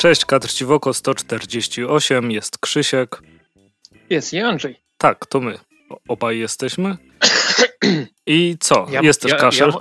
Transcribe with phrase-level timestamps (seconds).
[0.00, 3.22] Cześć, Kadr Ciwoko 148, jest Krzysiek.
[4.10, 4.80] Jest i Andrzej.
[4.98, 5.58] Tak, to my.
[6.08, 6.96] Obaj jesteśmy.
[8.26, 8.86] I co?
[8.90, 9.70] Ja, jest też ja, kaszel.
[9.70, 9.80] Ja,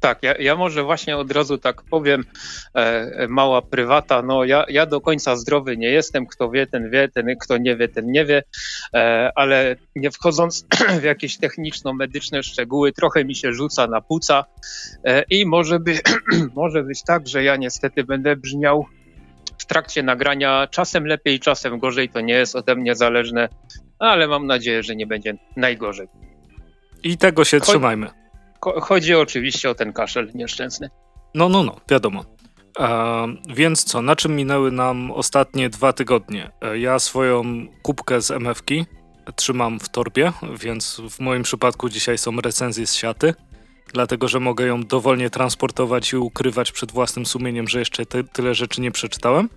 [0.00, 2.24] tak, ja, ja może właśnie od razu tak powiem,
[2.74, 7.08] e, mała prywata, no ja, ja do końca zdrowy nie jestem, kto wie, ten wie,
[7.08, 8.42] ten kto nie wie, ten nie wie,
[8.94, 10.66] e, ale nie wchodząc
[11.00, 14.44] w jakieś techniczno-medyczne szczegóły, trochę mi się rzuca na płuca
[15.04, 15.98] e, i może, by,
[16.54, 18.86] może być tak, że ja niestety będę brzmiał
[19.66, 23.48] w trakcie nagrania czasem lepiej, czasem gorzej, to nie jest ode mnie zależne,
[23.98, 26.08] ale mam nadzieję, że nie będzie najgorzej.
[27.02, 28.10] I tego się trzymajmy.
[28.60, 30.90] Chodzi oczywiście o ten kaszel nieszczęsny.
[31.34, 32.24] No, no, no, wiadomo.
[32.78, 36.50] E, więc co, na czym minęły nam ostatnie dwa tygodnie?
[36.62, 38.86] E, ja swoją kubkę z MFki
[39.36, 43.34] trzymam w torbie, więc w moim przypadku dzisiaj są recenzje z siaty,
[43.92, 48.54] dlatego że mogę ją dowolnie transportować i ukrywać przed własnym sumieniem, że jeszcze ty, tyle
[48.54, 49.48] rzeczy nie przeczytałem.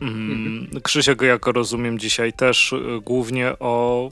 [0.00, 0.82] Mm, mhm.
[0.82, 4.10] Krzysiek, jak rozumiem, dzisiaj też y, głównie o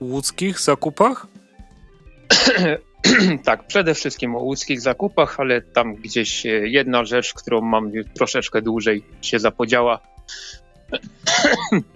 [0.00, 1.26] łódzkich zakupach?
[3.44, 8.62] tak, przede wszystkim o łódzkich zakupach, ale tam gdzieś e, jedna rzecz, którą mam troszeczkę
[8.62, 10.00] dłużej się zapodziała.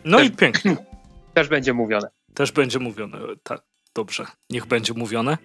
[0.05, 0.77] No też, i pięknie.
[1.35, 2.09] Też będzie mówione.
[2.35, 3.63] Też będzie mówione, tak,
[3.95, 5.39] dobrze, niech będzie mówione.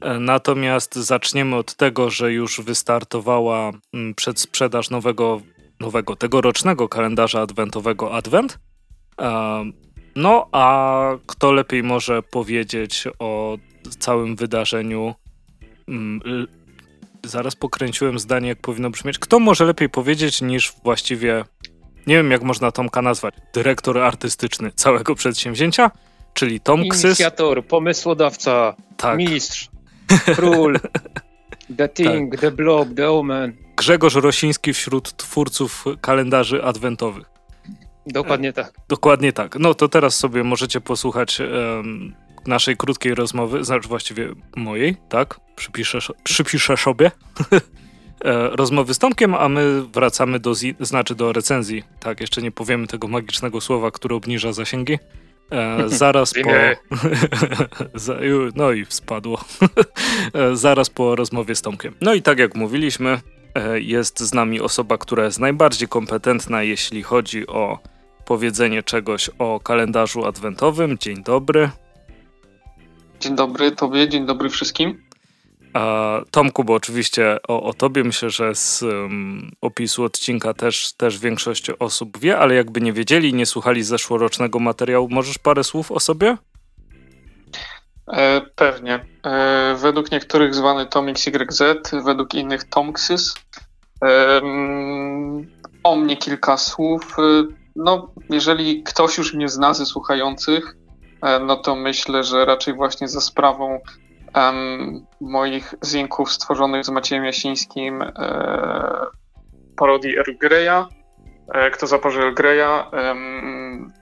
[0.00, 5.40] E, natomiast zaczniemy od tego, że już wystartowała mm, przedsprzedaż nowego,
[5.80, 8.58] nowego tegorocznego kalendarza adwentowego Advent.
[9.20, 9.64] E,
[10.16, 13.58] no, a kto lepiej może powiedzieć o
[13.98, 15.14] całym wydarzeniu.
[15.88, 16.20] Mm,
[17.24, 19.18] zaraz pokręciłem zdanie, jak powinno brzmieć.
[19.18, 21.44] Kto może lepiej powiedzieć niż właściwie,
[22.06, 25.90] nie wiem jak można Tomka nazwać, dyrektor artystyczny całego przedsięwzięcia,
[26.34, 27.04] czyli Tom Ksys.
[27.04, 29.18] Inicjator, pomysłodawca, tak.
[29.18, 29.68] mistrz,
[30.34, 30.78] król,
[31.78, 32.40] The Thing, tak.
[32.40, 33.56] The Blob, The Omen.
[33.76, 37.30] Grzegorz Rosiński wśród twórców kalendarzy adwentowych.
[38.06, 38.72] Dokładnie tak.
[38.88, 39.58] Dokładnie tak.
[39.58, 42.14] No to teraz sobie możecie posłuchać um,
[42.46, 45.40] naszej krótkiej rozmowy, znaczy właściwie mojej, tak?
[45.56, 47.10] Przypiszę, przypiszę sobie.
[48.24, 51.82] E, rozmowy z Tomkiem, a my wracamy do, znaczy do recenzji.
[52.00, 54.98] Tak, jeszcze nie powiemy tego magicznego słowa, które obniża zasięgi.
[55.50, 56.50] E, zaraz po.
[58.56, 59.44] no i spadło.
[60.34, 61.94] e, zaraz po rozmowie z Tomkiem.
[62.00, 63.20] No i tak jak mówiliśmy,
[63.54, 67.78] e, jest z nami osoba, która jest najbardziej kompetentna, jeśli chodzi o
[68.24, 70.98] powiedzenie czegoś o kalendarzu adwentowym.
[70.98, 71.70] Dzień dobry.
[73.20, 75.07] Dzień dobry Tobie, dzień dobry wszystkim.
[75.72, 81.18] A Tomku, bo oczywiście o, o Tobie myślę, że z um, opisu odcinka też, też
[81.18, 86.00] większość osób wie, ale jakby nie wiedzieli, nie słuchali zeszłorocznego materiału, możesz parę słów o
[86.00, 86.36] sobie?
[88.12, 89.06] E, pewnie.
[89.24, 91.62] E, według niektórych zwany Tomix YZ,
[92.04, 93.34] według innych Tomxys.
[94.04, 94.40] E,
[95.82, 97.16] o mnie kilka słów.
[97.18, 97.44] E,
[97.76, 100.78] no, jeżeli ktoś już mnie zna ze słuchających,
[101.22, 103.80] E, no to myślę, że raczej właśnie za sprawą
[104.38, 108.10] um, moich zinków stworzonych z Maciejem Jasińskim e,
[109.76, 110.88] parodii Earl Greya.
[111.54, 112.90] E, kto zapożył Earl Greya?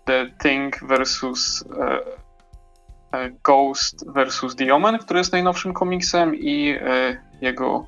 [0.04, 7.16] The Thing versus e, e, Ghost versus The Omen, który jest najnowszym komiksem i e,
[7.40, 7.86] jego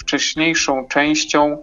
[0.00, 1.60] wcześniejszą częścią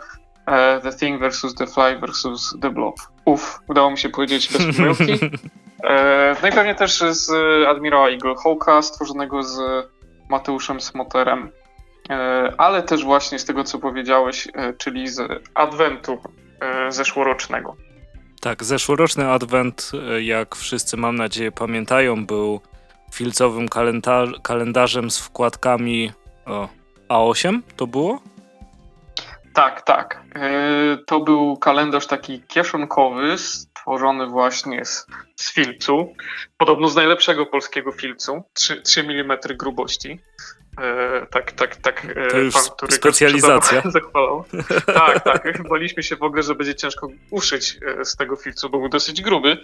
[0.84, 2.96] The Thing versus The Fly versus The Blob.
[3.26, 5.20] Uf, udało mi się powiedzieć bez pomyłki.
[5.84, 7.32] E, no i pewnie też z
[7.68, 9.60] admirała Eagle Hawka, stworzonego z
[10.30, 11.52] Mateuszem Smoterem,
[12.10, 16.18] e, ale też właśnie z tego, co powiedziałeś, e, czyli z Adwentu
[16.90, 17.76] zeszłorocznego.
[18.42, 22.62] Tak, zeszłoroczny Adwent, jak wszyscy mam nadzieję pamiętają, był
[23.14, 23.68] filcowym
[24.44, 26.12] kalendarzem z wkładkami
[26.46, 26.70] o,
[27.10, 28.20] A8 to było?
[29.56, 30.24] Tak, tak.
[31.06, 36.14] To był kalendarz taki kieszonkowy, stworzony właśnie z, z filcu,
[36.58, 40.20] podobno z najlepszego polskiego filcu, 3, 3 mm grubości.
[40.82, 42.06] E, tak, tak, tak.
[42.06, 43.82] E, to już pan, który specjalizacja.
[43.92, 44.44] Zachwalał.
[44.86, 45.68] tak, tak.
[45.70, 49.22] Baliśmy się w ogóle, że będzie ciężko uszyć e, z tego filcu, bo był dosyć
[49.22, 49.58] gruby.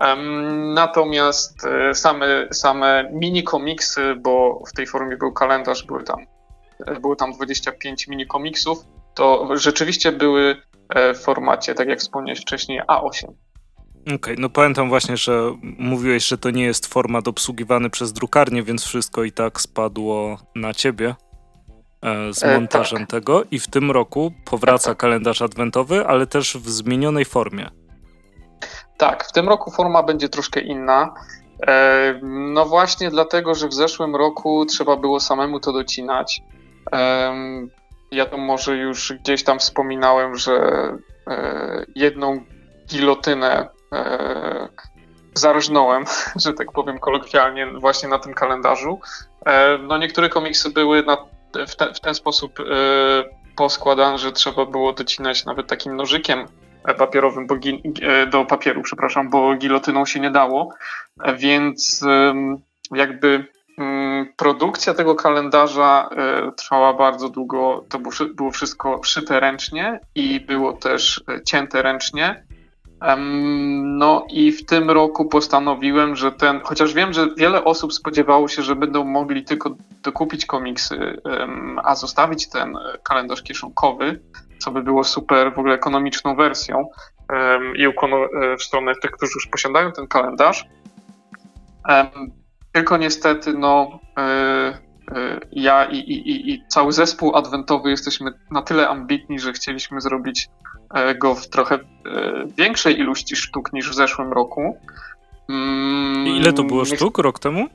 [0.00, 6.26] Um, natomiast e, same, same mini komiksy, bo w tej formie był kalendarz, były tam,
[6.86, 8.78] e, było tam 25 mini komiksów,
[9.14, 10.56] to rzeczywiście były
[11.14, 13.28] w formacie, tak jak wspomniałeś wcześniej, A8.
[14.04, 18.62] Okej, okay, no pamiętam właśnie, że mówiłeś, że to nie jest format obsługiwany przez drukarnię,
[18.62, 21.14] więc wszystko i tak spadło na ciebie
[22.02, 23.10] e, z e, montażem e, tak.
[23.10, 24.98] tego i w tym roku powraca tak.
[24.98, 27.70] kalendarz adwentowy, ale też w zmienionej formie.
[28.96, 31.14] Tak, w tym roku forma będzie troszkę inna.
[31.66, 36.42] E, no właśnie dlatego, że w zeszłym roku trzeba było samemu to docinać.
[38.14, 40.60] Ja to może już gdzieś tam wspominałem, że
[41.94, 42.44] jedną
[42.90, 43.68] gilotynę
[45.34, 46.04] zarżnąłem,
[46.44, 49.00] że tak powiem kolokwialnie, właśnie na tym kalendarzu.
[49.88, 51.16] No niektóre komiksy były na,
[51.66, 52.58] w, te, w, ten sposób
[53.56, 56.46] poskładane, że trzeba było docinać nawet takim nożykiem
[56.98, 57.46] papierowym
[58.30, 60.68] do papieru, przepraszam, bo gilotyną się nie dało,
[61.36, 62.04] więc
[62.90, 63.53] jakby
[64.36, 67.84] produkcja tego kalendarza e, trwała bardzo długo.
[67.88, 67.98] To
[68.34, 72.44] było wszystko szyte ręcznie i było też e, cięte ręcznie.
[73.82, 78.62] No i w tym roku postanowiłem, że ten, chociaż wiem, że wiele osób spodziewało się,
[78.62, 81.22] że będą mogli tylko dokupić komiksy,
[81.84, 84.20] a zostawić ten kalendarz kieszonkowy,
[84.58, 86.88] co by było super w ogóle ekonomiczną wersją
[87.76, 87.86] i
[88.58, 90.66] w stronę tych, którzy już posiadają ten kalendarz.
[92.74, 94.78] Tylko niestety, no, e, e,
[95.52, 100.48] ja i, i, i cały zespół adwentowy jesteśmy na tyle ambitni, że chcieliśmy zrobić
[100.94, 101.78] e, go w trochę
[102.56, 104.78] większej ilości sztuk niż w zeszłym roku.
[105.48, 107.66] Mm, I ile to było sztuk rok temu?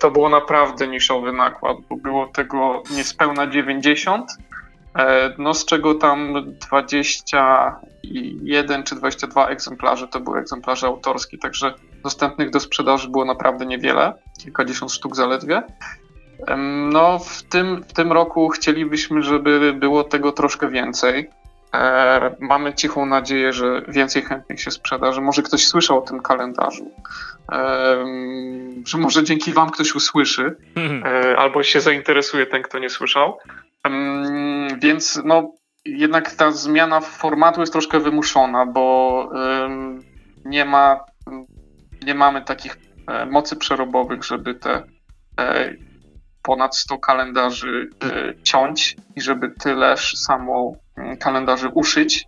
[0.00, 4.30] To było naprawdę niszowy nakład, bo było tego niespełna 90
[4.98, 6.34] E, no z czego tam
[6.68, 14.12] 21 czy 22 egzemplarze to były egzemplarze autorskie, także dostępnych do sprzedaży było naprawdę niewiele,
[14.42, 15.62] kilkadziesiąt sztuk zaledwie.
[16.92, 21.30] No w tym, w tym roku chcielibyśmy, żeby było tego troszkę więcej.
[21.74, 26.22] E, mamy cichą nadzieję, że więcej chętnych się sprzeda, że może ktoś słyszał o tym
[26.22, 26.90] kalendarzu,
[27.52, 28.04] e,
[28.86, 30.56] że może dzięki Wam ktoś usłyszy,
[31.04, 33.38] e, albo się zainteresuje ten, kto nie słyszał.
[34.78, 35.52] Więc no,
[35.84, 39.28] jednak ta zmiana formatu jest troszkę wymuszona, bo
[40.44, 41.00] nie ma,
[42.06, 44.82] nie mamy takich e, mocy przerobowych, żeby te
[45.40, 45.74] e,
[46.42, 52.26] ponad 100 kalendarzy e, ciąć i żeby tyleż samo mm, kalendarzy uszyć.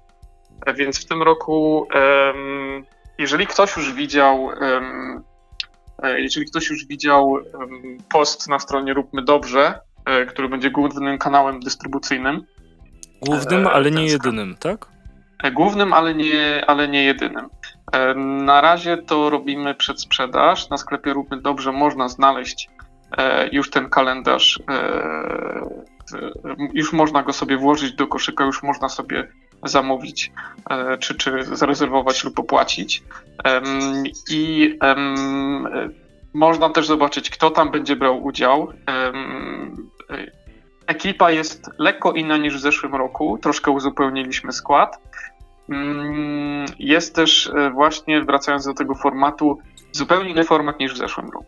[0.76, 1.88] Więc w tym roku,
[3.18, 4.50] jeżeli ktoś już widział,
[6.16, 7.38] jeżeli ktoś już widział
[8.12, 9.80] post na stronie Róbmy Dobrze,
[10.28, 12.46] który będzie głównym kanałem dystrybucyjnym.
[13.22, 14.86] Głównym, ale nie jedynym, tak?
[15.52, 17.48] Głównym, ale nie, ale nie jedynym.
[17.92, 20.70] E, na razie to robimy przedsprzedaż.
[20.70, 22.70] Na sklepie Róbmy Dobrze można znaleźć
[23.52, 24.62] już ten kalendarz.
[26.72, 29.28] Już można go sobie włożyć do koszyka, już można sobie
[29.62, 30.32] zamówić,
[31.00, 33.02] czy, czy zarezerwować lub opłacić.
[34.30, 34.78] I
[36.34, 38.72] można też zobaczyć, kto tam będzie brał udział.
[40.86, 44.98] Ekipa jest lekko inna niż w zeszłym roku, troszkę uzupełniliśmy skład.
[45.68, 49.58] Mm, jest też e, właśnie, wracając do tego formatu,
[49.92, 51.46] zupełnie inny format niż w zeszłym roku.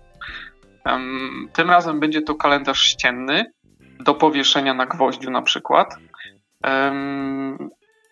[1.53, 3.53] Tym razem będzie to kalendarz ścienny
[4.01, 5.99] do powieszenia na gwoździu na przykład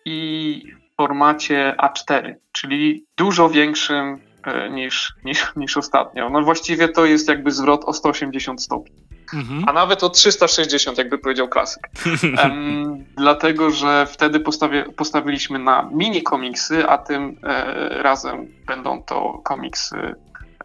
[0.05, 0.63] i
[0.93, 6.29] w formacie A4, czyli dużo większym e, niż, niż, niż ostatnio.
[6.29, 9.02] No właściwie to jest jakby zwrot o 180 stopni
[9.33, 9.63] mhm.
[9.67, 11.89] a nawet o 360, jakby powiedział klasyk.
[12.43, 19.41] um, dlatego, że wtedy postawi postawiliśmy na mini komiksy, a tym e, razem będą to
[19.43, 20.15] komiksy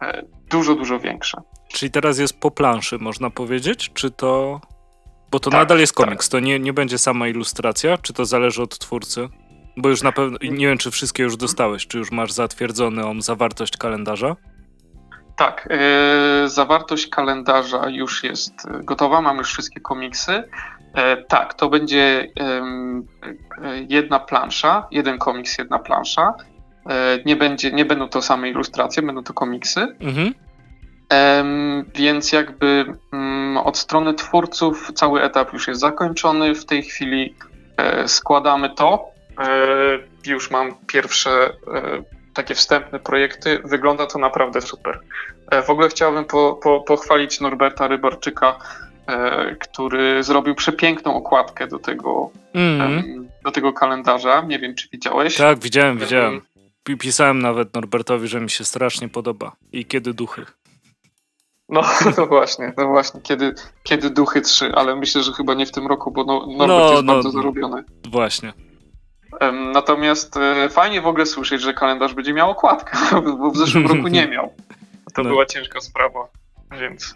[0.01, 1.41] e, dużo, dużo większe.
[1.73, 3.91] Czyli teraz jest po planszy, można powiedzieć?
[3.93, 4.61] Czy to.
[5.31, 6.31] Bo to tak, nadal jest komiks, tak.
[6.31, 9.29] to nie, nie będzie sama ilustracja, czy to zależy od twórcy?
[9.77, 13.77] Bo już na pewno, nie wiem, czy wszystkie już dostałeś, czy już masz zatwierdzoną zawartość
[13.77, 14.35] kalendarza?
[15.39, 15.69] Tak,
[16.41, 18.53] yy, zawartość kalendarza już jest
[18.83, 20.31] gotowa, mamy już wszystkie komiksy.
[20.31, 22.27] Yy, tak, to będzie
[23.89, 26.33] jedna plansza, jeden komiks, jedna plansza.
[27.25, 29.81] nie, będzie, nie będą to same ilustracje, będą to komiksy.
[29.99, 30.33] Mhm.
[31.95, 36.55] Więc jakby mm, od strony twórców cały etap już jest zakończony.
[36.55, 37.35] W tej chwili
[38.05, 39.11] składamy to.
[40.25, 41.29] Już mam pierwsze
[42.39, 43.59] takie wstępne projekty.
[43.63, 44.99] Wygląda to naprawdę super.
[45.51, 48.59] E, w ogóle chciałbym po, po, pochwalić Norberta Rybarczyka,
[49.07, 53.27] e, który zrobił przepiękną okładkę do tego, mm.
[53.43, 54.41] do tego kalendarza.
[54.41, 55.37] Nie wiem, czy widziałeś.
[55.37, 56.41] Tak, widziałem, widziałem.
[56.99, 59.51] Pisałem nawet Norbertowi, że mi się strasznie podoba.
[59.71, 60.45] I kiedy duchy.
[61.69, 61.81] No,
[62.17, 63.53] no właśnie, no właśnie, kiedy,
[63.83, 66.91] kiedy duchy trzy, ale myślę, że chyba nie w tym roku, bo no, Norbert no,
[66.91, 67.83] jest no, bardzo zarobiony.
[68.09, 68.53] Właśnie.
[69.73, 72.97] Natomiast e, fajnie w ogóle słyszeć, że kalendarz będzie miał okładkę,
[73.39, 74.53] bo w zeszłym roku nie miał.
[75.13, 75.29] To no.
[75.29, 76.27] była ciężka sprawa,
[76.79, 77.15] więc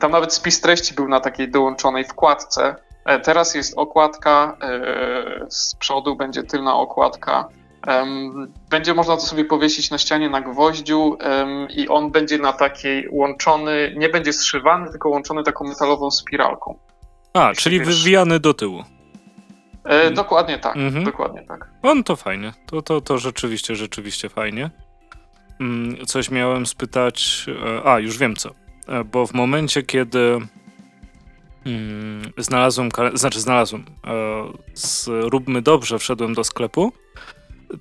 [0.00, 2.76] tam nawet spis treści był na takiej dołączonej wkładce.
[3.04, 7.48] E, teraz jest okładka, e, z przodu będzie tylna okładka.
[8.70, 11.18] Będzie można to sobie powiesić na ścianie na gwoździu
[11.70, 16.78] i on będzie na takiej łączony, nie będzie zszywany, tylko łączony taką metalową spiralką.
[17.32, 18.84] A, czyli wiesz, wywijany do tyłu.
[19.86, 21.04] E, dokładnie tak, mhm.
[21.04, 21.68] dokładnie tak.
[21.82, 24.70] On to fajnie, to, to, to rzeczywiście, rzeczywiście fajnie.
[25.60, 28.50] Mm, coś miałem spytać, e, a już wiem co,
[28.88, 30.38] e, bo w momencie, kiedy
[31.66, 33.84] mm, znalazłem, znaczy znalazłem,
[34.74, 36.92] zróbmy dobrze, wszedłem do sklepu,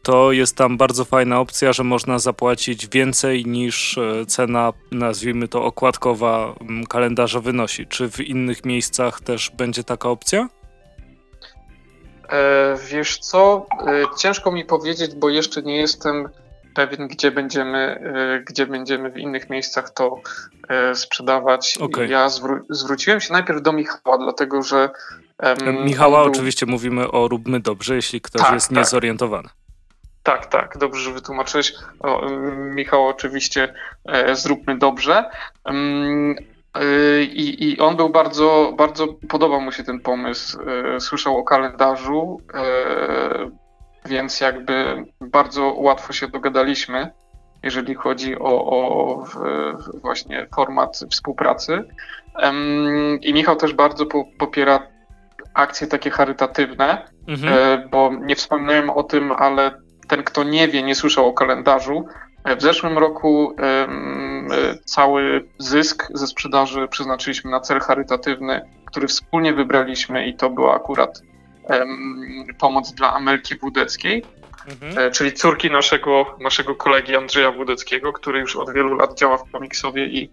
[0.03, 6.55] to jest tam bardzo fajna opcja, że można zapłacić więcej niż cena, nazwijmy to okładkowa
[6.61, 7.87] mm, kalendarza wynosi.
[7.87, 10.49] Czy w innych miejscach też będzie taka opcja?
[12.29, 16.29] E, wiesz co, e, ciężko mi powiedzieć, bo jeszcze nie jestem
[16.75, 20.21] pewien, gdzie będziemy, e, gdzie będziemy w innych miejscach to
[20.93, 21.77] sprzedawać.
[21.81, 22.07] Okay.
[22.07, 24.89] Ja zwró zwróciłem się najpierw do Michała, dlatego że.
[25.43, 26.31] Um, Michała, był...
[26.31, 28.77] oczywiście mówimy o Róbmy Dobrze, jeśli ktoś tak, jest tak.
[28.77, 29.49] niezorientowany.
[30.23, 31.73] Tak, tak, dobrze, że wytłumaczyłeś.
[31.99, 33.73] O, Michał, oczywiście
[34.05, 35.29] e, zróbmy dobrze.
[35.65, 36.35] Um,
[37.21, 40.59] i, I, on był bardzo, bardzo, podobał mu się ten pomysł.
[40.95, 43.51] E, słyszał o kalendarzu, e,
[44.05, 47.11] więc jakby bardzo łatwo się dogadaliśmy,
[47.63, 49.23] jeżeli chodzi o, o
[50.01, 51.83] właśnie format współpracy.
[53.21, 54.05] I Michał też bardzo
[54.37, 54.87] popiera
[55.53, 57.89] akcje takie charytatywne, mhm.
[57.89, 59.71] Bo nie wspominałem o tym, ale
[60.07, 62.05] ten, kto nie wie, nie słyszał o kalendarzu,
[62.57, 63.55] w zeszłym roku
[64.85, 71.21] cały zysk ze sprzedaży przeznaczyliśmy na cel charytatywny, który wspólnie wybraliśmy i to była akurat
[72.59, 74.23] pomoc dla Amelki Wódeckiej,
[74.67, 75.07] mhm.
[75.07, 79.51] E, czyli córki naszego, naszego kolegi Andrzeja Wódeckiego, który już od wielu lat działa w
[79.51, 80.31] komiksowie i,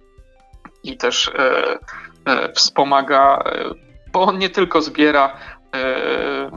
[0.85, 1.79] i też e,
[2.27, 3.65] e, wspomaga, e,
[4.13, 5.37] bo on nie tylko zbiera
[5.75, 6.51] e,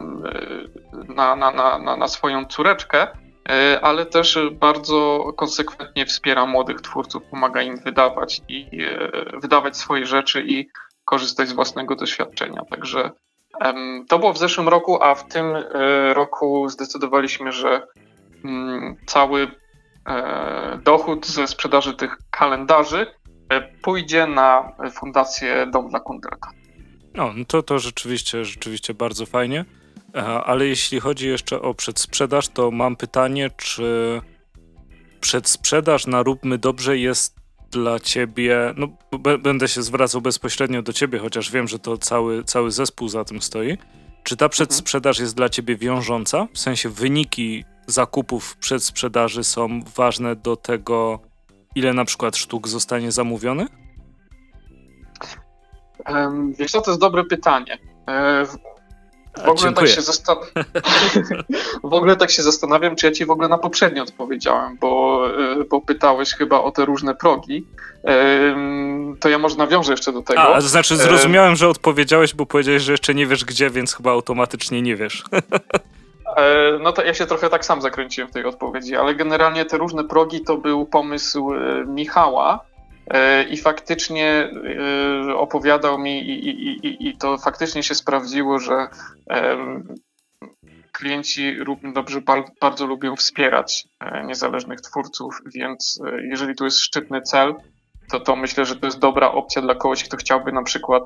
[1.16, 3.25] na, na, na, na swoją córeczkę, E,
[3.82, 10.44] ale też bardzo konsekwentnie wspiera młodych twórców, pomaga im wydawać i e, wydawać swoje rzeczy
[10.48, 10.68] i
[11.06, 12.62] korzystać z własnego doświadczenia.
[12.70, 13.12] Także
[14.08, 15.64] to było w zeszłym roku, a w tym e,
[16.14, 17.88] roku zdecydowaliśmy, że
[18.46, 19.48] mm, cały
[20.84, 23.08] dochód ze sprzedaży tych kalendarzy
[23.82, 26.50] pójdzie na fundację Dom dla Kundelka.
[27.14, 29.66] No to, to rzeczywiście, rzeczywiście bardzo fajnie.
[30.46, 34.22] Ale jeśli chodzi jeszcze o przedsprzedaż, to mam pytanie, czy
[35.20, 37.36] przedsprzedaż na Róbmy Dobrze jest
[37.72, 38.88] dla ciebie, no
[39.38, 43.42] będę się zwracał bezpośrednio do ciebie, chociaż wiem, że to cały, cały zespół za tym
[43.42, 43.78] stoi.
[44.24, 46.48] Czy ta przedsprzedaż jest dla ciebie wiążąca?
[46.54, 51.20] W sensie wyniki zakupów przedsprzedaży są ważne do tego,
[51.76, 53.68] ile na przykład sztuk zostanie zamówionych?
[56.60, 57.78] Wiesz co, to jest dobre pytanie.
[59.46, 60.38] W ogóle, tak się zastan...
[61.84, 65.24] w ogóle tak się zastanawiam, czy ja ci w ogóle na poprzednio odpowiedziałem, bo,
[65.62, 67.68] e, bo pytałeś chyba o te różne progi.
[69.20, 70.42] To ja może nawiążę jeszcze do tego.
[70.42, 74.12] A, to znaczy zrozumiałem, że odpowiedziałeś, bo powiedziałeś, że jeszcze nie wiesz gdzie, więc chyba
[74.12, 75.24] automatycznie nie wiesz.
[76.36, 79.78] E, no to ja się trochę tak sam zakręciłem w tej odpowiedzi, ale generalnie te
[79.78, 82.60] różne progi to był pomysł e, Michała,
[83.50, 84.52] i faktycznie
[85.30, 88.88] e, opowiadał mi i, i, i, i to faktycznie się sprawdziło, że
[90.92, 91.58] klienci
[91.94, 92.22] dobrze
[92.62, 97.56] bardzo lubią wspierać e, niezależnych twórców, więc jeżeli tu jest szczytny cel,
[98.12, 101.04] to to myślę, że to jest dobra opcja dla kogoś, kto chciałby na przykład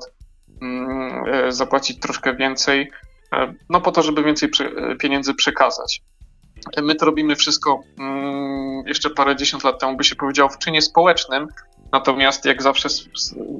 [0.62, 2.90] mm, zapłacić troszkę więcej,
[3.70, 4.50] no po to, żeby więcej
[4.98, 6.02] pieniędzy przekazać.
[6.82, 10.82] My to robimy wszystko mm, jeszcze parę dziesiąt lat temu, by się powiedział, w czynie
[10.82, 11.48] społecznym,
[11.92, 12.88] Natomiast jak zawsze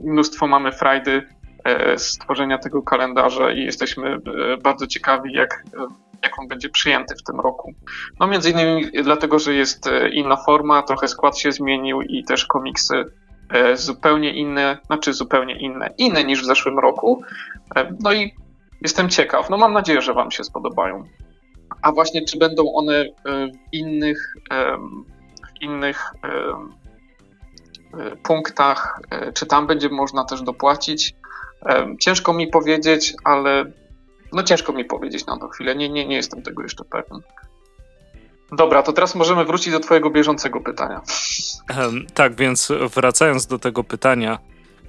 [0.04, 1.22] mnóstwo mamy frajdy
[1.64, 4.20] e, z tworzenia tego kalendarza i jesteśmy e,
[4.56, 5.86] bardzo ciekawi, jak, e,
[6.22, 7.72] jak on będzie przyjęty w tym roku.
[8.20, 13.04] No między innymi dlatego, że jest inna forma, trochę skład się zmienił i też komiksy
[13.74, 17.22] zupełnie inne, znaczy zupełnie inne, inne niż w zeszłym roku.
[18.00, 18.34] No i
[18.82, 19.50] jestem ciekaw.
[19.50, 21.04] No mam nadzieję, że Wam się spodobają.
[21.82, 24.34] A właśnie, czy będą one w innych,
[25.58, 26.04] w innych
[28.22, 31.14] punktach, e, czy tam będzie można też dopłacić.
[31.66, 33.64] E, ciężko mi powiedzieć, ale
[34.32, 35.76] no ciężko mi powiedzieć na tą chwilę.
[35.76, 37.20] Nie, nie, nie jestem tego jeszcze pewien.
[38.52, 41.00] Dobra, to teraz możemy wrócić do Twojego bieżącego pytania.
[42.14, 44.38] Tak, więc wracając do tego pytania,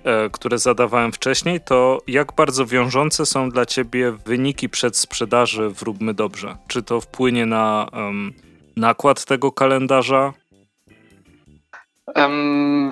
[0.03, 6.13] e, które zadawałem wcześniej, to jak bardzo wiążące są dla Ciebie wyniki przedsprzedaży w Róbmy
[6.13, 6.57] Dobrze?
[6.67, 8.33] Czy to wpłynie na um,
[8.77, 10.33] nakład tego kalendarza?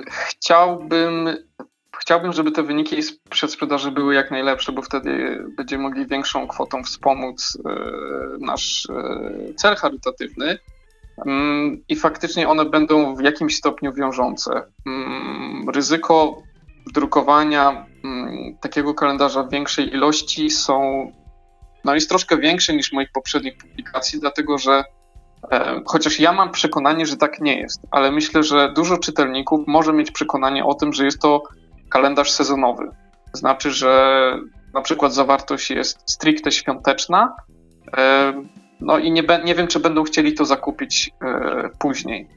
[0.05, 1.29] Chciałbym,
[1.99, 2.95] chciałbym, żeby te wyniki
[3.29, 7.71] przedsprzedaży były jak najlepsze, bo wtedy będziemy mogli większą kwotą wspomóc e,
[8.39, 10.57] nasz e, cel charytatywny.
[11.89, 14.63] I faktycznie one będą w jakimś stopniu wiążące.
[15.73, 16.41] Ryzyko
[16.93, 17.85] drukowania
[18.61, 21.11] takiego kalendarza w większej ilości są
[21.85, 24.83] no jest troszkę większy niż moich poprzednich publikacji, dlatego że
[25.85, 30.11] chociaż ja mam przekonanie, że tak nie jest, ale myślę, że dużo czytelników może mieć
[30.11, 31.43] przekonanie o tym, że jest to
[31.89, 32.89] kalendarz sezonowy.
[33.33, 34.33] Znaczy, że
[34.73, 37.35] na przykład zawartość jest stricte świąteczna,
[37.97, 38.33] e,
[38.79, 42.27] no i nie, nie wiem, czy będą chcieli to zakupić e, później.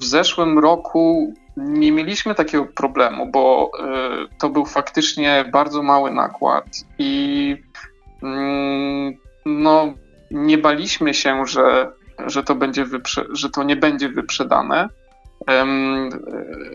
[0.00, 6.66] W zeszłym roku nie mieliśmy takiego problemu, bo e, to był faktycznie bardzo mały nakład
[6.98, 7.56] i
[8.22, 9.14] mm,
[9.46, 9.94] no,
[10.30, 11.92] nie baliśmy się, że,
[12.26, 14.88] że, to, będzie wyprze- że to nie będzie wyprzedane,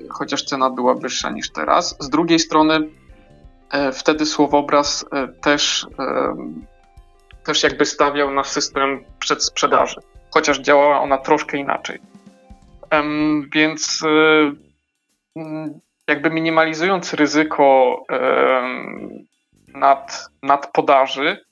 [0.09, 1.97] chociaż cena była wyższa niż teraz.
[1.99, 2.89] Z drugiej strony,
[3.71, 5.05] e, wtedy słowobraz
[5.41, 5.87] też
[7.43, 9.95] też jakby stawiał na system przedsprzedaży,
[10.33, 11.99] chociaż działała ona troszkę inaczej.
[13.53, 13.99] Więc
[16.07, 17.95] jakby minimalizując ryzyko
[19.67, 21.50] nad, nad podaży, e,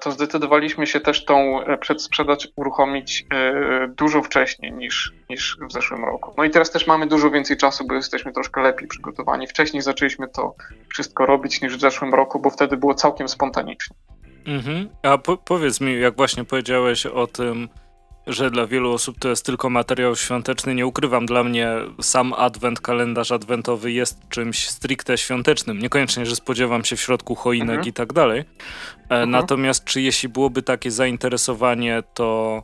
[0.00, 6.34] to zdecydowaliśmy się też tą przedsprzedaż uruchomić e, dużo wcześniej niż, niż w zeszłym roku.
[6.36, 9.46] No i teraz też mamy dużo więcej czasu, bo jesteśmy troszkę lepiej przygotowani.
[9.46, 10.54] Wcześniej zaczęliśmy to
[10.88, 13.96] wszystko robić niż w zeszłym roku, bo wtedy było całkiem spontanicznie.
[14.46, 14.88] Mhm.
[15.02, 17.68] A po powiedz mi, jak właśnie powiedziałeś o tym,
[18.26, 21.68] że dla wielu osób to jest tylko materiał świąteczny, nie ukrywam, dla mnie
[22.00, 25.78] sam adwent, kalendarz adwentowy jest czymś stricte świątecznym.
[25.78, 27.88] Niekoniecznie, że spodziewam się w środku choinek mhm.
[27.88, 28.40] i tak dalej.
[28.40, 28.44] E,
[29.08, 29.30] mhm.
[29.30, 32.62] Natomiast czy jeśli byłoby takie zainteresowanie, to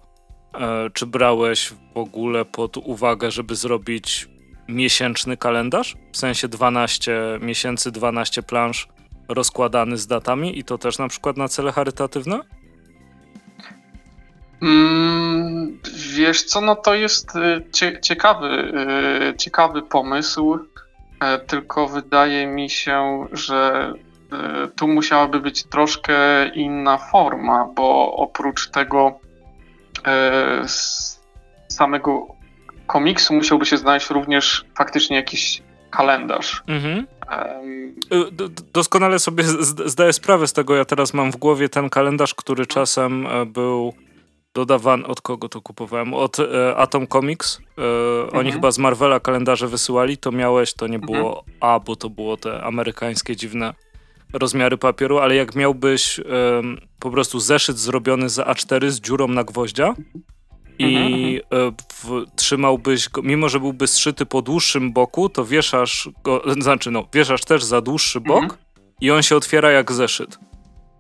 [0.55, 4.29] e, czy brałeś w ogóle pod uwagę, żeby zrobić
[4.69, 5.97] miesięczny kalendarz?
[6.12, 8.88] W sensie 12 miesięcy, 12 plansz
[9.29, 12.40] rozkładany z datami i to też na przykład na cele charytatywne?
[14.62, 15.79] Mm,
[16.14, 18.73] wiesz co, no to jest y, cie, ciekawy,
[19.33, 20.59] y, ciekawy pomysł,
[21.21, 23.92] e, tylko wydaje mi się, że
[24.64, 29.21] y, tu musiałaby być troszkę inna forma, bo oprócz tego
[30.07, 30.62] e,
[31.68, 32.27] samego
[32.87, 36.62] komiksu musiałby się znaleźć również faktycznie jakiś kalendarz.
[36.66, 37.07] Mhm.
[38.73, 39.44] Doskonale sobie
[39.87, 40.77] zdaję sprawę z tego.
[40.77, 43.94] Ja teraz mam w głowie ten kalendarz, który czasem e, był
[44.55, 45.07] dodawany.
[45.07, 46.15] Od kogo to kupowałem?
[46.15, 47.61] Od e, Atom Comics.
[47.79, 47.83] E,
[48.23, 48.41] mhm.
[48.41, 50.17] Oni chyba z Marvela kalendarze wysyłali.
[50.17, 51.57] To miałeś, to nie było mhm.
[51.61, 53.75] A, bo to było te amerykańskie dziwne
[54.33, 56.21] rozmiary papieru, ale jak miałbyś
[56.99, 59.95] po prostu zeszyt zrobiony za A4 z dziurą na gwoździa
[60.79, 61.69] i mhm.
[61.69, 66.91] E, w, trzymałbyś go, mimo że byłby zszyty po dłuższym boku, to wieszasz go, znaczy
[66.91, 68.61] no, wieszasz też za dłuższy bok mhm.
[69.01, 70.39] i on się otwiera jak zeszyt.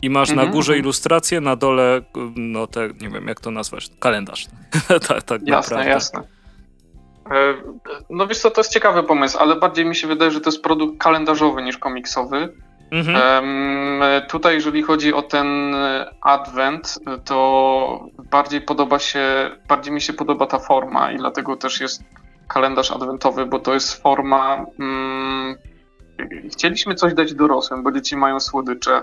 [0.02, 2.00] I masz na górze ilustrację, na dole,
[2.36, 4.46] no te, nie wiem jak to nazwać, kalendarz.
[5.08, 5.90] tak, tak jasne, naprawdę.
[5.90, 6.22] jasne.
[7.30, 7.54] E,
[8.10, 10.62] no wiesz co, to jest ciekawy pomysł, ale bardziej mi się wydaje, że to jest
[10.62, 12.52] produkt kalendarzowy niż komiksowy.
[12.90, 13.44] Mhm.
[13.44, 15.74] Um, tutaj, jeżeli chodzi o ten
[16.20, 22.02] advent, to bardziej podoba się, bardziej mi się podoba ta forma i dlatego też jest
[22.48, 24.66] kalendarz adwentowy, bo to jest forma.
[24.78, 25.56] Um,
[26.52, 29.02] chcieliśmy coś dać dorosłym, bo dzieci mają słodycze.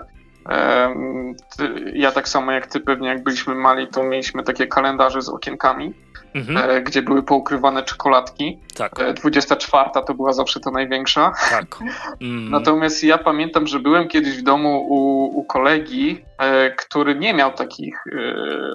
[1.94, 5.94] Ja tak samo jak ty, pewnie jak byliśmy mali, to mieliśmy takie kalendarze z okienkami
[6.36, 6.70] mhm.
[6.70, 8.60] E, gdzie były poukrywane czekoladki.
[8.76, 9.14] Tak.
[9.16, 11.32] 24 e, to była zawsze ta największa.
[11.50, 11.66] Tak.
[12.22, 12.50] Mm.
[12.50, 17.54] Natomiast ja pamiętam, że byłem kiedyś w domu u, u kolegi, e, który nie miał
[17.54, 18.04] takich,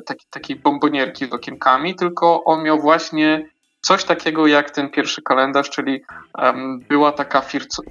[0.07, 3.49] taki, takiej bombonierki z okienkami, tylko on miał właśnie
[3.81, 6.03] coś takiego jak ten pierwszy kalendarz, czyli
[6.39, 7.43] um, była taka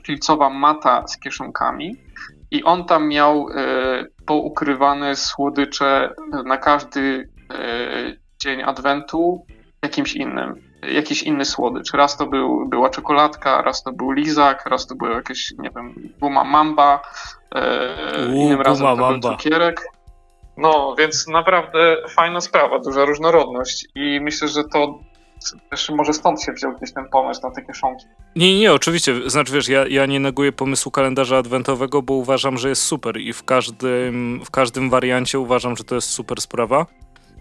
[0.04, 1.96] filcowa mata z kieszonkami
[2.52, 6.14] i on tam miał e, poukrywane słodycze
[6.46, 9.46] na każdy e, dzień adwentu
[9.84, 11.94] jakimś innym, jakiś inny słodycz.
[11.94, 15.94] Raz to był, była czekoladka, raz to był lizak, raz to było jakieś, nie wiem,
[16.20, 17.02] guma mamba,
[17.56, 19.30] e, Uuu, innym razem to mamba.
[19.30, 19.86] był cukierek.
[20.58, 25.00] No, więc naprawdę fajna sprawa, duża różnorodność i myślę, że to
[25.70, 28.06] też może stąd się wziął gdzieś ten pomysł na te kieszonki.
[28.36, 29.30] Nie, nie, oczywiście.
[29.30, 33.34] Znaczy, wiesz, ja, ja nie neguję pomysłu kalendarza adwentowego, bo uważam, że jest super i
[33.34, 36.86] w każdym, w każdym wariancie uważam, że to jest super sprawa.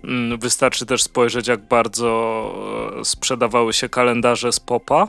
[0.05, 2.53] Mm, wystarczy też spojrzeć, jak bardzo
[3.01, 5.09] e, sprzedawały się kalendarze z popa.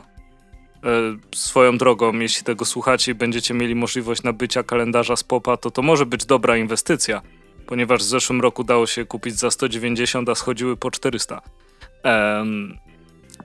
[0.84, 0.90] E,
[1.34, 5.82] swoją drogą, jeśli tego słuchacie i będziecie mieli możliwość nabycia kalendarza z popa, to to
[5.82, 7.22] może być dobra inwestycja,
[7.66, 11.42] ponieważ w zeszłym roku dało się kupić za 190, a schodziły po 400.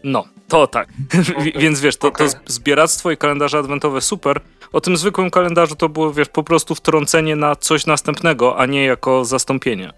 [0.03, 0.87] no, to tak.
[1.35, 1.51] Okay.
[1.55, 2.29] Więc wiesz, to, okay.
[2.29, 4.41] to zbieractwo i kalendarze adwentowe super.
[4.73, 8.85] O tym zwykłym kalendarzu to było, wiesz, po prostu wtrącenie na coś następnego, a nie
[8.85, 9.93] jako zastąpienie.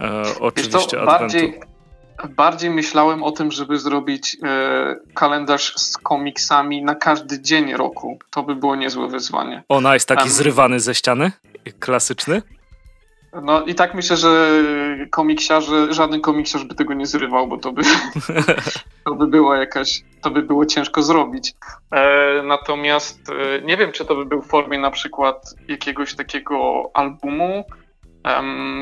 [0.00, 1.60] E, oczywiście to, bardziej,
[2.28, 8.18] bardziej myślałem o tym, żeby zrobić e, kalendarz z komiksami na każdy dzień roku.
[8.30, 9.62] To by było niezłe wyzwanie.
[9.68, 11.32] O, nice, taki um, zrywany ze ściany?
[11.78, 12.42] Klasyczny?
[13.42, 14.58] No i tak myślę, że
[15.10, 17.82] komiksiarze, żaden komiksiarz by tego nie zrywał, bo to by,
[19.04, 21.54] to by było jakaś, to by było ciężko zrobić.
[21.90, 26.90] E, natomiast e, nie wiem, czy to by był w formie na przykład jakiegoś takiego
[26.94, 27.64] albumu,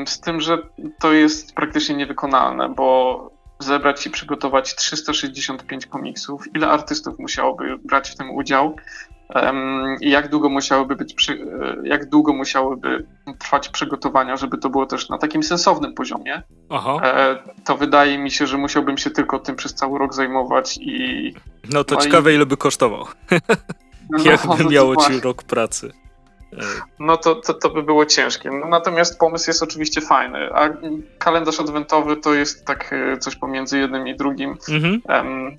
[0.05, 0.57] z tym, że
[0.99, 8.15] to jest praktycznie niewykonalne, bo zebrać i przygotować 365 komiksów, ile artystów musiałoby brać w
[8.15, 8.75] tym udział
[10.01, 11.35] i jak długo musiałyby być, e,
[11.83, 13.07] jak długo musiałyby
[13.39, 16.99] trwać przygotowania, żeby to było też na takim sensownym poziomie, Aha.
[17.03, 21.33] E, to wydaje mi się, że musiałbym się tylko tym przez cały rok zajmować i...
[21.73, 22.35] No to no ciekawe, i...
[22.35, 23.05] ile by kosztował.
[24.09, 25.91] No, Jakby no, miało ci rok pracy.
[26.99, 28.49] No to, to, to by było ciężkie.
[28.51, 30.69] No, natomiast pomysł jest oczywiście fajny, a
[31.17, 35.01] kalendarz adwentowy to jest tak e, coś pomiędzy jednym i drugim, mhm.
[35.09, 35.57] um,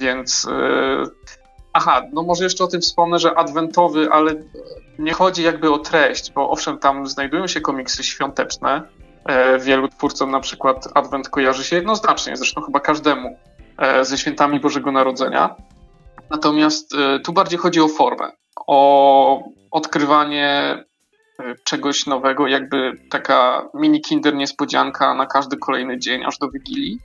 [0.00, 0.48] więc...
[1.78, 4.34] Aha, no może jeszcze o tym wspomnę, że adwentowy, ale
[4.98, 8.82] nie chodzi jakby o treść, bo owszem, tam znajdują się komiksy świąteczne.
[9.24, 13.38] E, wielu twórcom na przykład adwent kojarzy się jednoznacznie, zresztą chyba każdemu,
[13.78, 15.54] e, ze świętami Bożego Narodzenia.
[16.30, 18.32] Natomiast e, tu bardziej chodzi o formę,
[18.66, 20.84] o odkrywanie
[21.64, 26.98] czegoś nowego, jakby taka mini kinder niespodzianka na każdy kolejny dzień, aż do Wigilii.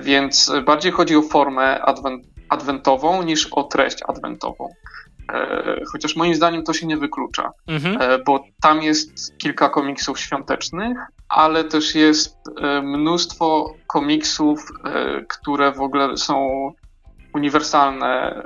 [0.00, 4.68] Więc bardziej chodzi o formę adwent, adwentową niż o treść adwentową.
[5.32, 7.96] E, chociaż moim zdaniem to się nie wyklucza, mhm.
[8.00, 14.72] E, bo tam jest kilka komiksów świątecznych, ale też jest e, mnóstwo komiksów,
[15.28, 16.48] które w ogóle są
[17.34, 18.42] uniwersalne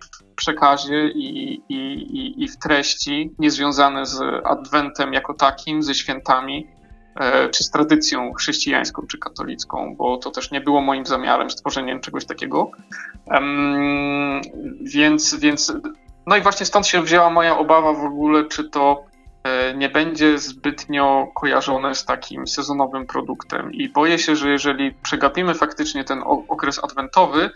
[0.00, 6.66] w przekazie i, i, i w treści, niezwiązane z adwentem jako takim, ze świętami.
[7.16, 12.00] E, czy z tradycją chrześcijańską, czy katolicką, bo to też nie było moim zamiarem stworzenie
[12.00, 12.70] czegoś takiego.
[14.80, 15.72] Więc, więc,
[16.26, 19.04] no i właśnie stąd się wzięła moja obawa w ogóle, czy to
[19.44, 23.72] e, nie będzie zbytnio kojarzone z takim sezonowym produktem.
[23.72, 27.50] I boję się, że jeżeli przegapimy faktycznie ten okres adwentowy,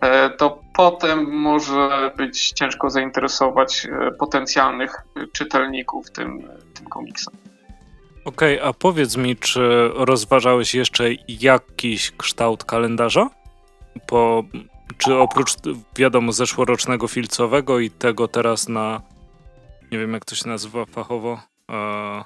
[0.00, 3.86] e, to potem może być ciężko zainteresować
[4.18, 7.49] potencjalnych czytelników tym, tym komiksem.
[8.24, 13.30] Okej, okay, a powiedz mi, czy rozważałeś jeszcze jakiś kształt kalendarza?
[14.06, 14.44] Po,
[14.98, 15.54] czy oprócz,
[15.96, 19.02] wiadomo, zeszłorocznego filcowego i tego teraz na,
[19.92, 22.24] nie wiem jak to się nazywa fachowo, e,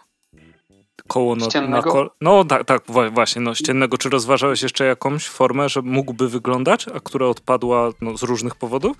[1.08, 3.98] koło no, na kol No tak, tak, właśnie, no ściennego.
[3.98, 8.96] Czy rozważałeś jeszcze jakąś formę, że mógłby wyglądać, a która odpadła no, z różnych powodów?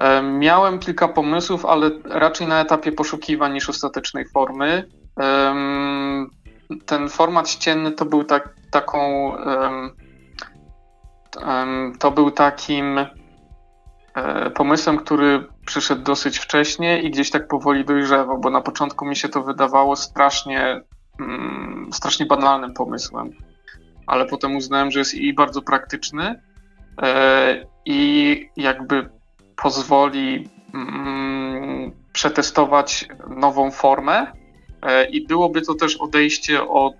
[0.00, 4.88] E, miałem kilka pomysłów, ale raczej na etapie poszukiwań niż ostatecznej formy.
[6.86, 9.32] Ten format ścienny to był tak, taką.
[11.98, 12.98] To był takim
[14.14, 19.16] e, pomysłem, który przyszedł dosyć wcześnie i gdzieś tak powoli dojrzewał, bo na początku mi
[19.16, 20.80] się to wydawało strasznie,
[21.20, 23.30] mm, strasznie banalnym pomysłem,
[24.06, 26.42] ale potem uznałem, że jest i bardzo praktyczny
[27.02, 29.17] e, i jakby
[29.62, 34.32] pozwoli mm, przetestować nową formę
[34.82, 36.94] e, i byłoby to też odejście od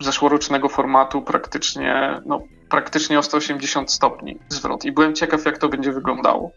[0.00, 5.92] zeszłorocznego formatu praktycznie, no, praktycznie o 180 stopni zwrot i byłem ciekaw, jak to będzie
[5.92, 6.50] wyglądało.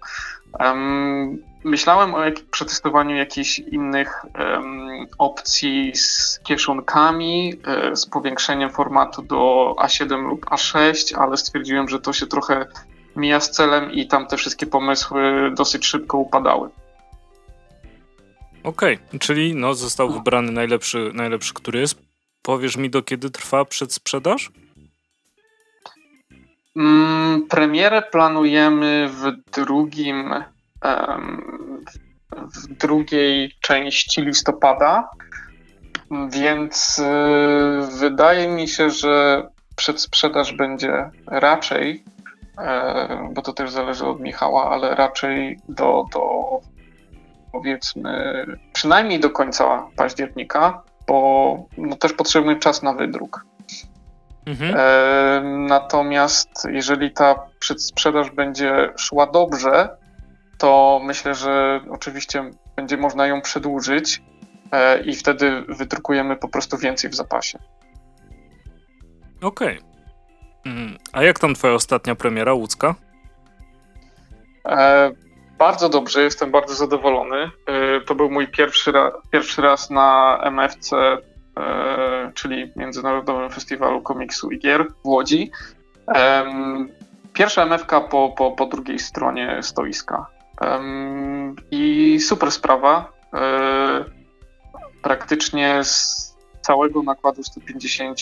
[1.63, 2.19] Myślałem o
[2.51, 4.25] przetestowaniu jakichś innych
[5.17, 12.13] opcji z kieszonkami, e, z powiększeniem formatu do A7 lub A6, ale stwierdziłem, że to
[12.13, 12.65] się trochę
[13.15, 16.69] mija z celem i tam te wszystkie pomysły dosyć szybko upadały.
[18.63, 21.99] Okej, okay, czyli no, został wybrany najlepszy, najlepszy, który jest.
[22.41, 24.51] Powiesz mi, do kiedy trwa przedsprzedaż?
[26.75, 30.33] Mm, premierę planujemy w drugim
[30.83, 31.85] um,
[32.31, 35.09] w drugiej części listopada,
[36.29, 42.03] więc y, wydaje mi się, że przedsprzedaż będzie raczej
[43.31, 46.21] bo to też zależy od Michała, ale raczej do, do
[47.51, 53.45] powiedzmy przynajmniej do końca października, bo no, też potrzebny czas na wydruk.
[54.45, 54.75] Mhm.
[54.77, 59.97] E, natomiast jeżeli ta przedsprzedaż będzie szła dobrze,
[60.57, 64.21] to myślę, że oczywiście będzie można ją przedłużyć
[64.71, 67.59] e, i wtedy wydrukujemy po prostu więcej w zapasie.
[69.41, 69.77] Okej.
[69.77, 69.88] Okay.
[70.65, 70.97] Mhm.
[71.13, 72.95] A jak tam twoja ostatnia premiera, łódzka?
[74.65, 75.11] E,
[75.57, 77.51] bardzo dobrze, jestem bardzo zadowolony.
[77.65, 84.51] E, to był mój pierwszy, ra pierwszy raz na MFC, e, czyli Międzynarodowym Festiwalu Komiksu
[84.51, 85.51] i Gier w Łodzi.
[87.33, 90.25] Pierwsza MFK po, po, po drugiej stronie stoiska.
[91.71, 93.11] I super sprawa.
[93.33, 94.05] E,
[95.01, 96.29] praktycznie z
[96.61, 98.19] całego nakładu 150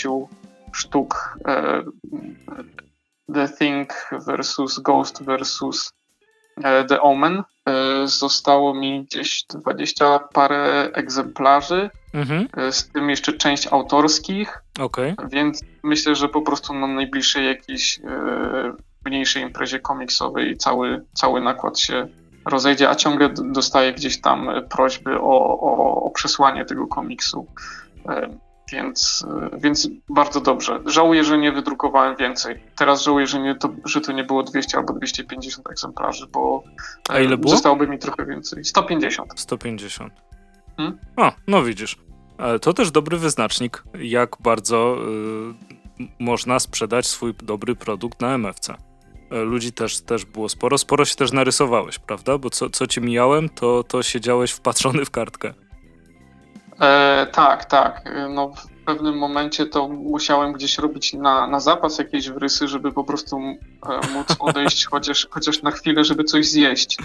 [0.71, 1.83] sztuk e,
[3.33, 3.93] The Thing
[4.27, 5.93] versus Ghost versus
[6.63, 12.47] e, The Omen e, zostało mi gdzieś 20 parę egzemplarzy, Mhm.
[12.71, 15.15] z tym jeszcze część autorskich, Okej.
[15.29, 17.99] więc myślę, że po prostu na najbliższej jakiejś
[19.05, 22.07] mniejszej imprezie komiksowej cały, cały nakład się
[22.45, 27.47] rozejdzie, a ciągle dostaję gdzieś tam prośby o, o, o przesłanie tego komiksu.
[28.73, 30.79] E, Więc, e, więc bardzo dobrze.
[30.85, 32.63] Żałuję, że nie wydrukowałem więcej.
[32.75, 36.63] Teraz żałuję, że, nie to, że to nie było 200 albo 250 egzemplarzy, bo
[37.09, 37.51] e, A ile było?
[37.51, 38.65] zostałoby mi trochę więcej.
[38.65, 39.33] 150.
[39.39, 40.13] 150.
[40.77, 40.97] Hmm?
[41.15, 41.97] O, no widzisz.
[42.37, 44.97] Ale to też dobry wyznacznik, jak bardzo
[45.99, 48.75] y, można sprzedać swój dobry produkt na MFC.
[49.31, 50.77] E, Ludzi też, też było sporo.
[50.77, 52.37] Sporo się też narysowałeś, prawda?
[52.37, 55.53] Bo co, co ci mijałem, to, to siedziałeś wpatrzony w kartkę.
[56.81, 58.01] E, tak, tak.
[58.05, 62.91] E, No, w pewnym momencie to musiałem gdzieś robić na, na zapas jakieś wrysy, żeby
[62.91, 63.57] po prostu e,
[64.13, 66.97] móc odejść chociaż, chociaż na chwilę, żeby coś zjeść.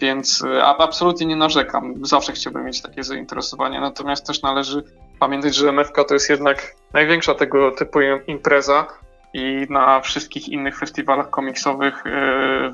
[0.00, 2.06] Więc e, a, absolutnie nie narzekam.
[2.06, 3.80] Zawsze chciałbym mieć takie zainteresowanie.
[3.80, 4.82] Natomiast też należy
[5.18, 8.86] pamiętać, że MFK to jest jednak największa tego typu impreza
[9.34, 12.04] i na wszystkich innych festiwalach komiksowych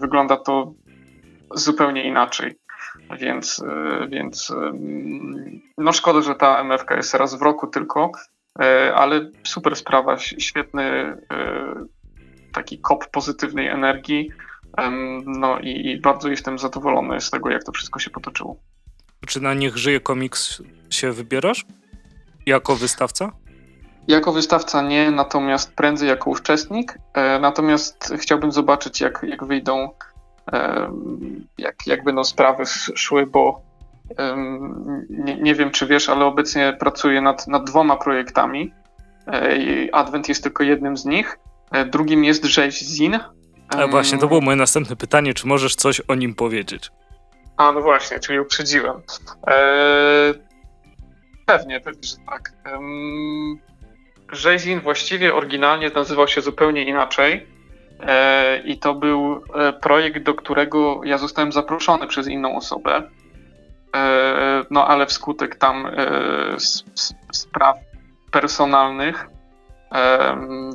[0.01, 0.73] wygląda to
[1.55, 2.55] zupełnie inaczej.
[3.19, 8.13] Więc, e, więc em, no szkoda, że ta MFK jest raz w roku tylko,
[8.61, 11.17] e, ale super sprawa, świetny
[12.53, 14.31] taki kop pozytywnej energii.
[15.27, 18.57] No i, i bardzo jestem zadowolony z tego, jak to wszystko się potoczyło.
[19.27, 21.67] Czy na Niech Żyje Komiks się wybierasz?
[22.47, 23.33] Jako wystawca?
[24.09, 26.99] Jako wystawca nie, natomiast prędzej jako uczestnik.
[27.15, 29.91] E, Natomiast chciałbym zobaczyć, jak, jak wyjdą,
[31.59, 33.63] jak, jak będą sprawy sz- szły, bo
[35.11, 38.73] nie, nie wiem, czy wiesz, ale obecnie pracuję nad, nad dwoma projektami.
[39.27, 39.59] E,
[39.93, 41.39] Advent jest tylko jednym z nich.
[41.73, 43.15] E, Drugim jest rzeź Zin.
[43.15, 43.21] E,
[43.79, 45.35] Em, właśnie, to było moje następne pytanie.
[45.35, 46.91] Czy możesz coś o nim powiedzieć?
[47.57, 48.97] A, no właśnie, czyli uprzedziłem.
[49.47, 50.35] Eee,
[51.47, 52.53] pewnie, pewnie, że tak.
[52.65, 53.57] Ehm,
[54.33, 57.47] Rzezin właściwie oryginalnie nazywał się zupełnie inaczej.
[58.01, 63.03] Eee, I to był e, projekt, do którego ja zostałem zaproszony przez inną osobę.
[63.93, 65.93] Eee, no ale wskutek tam e,
[67.33, 67.77] spraw
[68.31, 69.29] personalnych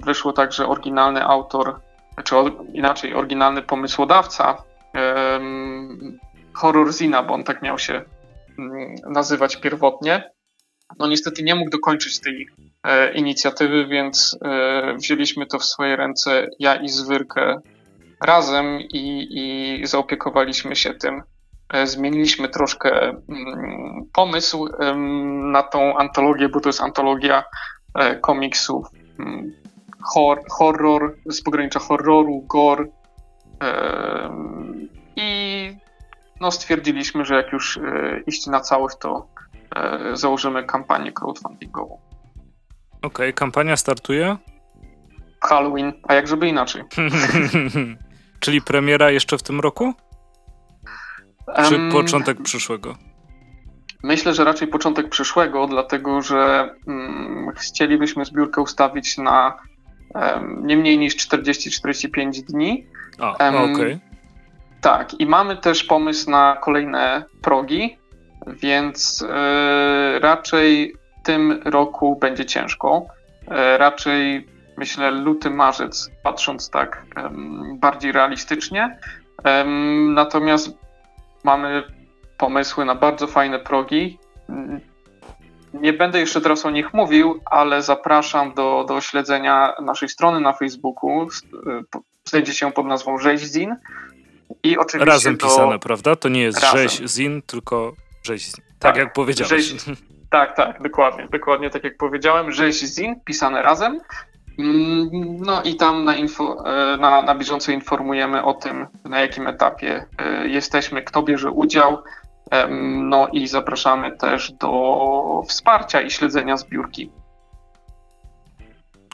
[0.05, 1.79] wyszło tak, że oryginalny autor,
[2.23, 2.35] czy
[2.73, 6.19] inaczej, oryginalny pomysłodawca em,
[6.53, 8.01] Horror Zina, bo on tak miał się
[8.59, 10.31] mm, nazywać pierwotnie.
[10.99, 12.72] No niestety nie mógł dokończyć tej e,
[13.13, 17.61] inicjatywy, więc e, wzięliśmy to w swoje ręce ja i Zwyrkę
[18.21, 21.23] razem i, i zaopiekowaliśmy się tym.
[21.73, 24.67] E, zmieniliśmy troszkę mm, pomysł
[25.51, 27.43] na tą antologię, bo to jest antologia
[27.95, 28.87] e, komiksów
[29.19, 29.53] mm,
[30.13, 32.85] hor, horror, z pogranicza horroru, gore
[35.15, 35.77] i
[36.41, 37.81] no, stwierdziliśmy, że jak już e,
[38.27, 39.27] iść na całość, to
[39.75, 42.12] e, założymy kampanię crowdfundingową.
[43.03, 44.37] Okej, kampania startuje.
[45.41, 46.83] Halloween, a jak żeby inaczej.
[48.39, 49.93] Czyli premiera jeszcze w tym roku?
[51.69, 52.95] Czy Em, początek przyszłego?
[54.03, 59.57] Myślę, że raczej początek przyszłego, dlatego że mm, chcielibyśmy zbiórkę ustawić na
[60.15, 62.87] em, nie mniej niż 40-45 dni.
[63.19, 63.99] A, em, okej.
[64.81, 67.97] Tak, i mamy też pomysł na kolejne progi,
[68.47, 73.05] więc e, raczej tym roku będzie ciężko.
[73.47, 77.05] E, raczej myślę luty, marzec, patrząc tak
[77.75, 78.97] bardziej realistycznie.
[80.09, 80.69] Natomiast
[81.43, 81.83] mamy
[82.37, 84.19] pomysły na bardzo fajne progi.
[85.73, 90.53] Nie będę jeszcze teraz o nich mówił, ale zapraszam do, do śledzenia naszej strony na
[90.53, 91.27] Facebooku.
[92.25, 93.75] Znajdzie się pod nazwą Rzeźzin.
[94.63, 95.45] I oczywiście Razem do...
[95.47, 96.15] pisane, prawda?
[96.15, 96.79] To nie jest Razem.
[96.79, 98.53] rzeź zin, tylko rzeź zin.
[98.55, 99.51] Tak, Tak, jak powiedziałeś.
[99.63, 99.95] rzeź-
[100.33, 102.51] Tak, tak, dokładnie, dokładnie tak jak powiedziałem.
[102.51, 103.99] Rzeź Zin, pisane razem.
[104.59, 109.47] Mm, No i tam na, info, e, na, na bieżąco informujemy o tym, na jakim
[109.47, 111.97] etapie e, jesteśmy, kto bierze udział.
[113.03, 117.11] No i zapraszamy też do wsparcia i śledzenia zbiórki.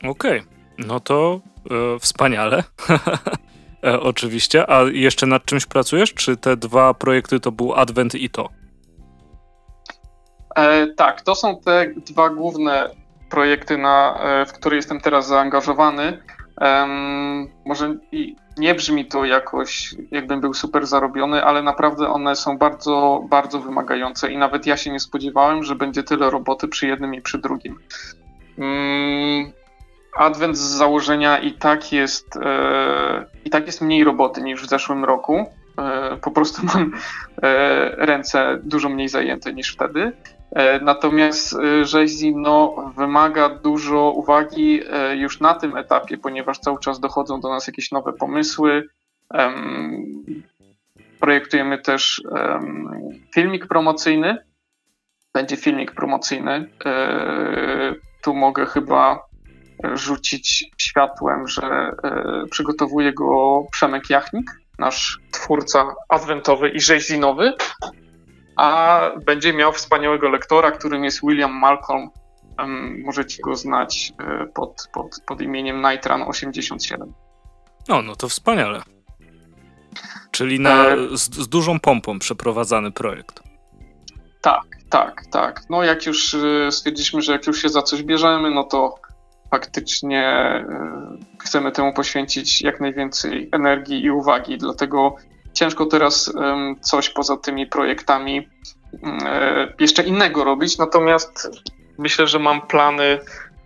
[0.04, 0.44] Okej,
[0.78, 1.40] no to
[1.72, 2.64] e, wspaniale.
[3.84, 4.70] e, oczywiście.
[4.70, 6.14] A jeszcze nad czymś pracujesz?
[6.14, 8.60] Czy te dwa projekty to był Advent i to?
[10.56, 12.90] E, tak, to są te dwa główne
[13.30, 16.24] projekty, na, e, w które jestem teraz zaangażowany.
[16.62, 17.96] Em, może
[18.58, 24.32] nie brzmi to jakoś, jakbym był super zarobiony, ale naprawdę one są bardzo, bardzo wymagające
[24.32, 27.80] i nawet ja się nie spodziewałem, że będzie tyle roboty przy jednym i przy drugim.
[28.58, 29.52] Mm,
[30.18, 35.06] Advent z założenia i tak jest, e, i tak jest mniej roboty niż w zeszłym
[35.06, 35.46] roku.
[35.78, 36.94] E, po prostu mam
[37.44, 40.12] e, ręce dużo mniej zajęte niż wtedy.
[40.52, 46.80] E, natomiast e, rzeź no, wymaga dużo uwagi e, już na tym etapie, ponieważ cały
[46.80, 48.90] czas dochodzą do nas jakieś nowe pomysły.
[51.20, 52.24] Projektujemy też
[53.34, 54.38] filmik promocyjny.
[55.34, 56.70] Będzie filmik promocyjny.
[58.22, 59.26] Tu mogę chyba
[59.94, 61.92] rzucić światłem, że
[62.52, 67.54] przygotowuje go Przemek Jachnik, nasz twórca adwentowy i rzeźzinowy
[68.60, 72.10] a będzie miał wspaniałego lektora, którym jest William Malcolm.
[73.04, 77.14] Możecie go znać e, pod, pod, pod imieniem Nitran 87.
[77.88, 78.82] No, no to wspaniale.
[80.32, 81.18] Czyli na, e...
[81.18, 83.40] z, z dużą pompą przeprowadzany projekt.
[84.42, 85.62] Tak, tak, tak.
[85.70, 88.96] No jak już e, stwierdziliśmy, że jak już się za coś bierzemy, no to
[89.52, 90.54] faktycznie
[91.40, 95.16] chcemy temu poświęcić jak najwięcej energii i uwagi, dlatego
[95.54, 96.34] ciężko teraz
[96.82, 98.48] coś poza tymi projektami
[99.80, 101.50] jeszcze innego robić, natomiast
[101.98, 103.20] myślę, że mam plany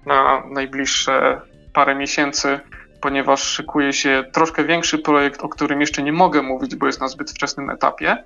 [0.06, 1.42] na najbliższe
[1.74, 2.60] parę miesięcy,
[3.02, 7.08] ponieważ szykuje się troszkę większy projekt, o którym jeszcze nie mogę mówić, bo jest na
[7.08, 8.24] zbyt wczesnym etapie.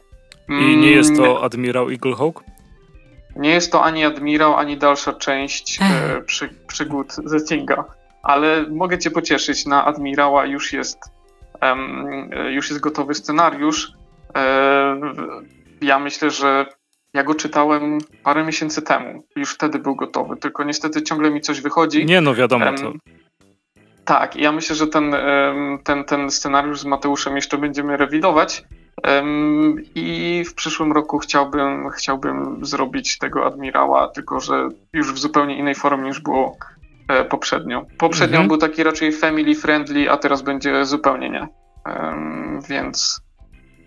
[0.50, 2.44] I nie jest to mm, Admirał Eaglehawk?
[3.36, 7.86] Nie jest to ani Admirał, ani dalsza część e, przy, przygód Zettinga,
[8.24, 11.00] ale mogę cię pocieszyć, na Admirała już jest
[12.50, 13.92] już jest gotowy scenariusz.
[14.36, 15.02] E,
[15.82, 16.66] ja myślę, że
[17.14, 19.24] ja go czytałem parę miesięcy temu.
[19.36, 22.06] Już wtedy był gotowy, tylko niestety ciągle mi coś wychodzi.
[22.06, 22.94] Nie, no wiadomo to.
[24.06, 25.16] Tak, ja myślę, że ten,
[25.84, 28.64] ten, ten scenariusz z Mateuszem jeszcze będziemy rewidować.
[29.96, 35.76] I w przyszłym roku chciałbym, chciałbym zrobić tego admirała, tylko że już w zupełnie innej
[35.76, 36.58] formie niż było
[37.08, 37.86] E, poprzednio.
[37.98, 38.48] Poprzednio mhm.
[38.48, 41.48] był taki raczej family friendly, a teraz będzie zupełnie nie.
[42.70, 43.22] Więc,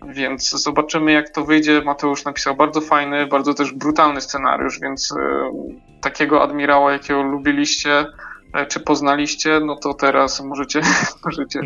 [0.07, 1.81] więc zobaczymy, jak to wyjdzie.
[1.85, 8.05] Mateusz napisał bardzo fajny, bardzo też brutalny scenariusz, więc um, takiego admirała, jakiego lubiliście,
[8.53, 10.81] e, czy poznaliście, no to teraz możecie,
[11.25, 11.59] możecie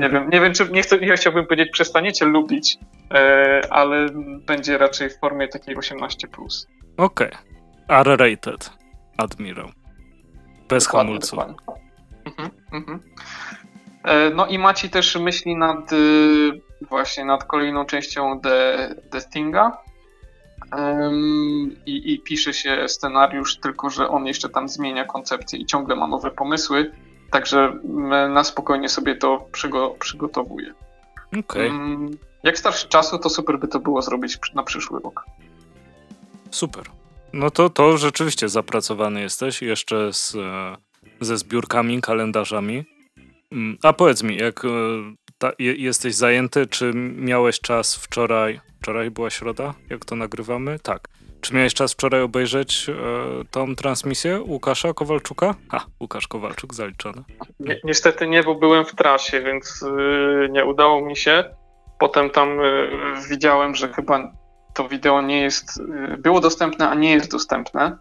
[0.00, 2.78] nie wiem, nie wiem, czy nie, chcę, nie chciałbym powiedzieć, przestaniecie lubić,
[3.14, 4.06] e, ale
[4.46, 6.08] będzie raczej w formie takiej 18+.
[6.96, 7.28] Okej.
[7.28, 7.30] Okay.
[7.88, 8.70] R-rated
[9.18, 9.83] admirał.
[10.68, 11.38] Bez dokładnie, hamulców.
[11.38, 11.56] Dokładnie.
[12.24, 13.00] Mhm, mhm.
[14.04, 19.78] E, no i Maci też myśli nad y, właśnie nad kolejną częścią The, The Stinga.
[21.86, 26.06] I, I, pisze się scenariusz, tylko że on jeszcze tam zmienia koncepcję i ciągle ma
[26.06, 26.92] nowe pomysły.
[27.30, 27.72] Także
[28.28, 30.74] na spokojnie sobie to przygo przygotowuje.
[31.38, 31.70] Okay.
[32.42, 35.24] Jak starszy czasu, to super by to było zrobić na przyszły rok.
[36.50, 36.84] Super.
[37.34, 40.76] No to, to rzeczywiście zapracowany jesteś jeszcze z, e,
[41.20, 42.84] ze zbiórkami, kalendarzami.
[43.52, 44.68] Mm, a powiedz mi, jak e,
[45.38, 48.60] ta, jesteś zajęty, czy miałeś czas wczoraj?
[48.82, 50.78] Wczoraj była środa, jak to nagrywamy?
[50.78, 51.08] Tak.
[51.40, 52.94] Czy miałeś czas wczoraj obejrzeć e,
[53.50, 55.54] tą transmisję Łukasza Kowalczuka?
[55.70, 57.22] Ha, Łukasz Kowalczuk zaliczony.
[57.60, 61.44] Ni niestety nie, bo byłem w trasie, więc y, nie udało mi się.
[61.98, 62.90] Potem tam y,
[63.30, 64.32] widziałem, że chyba
[64.74, 65.80] to wideo nie jest,
[66.12, 67.98] y, było dostępne, a nie jest dostępne.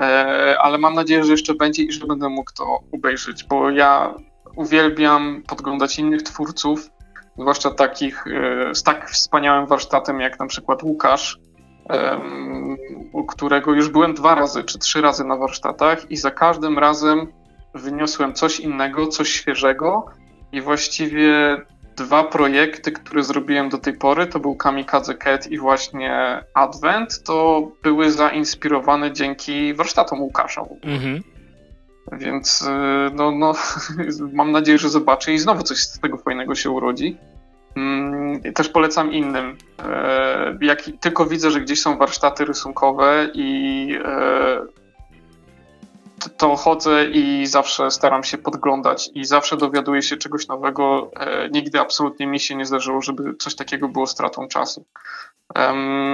[0.00, 4.14] E, ale mam nadzieję, że jeszcze będzie i że będę mógł to obejrzeć, bo ja
[4.56, 6.90] uwielbiam podglądać innych twórców,
[7.38, 11.38] zwłaszcza takich y, z tak wspaniałym warsztatem jak na przykład Łukasz,
[13.12, 17.32] u którego już byłem dwa razy czy trzy razy na warsztatach i za każdym razem
[17.74, 20.06] wyniosłem coś innego, coś świeżego
[20.52, 21.56] i właściwie
[22.04, 27.68] dwa projekty, które zrobiłem do tej pory, to był Kamikaze Cat i właśnie Advent, to
[27.82, 30.64] były zainspirowane dzięki warsztatom Łukasza.
[30.82, 31.22] Mhm.
[32.12, 32.66] Więc y,
[33.14, 33.54] no, no,
[34.32, 37.16] mam nadzieję, że zobaczę i znowu coś z tego fajnego się urodzi.
[37.76, 39.56] Mm, też polecam innym.
[39.84, 44.60] E, jak tylko widzę, że gdzieś są warsztaty rysunkowe i e,
[46.36, 51.10] to chodzę i zawsze staram się podglądać i zawsze dowiaduję się czegoś nowego.
[51.16, 54.84] E, nigdy absolutnie mi się nie zdarzyło, żeby coś takiego było stratą czasu.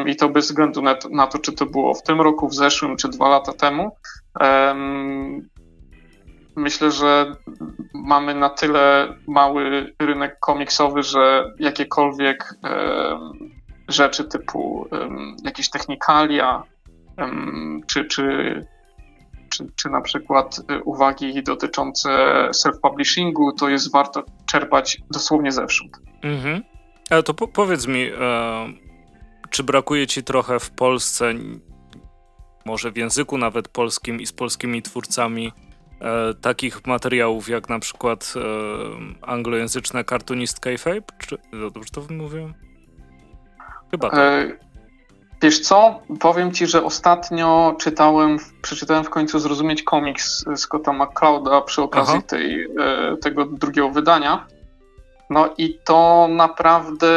[0.06, 3.08] I to bez względu na to, czy to było w tym roku, w zeszłym, czy
[3.08, 3.96] dwa lata temu.
[6.56, 7.36] Myślę, że
[7.94, 12.54] mamy na tyle mały rynek komiksowy, że jakiekolwiek
[13.88, 14.88] rzeczy typu
[15.44, 16.62] jakieś technikalia,
[17.86, 18.66] czy, czy
[19.48, 22.08] czy, czy na przykład uwagi dotyczące
[22.64, 26.00] self-publishingu, to jest warto czerpać dosłownie zewsząd.
[26.22, 26.62] Mhm.
[27.10, 28.72] Ale to po powiedz mi, e,
[29.50, 31.34] czy brakuje ci trochę w Polsce,
[32.64, 35.52] może w języku nawet polskim i z polskimi twórcami,
[36.00, 38.40] e, takich materiałów jak na przykład e,
[39.26, 41.02] anglojęzyczne Cartoonist Kayfabe?
[41.18, 41.38] Czy
[41.74, 42.54] dobrze to mówiłem?
[43.90, 44.65] Chyba tak.
[45.42, 46.00] Wiesz co?
[46.20, 52.64] Powiem ci, że ostatnio czytałem, przeczytałem w końcu Zrozumieć komiks Scotta McClouda przy okazji tej,
[52.64, 54.46] e, tego drugiego wydania.
[55.30, 57.08] No i to naprawdę.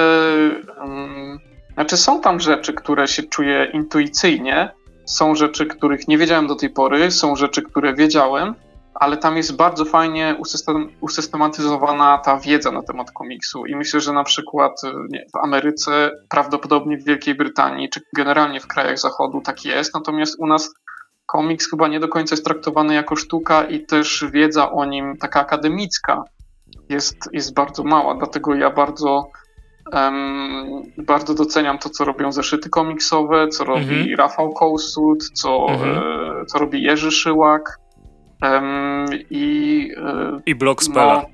[0.80, 1.40] Um,
[1.74, 4.72] znaczy, są tam rzeczy, które się czuję intuicyjnie,
[5.06, 8.56] są rzeczy, których nie wiedziałem do tej pory, są rzeczy, które wiedziałem,
[9.00, 13.66] ale tam jest bardzo fajnie usystem, usystematyzowana ta wiedza na temat komiksu.
[13.66, 18.68] I myślę, że na przykład nie, w Ameryce, prawdopodobnie w Wielkiej Brytanii, czy generalnie w
[18.68, 20.74] krajach Zachodu tak jest, natomiast u nas
[21.26, 25.39] komiks chyba nie do końca jest traktowany jako sztuka i też wiedza o nim taka
[25.39, 26.24] akademicka
[26.89, 29.32] jest, jest bardzo mała, dlatego ja bardzo
[29.93, 34.16] um, bardzo doceniam to, co robią zeszyty komiksowe, co robi mhm.
[34.16, 35.97] Rafał Kołsud, co, mhm.
[35.97, 37.80] e, co robi Jerzy Szyłak
[39.30, 39.92] i...
[39.98, 41.14] E, I blog Spela.
[41.14, 41.30] No,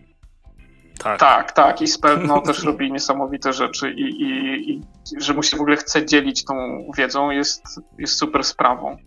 [0.97, 1.19] tak.
[1.19, 1.81] tak, tak.
[1.81, 4.81] I Spell no, też robi niesamowite rzeczy i, i, i
[5.17, 6.55] że mu się w ogóle chce dzielić tą
[6.97, 7.63] wiedzą jest,
[7.97, 8.97] jest super sprawą.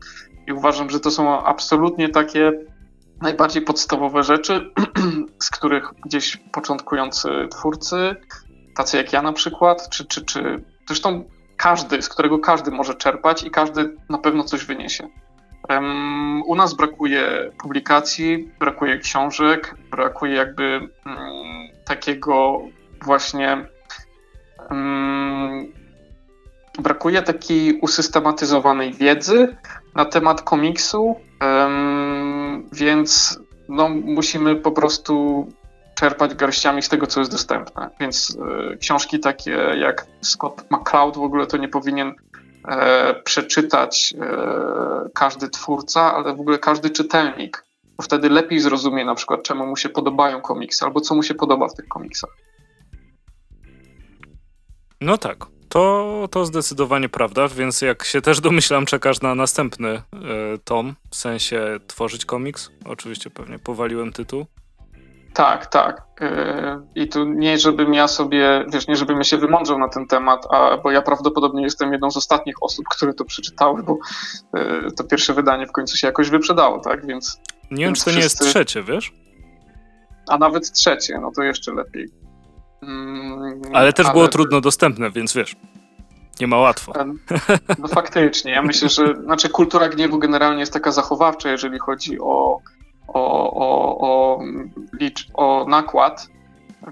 [0.46, 2.52] I uważam, że to są absolutnie takie
[3.22, 4.70] najbardziej podstawowe rzeczy,
[5.42, 8.16] z których gdzieś początkujący twórcy,
[8.76, 11.24] tacy jak ja na przykład, czy, czy, czy zresztą
[11.56, 15.08] każdy, z którego każdy może czerpać i każdy na pewno coś wyniesie.
[16.46, 21.18] U nas brakuje publikacji, brakuje książek, brakuje jakby um,
[21.84, 22.60] takiego
[23.02, 23.66] właśnie
[24.70, 25.72] um,
[26.78, 29.56] brakuje takiej usystematyzowanej wiedzy
[29.94, 31.16] na temat komiksu,
[32.72, 35.46] więc no, musimy po prostu
[35.94, 37.90] czerpać garściami z tego, co jest dostępne.
[38.00, 38.38] Więc
[38.72, 42.14] e, książki takie jak Scott McCloud w ogóle to nie powinien
[43.24, 47.64] przeczytać e, każdy twórca, ale w ogóle każdy czytelnik,
[47.96, 51.34] bo wtedy lepiej zrozumie na przykład, czemu mu się podobają komiksy, albo co mu się
[51.34, 52.30] podoba w tych komiksach.
[55.00, 55.46] No tak.
[55.68, 60.00] To, to zdecydowanie prawda, więc jak się też domyślam, czekasz na następny y,
[60.64, 62.70] tom, w sensie tworzyć komiks.
[62.84, 64.46] Oczywiście pewnie powaliłem tytuł.
[65.34, 66.02] Tak, tak.
[66.20, 70.06] E, I tu nie, żebym ja sobie, wiesz, nie żebym ja się wymądrzał na ten
[70.06, 73.98] temat, a, bo ja prawdopodobnie jestem jedną z ostatnich osób, które to przeczytały, bo
[74.54, 77.06] e, to pierwsze wydanie w końcu się jakoś wyprzedało, tak?
[77.06, 77.40] Więc.
[77.70, 78.18] Nie wiem, czy to wszyscy...
[78.18, 79.12] nie jest trzecie, wiesz?
[80.28, 82.08] A nawet trzecie, no to jeszcze lepiej.
[82.82, 84.14] Mm, ale też ale...
[84.14, 85.56] było trudno dostępne, więc wiesz.
[86.40, 86.92] Nie ma łatwo.
[87.78, 88.52] No faktycznie.
[88.52, 92.60] Ja myślę, że znaczy kultura gniewu generalnie jest taka zachowawcza, jeżeli chodzi o
[93.08, 94.40] o, o, o,
[95.00, 96.28] licz, o nakład,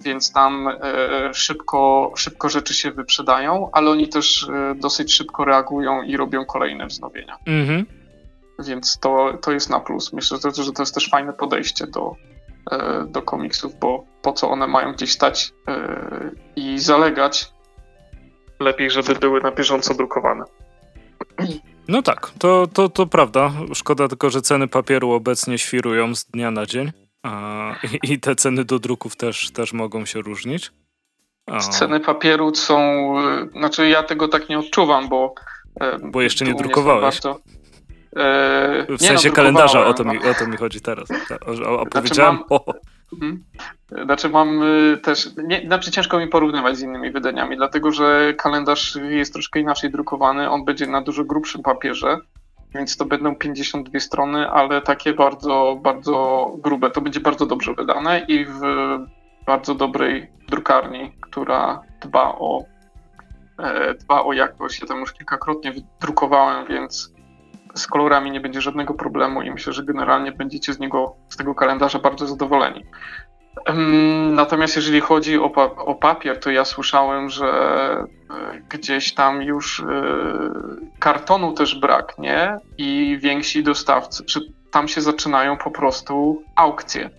[0.01, 6.03] więc tam e, szybko, szybko rzeczy się wyprzedają, ale oni też e, dosyć szybko reagują
[6.03, 7.39] i robią kolejne wznowienia.
[7.47, 7.87] Mhm.
[8.59, 10.13] Więc to, to jest na plus.
[10.13, 12.13] Myślę, że to jest też fajne podejście do,
[12.71, 15.53] e, do komiksów, bo po co one mają gdzieś stać
[16.57, 17.53] i zalegać,
[18.61, 20.45] lepiej, żeby były na bieżąco drukowane.
[21.89, 23.53] No tak, to, to, to prawda.
[23.75, 26.93] Szkoda tylko, że ceny papieru obecnie świrują z dnia na dzień.
[28.03, 30.73] I, I te ceny do druków też, też mogą się różnić.
[31.47, 31.59] A.
[31.59, 33.15] Ceny papieru są.
[33.53, 35.35] Znaczy, ja tego tak nie odczuwam, bo.
[35.81, 37.03] E, bo jeszcze nie drukowałeś.
[37.03, 37.41] Bardzo,
[38.17, 41.09] e, w sensie no, kalendarza, o to, mi, o to mi chodzi teraz.
[41.67, 42.75] Opowiedziałem znaczy mam, o.
[43.13, 43.45] Mhm.
[44.05, 48.99] Znaczy mam y, też, nie, znaczy ciężko mi porównywać z innymi wydaniami, dlatego że kalendarz
[49.11, 52.19] jest troszkę inaczej drukowany, on będzie na dużo grubszym papierze,
[52.77, 56.91] więc to będą 52 strony, ale takie bardzo, bardzo grube.
[56.91, 58.61] To będzie bardzo dobrze wydane i w
[59.47, 62.65] bardzo dobrej drukarni, która dba o,
[63.59, 64.81] e, dba o jakość.
[64.81, 67.13] Ja tam już kilkakrotnie drukowałem, więc
[67.75, 71.55] z kolorami nie będzie żadnego problemu i myślę, że generalnie będziecie z niego, z tego
[71.55, 72.85] kalendarza bardzo zadowoleni.
[74.31, 78.07] Natomiast jeżeli chodzi o, pa o papier, to ja słyszałem, że e,
[78.69, 79.85] gdzieś tam już e,
[80.99, 84.41] kartonu też braknie i więksi dostawcy, że
[84.71, 87.11] tam się zaczynają po prostu aukcje.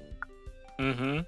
[0.80, 1.24] Mhm.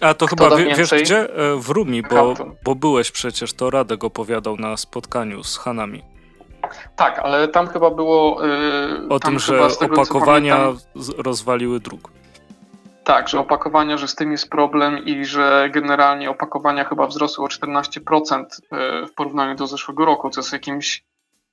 [0.00, 1.34] A to Kto chyba wie, wiesz gdzie?
[1.34, 2.34] E, w Rumi, bo,
[2.64, 6.02] bo byłeś przecież, to Radek opowiadał na spotkaniu z Hanami.
[6.96, 8.44] Tak, ale tam chyba było.
[8.46, 10.82] Yy, o tym, że tego, opakowania pamiętam,
[11.18, 12.10] rozwaliły druk.
[13.04, 17.48] Tak, że opakowania, że z tym jest problem i że generalnie opakowania chyba wzrosły o
[17.48, 21.04] 14% yy, w porównaniu do zeszłego roku, co jest jakimś.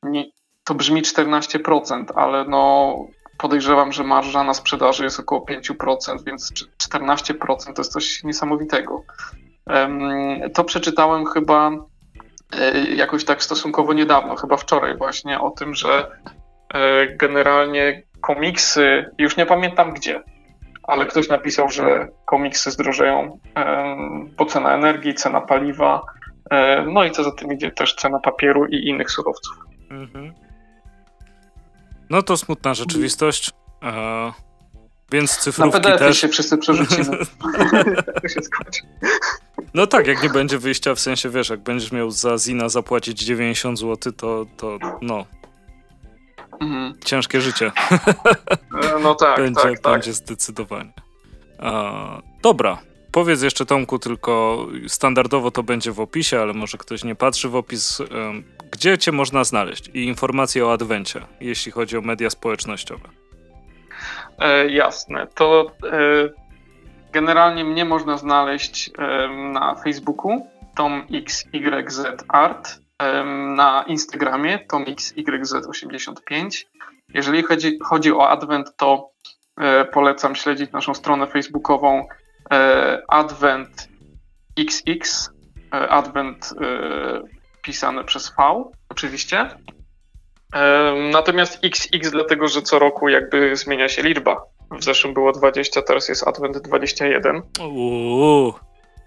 [0.03, 0.25] Nie,
[0.63, 2.95] to brzmi 14%, ale no
[3.37, 6.53] podejrzewam, że marża na sprzedaży jest około 5%, więc
[6.93, 9.03] 14% to jest coś niesamowitego.
[10.53, 11.71] To przeczytałem chyba
[12.59, 16.11] e, jakoś tak stosunkowo niedawno, chyba wczoraj właśnie, o tym, że
[16.73, 20.23] e, generalnie komiksy, już nie pamiętam gdzie,
[20.91, 23.39] ale ktoś napisał, że komiksy zdrożeją,
[24.37, 26.01] bo cena energii, cena paliwa,
[26.87, 29.57] no i co za tym idzie też cena papieru i innych surowców.
[29.89, 30.33] Mhm.
[32.09, 33.51] No to smutna rzeczywistość.
[33.83, 34.31] E,
[35.11, 36.17] więc cyfrówki Na PDF też...
[36.17, 37.17] się wszyscy przerzucimy.
[38.21, 38.81] to się skończy.
[39.73, 43.19] No tak, jak nie będzie wyjścia, w sensie wiesz, jak będziesz miał za Zina zapłacić
[43.19, 45.25] 90 zł, to, to no.
[46.59, 46.93] Mhm.
[47.05, 47.71] Ciężkie życie.
[48.83, 49.93] E, no tak, będzie, tak, tak.
[49.93, 50.93] Będzie zdecydowanie.
[51.59, 52.77] A, dobra,
[53.11, 57.55] Powiedz jeszcze Tomku, tylko standardowo to będzie w opisie, ale może ktoś nie patrzy w
[57.55, 58.01] opis.
[58.71, 63.09] Gdzie cię można znaleźć i informacje o Adwencie, jeśli chodzi o media społecznościowe?
[64.39, 65.27] E, jasne.
[65.35, 66.29] To e,
[67.11, 72.75] generalnie mnie można znaleźć e, na Facebooku TomXYZArt, e,
[73.55, 76.65] na Instagramie TomXYZ85.
[77.13, 79.09] Jeżeli chodzi, chodzi o Advent, to
[79.57, 82.07] e, polecam śledzić naszą stronę facebookową
[82.51, 83.89] e, Advent
[84.59, 85.29] XX,
[85.71, 86.53] Advent
[87.61, 89.49] pisane przez V oczywiście.
[91.11, 94.41] Natomiast XX dlatego, że co roku jakby zmienia się liczba.
[94.71, 97.41] W zeszłym było 20, teraz jest Advent 21.
[97.59, 98.53] Uuu,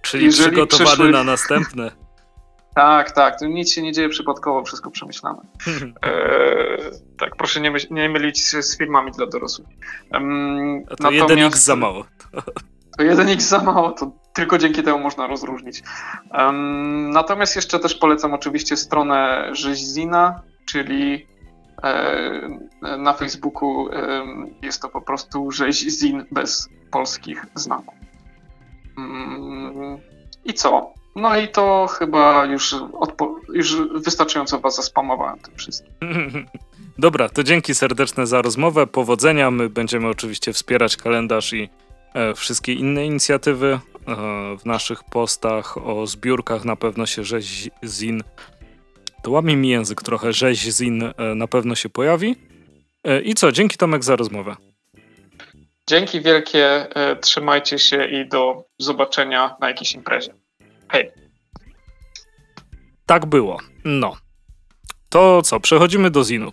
[0.02, 1.10] czyli Jeżeli przygotowany przyszły...
[1.10, 2.03] na następne.
[2.74, 3.38] Tak, tak.
[3.38, 5.42] Tu nic się nie dzieje przypadkowo, wszystko przemyślane.
[6.02, 9.68] Eee, tak, proszę nie, my, nie, mylić z filmami dla dorosłych.
[10.12, 12.04] Um, A to natomiast, 1x za mało.
[12.98, 15.82] To 1x za mało, to tylko dzięki temu można rozróżnić.
[16.32, 21.26] Um, natomiast jeszcze też polecam oczywiście stronę Rzeźzina, czyli
[21.82, 24.24] e, na Facebooku e,
[24.62, 27.94] jest to po prostu Rzeźzin bez polskich znaków.
[28.96, 29.98] Um,
[30.44, 30.94] I co?
[31.16, 32.76] No i to chyba już,
[33.52, 35.92] już wystarczająco was zaspamowałem tym wszystkim.
[36.98, 38.86] Dobra, to dzięki serdeczne za rozmowę.
[38.86, 39.50] Powodzenia.
[39.50, 41.68] My będziemy oczywiście wspierać kalendarz i
[42.14, 43.80] e, wszystkie inne inicjatywy e,
[44.58, 46.64] w naszych postach o zbiórkach.
[46.64, 48.22] Na pewno się rzeź zin.
[49.22, 50.32] To łamie mi język trochę.
[50.32, 52.36] Rzeź zin e, na pewno się pojawi.
[53.04, 53.52] E, I co?
[53.52, 54.56] Dzięki Tomek za rozmowę.
[55.88, 56.96] Dzięki wielkie.
[56.96, 60.34] E, trzymajcie się i do zobaczenia na jakiejś imprezie.
[60.94, 61.10] Hej.
[63.06, 63.58] Tak było.
[63.84, 64.16] No.
[65.08, 66.52] To co, przechodzimy do Zinu.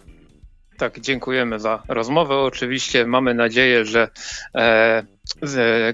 [0.78, 2.36] Tak, dziękujemy za rozmowę.
[2.38, 4.10] Oczywiście mamy nadzieję, że
[4.56, 5.04] e,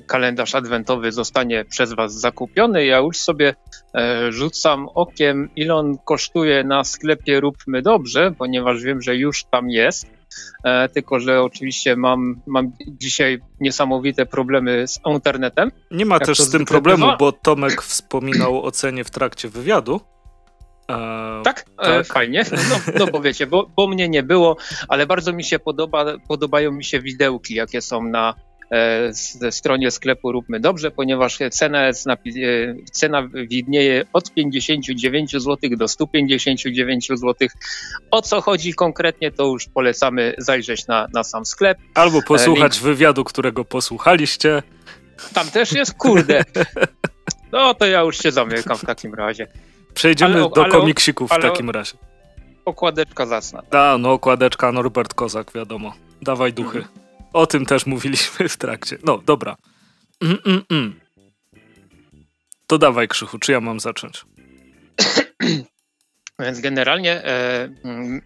[0.07, 2.85] kalendarz adwentowy zostanie przez Was zakupiony.
[2.85, 3.55] Ja już sobie
[3.95, 9.69] e, rzucam okiem, ile on kosztuje na sklepie Róbmy Dobrze, ponieważ wiem, że już tam
[9.69, 10.16] jest.
[10.63, 15.71] E, tylko że oczywiście mam, mam dzisiaj niesamowite problemy z internetem.
[15.91, 20.01] Nie ma też z tym problemu, bo Tomek wspominał o cenie w trakcie wywiadu.
[20.91, 21.65] E, tak?
[21.77, 22.07] E, tak?
[22.07, 22.45] fajnie.
[22.51, 24.57] No, no bo wiecie, bo, bo mnie nie było,
[24.87, 28.33] ale bardzo mi się podoba, podobają mi się widełki, jakie są na
[29.09, 32.13] ze stronie sklepu Róbmy Dobrze, ponieważ cena, jest e,
[32.91, 37.47] cena widnieje od 59 zł do 159 zł.
[38.11, 41.77] O co chodzi konkretnie, to już polecamy zajrzeć na, na sam sklep.
[41.93, 42.83] Albo posłuchać Link...
[42.83, 44.63] wywiadu, którego posłuchaliście.
[45.33, 46.43] Tam też jest, kurde.
[47.51, 49.47] No to ja już się zamykam w takim razie.
[49.93, 51.93] Przejdziemy ale, do ale, komiksików ale, w takim razie.
[52.65, 53.61] Okładeczka zasna.
[53.69, 55.93] Ta, no okładeczka Norbert Kozak, wiadomo.
[56.21, 56.77] Dawaj duchy.
[56.77, 57.06] Mhm.
[57.37, 58.97] O tym też mówiliśmy w trakcie.
[59.03, 59.57] No, dobra.
[60.21, 60.99] Mm, mm, mm.
[62.67, 64.25] To dawaj, Krzychu, czy ja mam zacząć?
[66.39, 67.69] Więc generalnie e,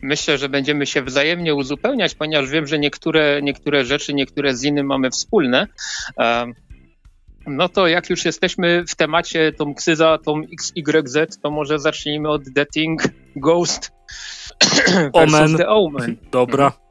[0.01, 4.85] myślę, że będziemy się wzajemnie uzupełniać, ponieważ wiem, że niektóre, niektóre rzeczy, niektóre z innym
[4.85, 5.67] mamy wspólne.
[6.19, 6.45] E,
[7.47, 12.41] no to jak już jesteśmy w temacie tą Ksyza, tą XYZ, to może zacznijmy od
[12.55, 13.01] The Thing
[13.35, 13.91] Ghost
[15.13, 15.57] Omen.
[15.57, 16.17] The Omen.
[16.31, 16.90] Dobra.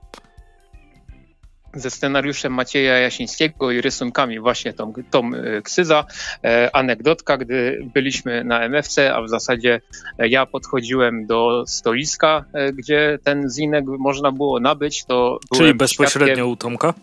[1.75, 6.05] Ze scenariuszem Macieja Jasińskiego i rysunkami właśnie tą, tą e, Ksyza.
[6.45, 9.81] E, anegdotka, gdy byliśmy na MFC, a w zasadzie
[10.19, 16.47] e, ja podchodziłem do stoiska, e, gdzie ten zinek można było nabyć, to Czyli bezpośrednio
[16.47, 16.95] u Tomka?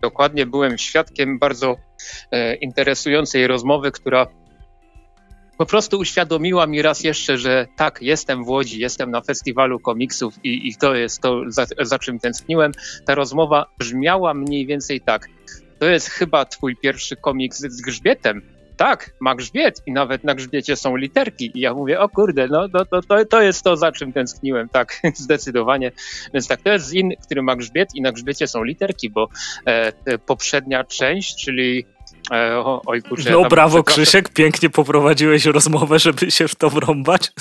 [0.00, 1.76] Dokładnie, byłem świadkiem bardzo
[2.30, 4.26] e, interesującej rozmowy, która
[5.58, 10.34] po prostu uświadomiła mi raz jeszcze, że tak, jestem w Łodzi, jestem na festiwalu komiksów
[10.44, 12.72] i, i to jest to, za, za czym tęskniłem.
[13.06, 15.28] Ta rozmowa brzmiała mniej więcej tak.
[15.78, 18.42] To jest chyba twój pierwszy komiks z grzbietem.
[18.76, 21.50] tak, ma grzbiet i nawet na grzbiecie są literki.
[21.54, 24.68] I ja mówię, o kurde, no to, to, to, to jest to, za czym tęskniłem,
[24.68, 25.92] tak, zdecydowanie.
[26.34, 29.28] Więc tak, to jest zin, który ma grzbiet i na grzbiecie są literki, bo
[29.66, 31.86] e, poprzednia część, czyli
[32.30, 37.30] o, oj kurczę, No brawo Krzysiek, pięknie poprowadziłeś rozmowę, żeby się w to wrąbać.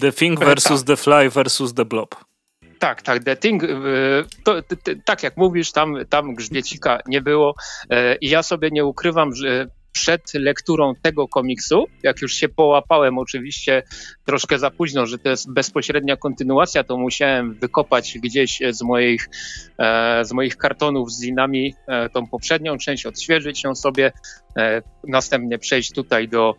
[0.00, 0.86] The Thing e, versus tak.
[0.86, 2.14] The Fly versus The Blob.
[2.78, 3.68] Tak, tak, The Thing, y,
[4.44, 7.54] to, to, to, tak jak mówisz, tam, tam grzbiecika nie było
[7.90, 13.18] e, i ja sobie nie ukrywam, że przed lekturą tego komiksu, jak już się połapałem
[13.18, 13.82] oczywiście
[14.24, 19.28] troszkę za późno, że to jest bezpośrednia kontynuacja, to musiałem wykopać gdzieś z moich,
[19.78, 24.12] e, z moich kartonów z zinami e, tą poprzednią część, odświeżyć ją sobie,
[25.08, 26.54] następnie przejść tutaj do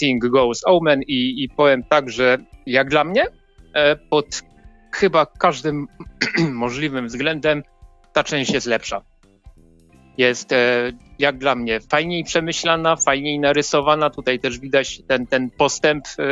[0.00, 3.26] Thing Goes Omen i, i powiem tak, że jak dla mnie
[4.10, 4.42] pod
[4.92, 5.86] chyba każdym
[6.64, 7.62] możliwym względem
[8.12, 9.02] ta część jest lepsza.
[10.18, 14.10] Jest, e, jak dla mnie, fajniej przemyślana, fajniej narysowana.
[14.10, 16.22] Tutaj też widać ten, ten postęp e,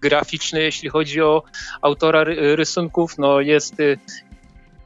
[0.00, 1.42] graficzny, jeśli chodzi o
[1.82, 2.24] autora
[2.56, 3.18] rysunków.
[3.18, 3.96] No jest, e,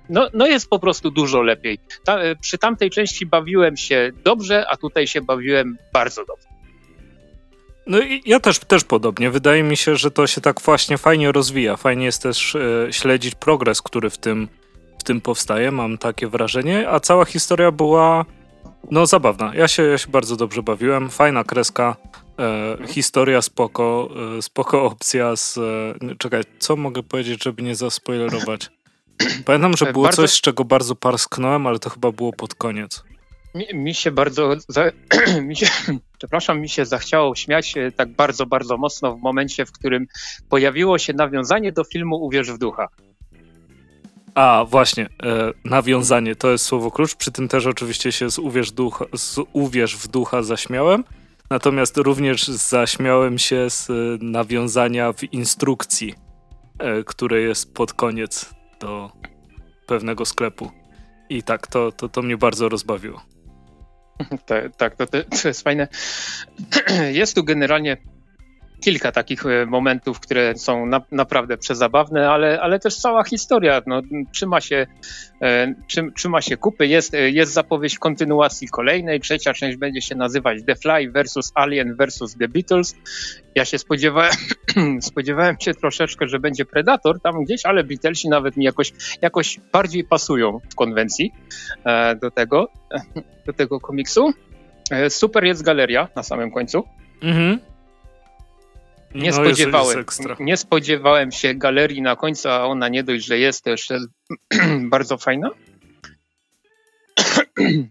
[0.08, 1.78] no, no jest po prostu dużo lepiej.
[2.04, 6.50] Ta, przy tamtej części bawiłem się dobrze, a tutaj się bawiłem bardzo dobrze.
[7.86, 9.30] No i ja też, też podobnie.
[9.30, 11.76] Wydaje mi się, że to się tak właśnie fajnie rozwija.
[11.76, 14.48] Fajnie jest też e, śledzić progres, który w tym,
[14.98, 15.70] w tym powstaje.
[15.70, 16.88] Mam takie wrażenie.
[16.88, 18.24] A cała historia była
[18.90, 19.54] no zabawna.
[19.54, 21.10] Ja się, ja się bardzo dobrze bawiłem.
[21.10, 21.96] Fajna kreska.
[22.38, 24.08] E, historia spoko.
[24.38, 25.58] E, spoko opcja z...
[25.58, 28.70] E, czekaj, co mogę powiedzieć, żeby nie zaspoilerować?
[29.46, 30.22] Pamiętam, że e, było bardzo...
[30.22, 33.04] coś, z czego bardzo parsknąłem, ale to chyba było pod koniec.
[33.54, 34.84] Mi, mi się bardzo, za,
[35.48, 35.66] mi się,
[36.18, 40.06] przepraszam, mi się zachciało śmiać tak bardzo, bardzo mocno w momencie, w którym
[40.48, 42.88] pojawiło się nawiązanie do filmu Uwierz w ducha.
[44.34, 47.14] A, właśnie, e, nawiązanie to jest słowo klucz.
[47.14, 51.04] Przy tym też oczywiście się z uwierz, ducha, z uwierz w ducha zaśmiałem.
[51.50, 53.88] Natomiast również zaśmiałem się z
[54.22, 56.14] nawiązania w instrukcji,
[56.78, 59.10] e, które jest pod koniec do
[59.86, 60.70] pewnego sklepu.
[61.28, 63.22] I tak, to, to, to mnie bardzo rozbawiło.
[64.46, 65.88] Tak, tak to, to jest fajne.
[67.12, 67.96] Jest tu generalnie
[68.80, 74.02] kilka takich e, momentów, które są na, naprawdę przezabawne, ale, ale też cała historia no,
[74.32, 74.86] trzyma, się,
[75.42, 75.74] e,
[76.14, 76.86] trzyma się kupy.
[76.86, 79.20] Jest, e, jest zapowiedź kontynuacji kolejnej.
[79.20, 82.96] Trzecia część będzie się nazywać The Fly versus Alien versus The Beatles.
[83.54, 84.32] Ja się spodziewałem,
[85.00, 90.04] spodziewałem się troszeczkę, że będzie Predator tam gdzieś, ale Beatlesi nawet mi jakoś, jakoś bardziej
[90.04, 91.32] pasują w konwencji
[92.22, 92.68] do tego,
[93.46, 94.32] do tego komiksu.
[95.08, 96.84] Super jest galeria na samym końcu.
[97.22, 97.69] Mhm.
[99.14, 100.04] Nie, no spodziewałem,
[100.40, 103.88] nie spodziewałem się galerii na końcu, a ona nie dość, że jest też
[104.94, 105.50] bardzo fajna.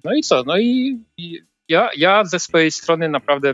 [0.04, 0.44] No i co?
[0.44, 3.54] No i, i ja, ja ze swojej strony naprawdę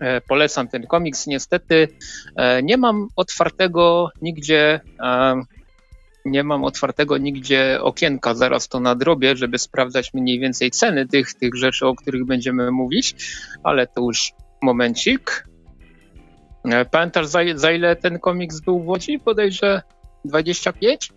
[0.00, 1.26] e, polecam ten komiks.
[1.26, 1.88] Niestety
[2.36, 5.42] e, nie mam otwartego nigdzie e,
[6.26, 11.54] nie mam otwartego nigdzie okienka, zaraz to nadrobię, żeby sprawdzać mniej więcej ceny tych, tych
[11.54, 13.16] rzeczy, o których będziemy mówić,
[13.62, 14.32] ale to już
[14.62, 15.46] momencik.
[16.70, 19.18] E, pamiętasz za, za ile ten komiks był w Łodzi?
[19.18, 19.82] Podejrzę
[20.24, 21.12] 25?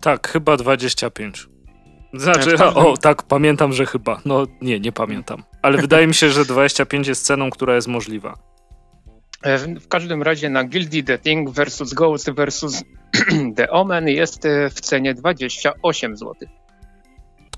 [0.00, 1.48] Tak, chyba 25.
[2.14, 2.86] Znaczy, każdym...
[2.86, 4.20] o, tak, pamiętam, że chyba.
[4.24, 5.42] No nie, nie pamiętam.
[5.62, 8.38] Ale wydaje mi się, że 25 jest ceną, która jest możliwa.
[9.42, 12.82] E, w każdym razie na Guildy The Thing versus Ghost versus
[13.56, 16.34] The Omen jest e, w cenie 28 zł.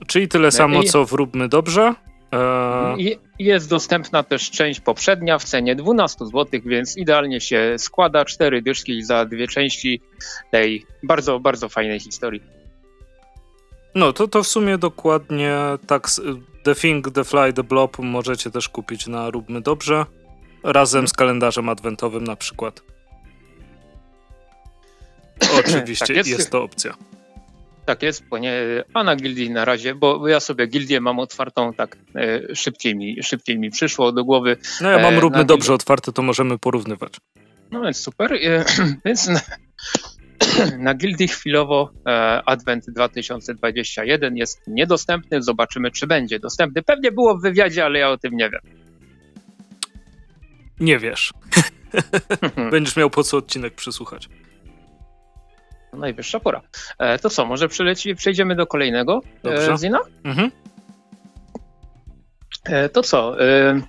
[0.06, 1.94] Czyli tyle samo, co w Róbmy Dobrze?
[2.32, 3.18] Eee...
[3.38, 8.24] Jest dostępna też część poprzednia w cenie 12 zł, więc idealnie się składa.
[8.24, 10.00] Cztery dyszki za dwie części
[10.50, 12.42] tej bardzo, bardzo fajnej historii.
[13.94, 15.56] No to, to w sumie dokładnie
[15.86, 16.08] tak.
[16.62, 20.04] The Thing, The Fly, The Blob możecie też kupić na Róbmy Dobrze
[20.62, 22.82] razem z kalendarzem adwentowym na przykład.
[25.60, 26.28] Oczywiście tak jest.
[26.28, 26.94] jest to opcja.
[27.90, 28.24] Tak jest,
[28.94, 33.22] a na gildii na razie, bo ja sobie gildię mam otwartą, tak e, szybciej, mi,
[33.22, 34.56] szybciej mi przyszło do głowy.
[34.80, 37.12] No ja mam e, równy dobrze otwarte, to możemy porównywać.
[37.70, 38.64] No więc super, e,
[39.04, 39.40] więc na,
[40.86, 41.90] na gildii chwilowo
[42.46, 46.82] Advent 2021 jest niedostępny, zobaczymy czy będzie dostępny.
[46.82, 48.60] Pewnie było w wywiadzie, ale ja o tym nie wiem.
[50.80, 51.32] Nie wiesz.
[52.70, 54.28] Będziesz miał po co odcinek przysłuchać.
[55.92, 56.60] Najwyższa pora.
[56.98, 59.76] E, to co, może przeleci, przejdziemy do kolejnego e, Dobrze.
[59.78, 59.98] Zina?
[60.24, 60.50] Mhm.
[62.64, 63.80] E, to co, e,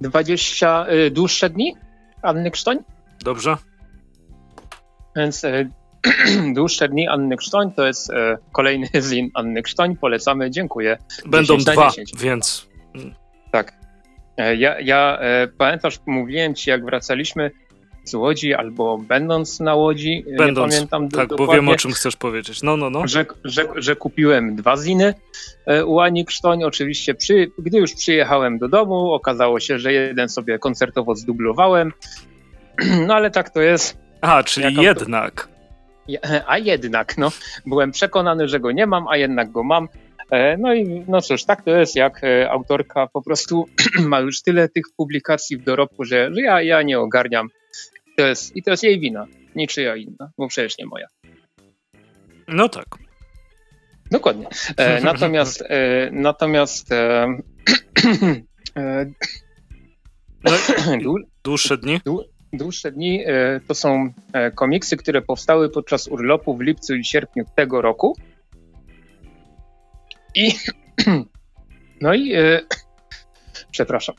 [0.00, 1.76] 20 e, dłuższe dni
[2.22, 2.78] Anny Krztoń?
[3.24, 3.56] Dobrze.
[5.16, 5.68] Więc e,
[6.54, 9.96] Dłuższe dni Anny Krztoń to jest e, kolejny zin Anny Krztoń.
[9.96, 10.98] Polecamy, dziękuję.
[11.26, 12.12] Będą 10 na dwa, 10.
[12.18, 12.68] więc
[13.52, 13.72] Tak.
[14.36, 17.50] E, Ja, ja e, pamiętasz, mówiłem ci, jak wracaliśmy
[18.04, 20.72] z Łodzi albo będąc na Łodzi, e, będąc.
[20.72, 22.62] nie pamiętam do- tak, bo wiem o czym chcesz powiedzieć.
[22.62, 23.06] No, no, no.
[23.08, 25.14] że, że, że kupiłem dwa ziny
[25.66, 26.64] e, u Ani Krztoń.
[26.64, 31.92] Oczywiście, przy, gdy już przyjechałem do domu, okazało się, że jeden sobie koncertowo zdublowałem.
[33.06, 33.98] No ale tak to jest.
[34.20, 35.48] A, czyli Jaka- jednak.
[36.08, 37.28] Ja- A jednak, no,
[37.66, 39.88] byłem przekonany, że go nie mam, a jednak go mam.
[40.30, 43.66] E, No i no cóż, tak to jest, jak e, autorka po prostu
[44.08, 47.48] ma już tyle tych publikacji w dorobku, że, że ja, ja nie ogarniam.
[48.16, 51.06] To jest, I to jest jej wina, niczyja inna, bo przecież nie moja.
[52.48, 52.86] No tak.
[54.10, 54.46] Dokładnie.
[54.76, 57.26] E, natomiast e, natomiast e,
[58.76, 59.06] e,
[60.44, 60.50] No,
[61.04, 62.00] dłu- dłuższe dni?
[62.52, 67.44] dłuższe dni e, to są e, komiksy, które powstały podczas urlopu w lipcu i sierpniu
[67.56, 68.16] tego roku.
[70.34, 70.52] I
[72.00, 72.32] no i
[73.70, 74.14] przepraszam.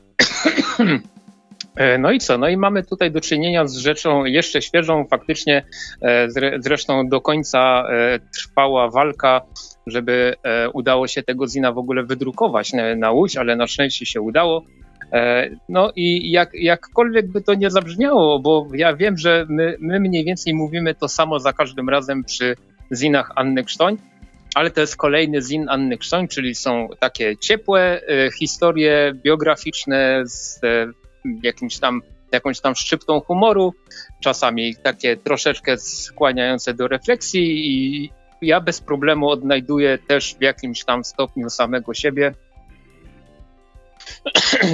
[1.75, 2.37] E, No i co?
[2.37, 5.05] No i mamy tutaj do czynienia z rzeczą jeszcze świeżą.
[5.09, 5.65] Faktycznie
[6.01, 9.41] e, zre- zresztą do końca e, trwała walka,
[9.87, 10.35] żeby
[10.73, 14.65] udało się tego zina w ogóle wydrukować na, łódź, ale na szczęście się udało.
[15.69, 20.25] No i jak, jakkolwiek by to nie zabrzmiało, bo ja wiem, że my, my mniej
[20.25, 22.55] więcej mówimy to samo za każdym razem przy
[22.91, 23.97] zinach Anny Krztoń,
[24.55, 28.01] ale to jest kolejny zin Anny Krztoń, czyli są takie ciepłe
[28.39, 30.59] historie biograficzne z
[31.43, 32.01] jakimś tam,
[32.31, 33.73] jakąś tam szczyptą humoru,
[34.21, 38.09] czasami takie troszeczkę skłaniające do refleksji i
[38.41, 42.33] ja bez problemu odnajduję też w jakimś tam stopniu samego siebie.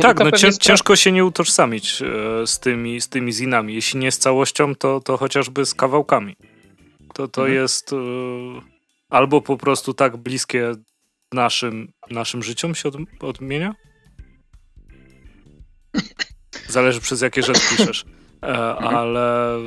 [0.02, 3.74] Tak, no ciężko się nie utożsamić e, z tymi, z tymi zinami.
[3.74, 6.36] Jeśli nie z całością, to, to chociażby z kawałkami.
[7.14, 7.62] To, to Mhm.
[7.62, 7.96] jest e,
[9.10, 10.72] albo po prostu tak bliskie
[11.34, 13.76] naszym, naszym życiom się od, odmienia?
[16.68, 18.06] Zależy przez jakie rzeczy piszesz.
[18.44, 18.96] E, Mhm.
[18.96, 19.58] ale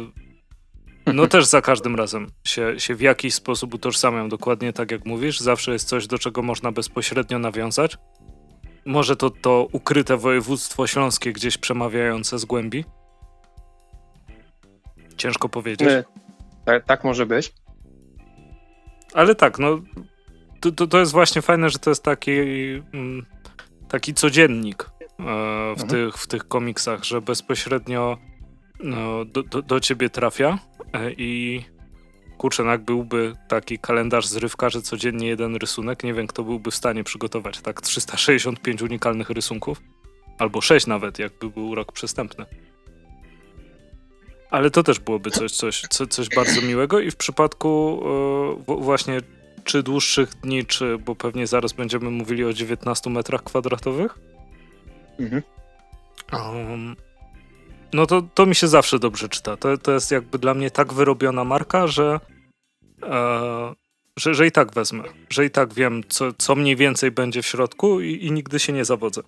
[1.07, 5.41] no też za każdym razem się, się w jakiś sposób utożsamiam, dokładnie tak jak mówisz.
[5.41, 7.99] Zawsze jest coś, do czego można bezpośrednio nawiązać.
[8.87, 12.85] Może to to ukryte województwo śląskie gdzieś przemawiające z głębi?
[15.17, 15.89] Ciężko powiedzieć.
[15.89, 16.05] E,
[16.65, 17.53] Tak, tak może być.
[19.15, 19.81] Ale tak, no
[20.61, 22.33] to, to, to jest właśnie fajne, że to jest taki,
[22.93, 23.27] mm,
[23.89, 25.23] taki codziennik w,
[25.83, 25.89] Mhm.
[25.89, 28.19] tych, w tych komiksach, że bezpośrednio
[28.81, 30.59] no, do, do, do ciebie trafia
[30.93, 31.63] e, i
[32.39, 36.75] kurczę, jak byłby taki kalendarz zrywka, że codziennie jeden rysunek, nie wiem kto byłby w
[36.75, 39.81] stanie przygotować tak 365 unikalnych rysunków,
[40.39, 42.47] albo 6 nawet, jakby był rok przestępny.
[44.51, 48.83] Ale to też byłoby coś, coś, co, coś bardzo miłego i w przypadku e, w-
[48.85, 49.21] właśnie
[49.65, 54.19] czy dłuższych dni, czy, bo pewnie zaraz będziemy mówili o 19 metrach kwadratowych,
[55.23, 55.43] Mhm.
[56.33, 56.97] Um,
[57.93, 59.57] no to, to mi się zawsze dobrze czyta.
[59.57, 62.21] To, to jest jakby dla mnie tak wyrobiona marka, że,
[63.03, 63.75] e,
[64.17, 65.05] że, że i tak wezmę.
[65.31, 68.73] Że i tak wiem, co, co mniej więcej będzie w środku i, i nigdy się
[68.73, 69.23] nie zawodzę.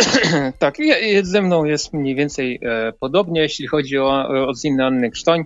[0.58, 0.76] tak,
[1.22, 5.44] ze mną jest mniej więcej e, podobnie, jeśli chodzi o, o ziny Anny Krztoń.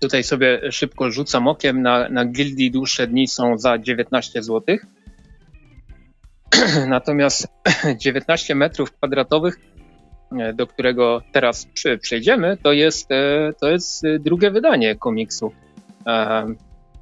[0.00, 1.82] Tutaj sobie szybko rzucam okiem.
[1.82, 4.76] Na, na gildii dłuższe dni są za 19 zł.
[6.88, 7.48] Natomiast
[7.96, 9.60] 19 metrów kwadratowych,
[10.38, 11.66] e, do którego teraz
[12.00, 15.52] przejdziemy, to jest, e, to jest e, drugie wydanie komiksu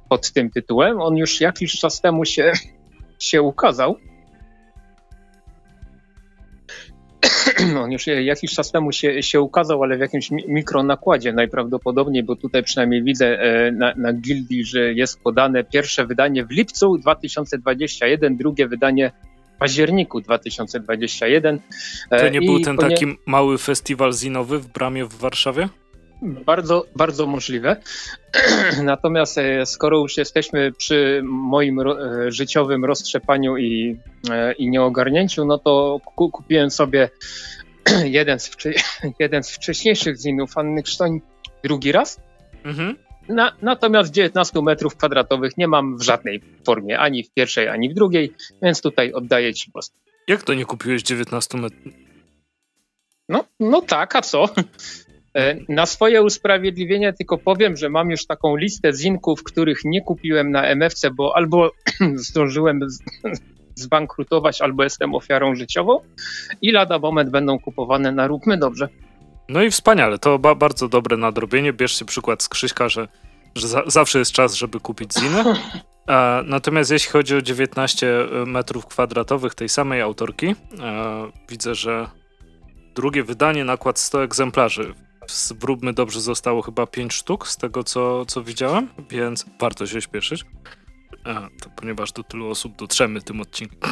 [0.09, 1.01] pod tym tytułem.
[1.01, 2.51] On już jakiś czas temu się,
[3.19, 3.95] się ukazał.
[7.83, 12.35] On już jakiś czas temu się, się ukazał, ale w jakimś mi- mikronakładzie najprawdopodobniej, bo
[12.35, 13.37] tutaj przynajmniej widzę
[13.71, 19.11] na, na gildii, że jest podane pierwsze wydanie w lipcu 2021, drugie wydanie
[19.59, 21.59] październiku 2021.
[22.09, 25.69] To E, nie i był ten taki mały festiwal zinowy w bramie w Warszawie?
[26.21, 27.75] Bardzo, bardzo możliwe.
[28.83, 31.85] Natomiast e, skoro już jesteśmy przy moim e,
[32.31, 33.97] życiowym roztrzepaniu i,
[34.57, 37.09] i nieogarnięciu, no to ku, kupiłem sobie
[38.05, 38.51] jeden z,
[39.19, 41.21] jeden z wcześniejszych zinów Anny Krztoń
[41.63, 42.21] drugi raz.
[42.63, 42.95] Mhm.
[43.29, 47.93] Na, natomiast 19 metrów kwadratowych nie mam w żadnej formie, ani w pierwszej, ani w
[47.93, 49.93] drugiej, więc tutaj oddaję Ci głos.
[50.27, 51.93] Jak to nie kupiłeś 19 metrów?
[53.29, 54.45] No, no tak, a co?
[55.35, 60.51] E, Na swoje usprawiedliwienie tylko powiem, że mam już taką listę zinków, których nie kupiłem
[60.51, 61.71] na MFC, bo albo
[62.15, 62.79] zdążyłem
[63.75, 65.99] zbankrutować, albo jestem ofiarą życiową
[66.61, 68.89] i lada moment będą kupowane na Róbmy Dobrze.
[69.49, 71.73] No i wspaniale, to ba bardzo dobre nadrobienie.
[71.73, 73.07] Bierzcie przykład z Krzyśka, że,
[73.55, 75.43] że za zawsze jest czas, żeby kupić ziny.
[76.07, 80.55] E, natomiast jeśli chodzi o 19 e, metrów kwadratowych tej samej autorki, e,
[81.49, 82.09] widzę, że
[82.95, 84.93] drugie wydanie, nakład 100 egzemplarzy.
[85.27, 90.01] Z Wróbmy dobrze zostało chyba 5 sztuk z tego, co, co widziałem, więc warto się
[90.01, 90.45] śpieszyć.
[91.25, 93.89] E, to ponieważ do tylu osób dotrzemy tym odcinkiem.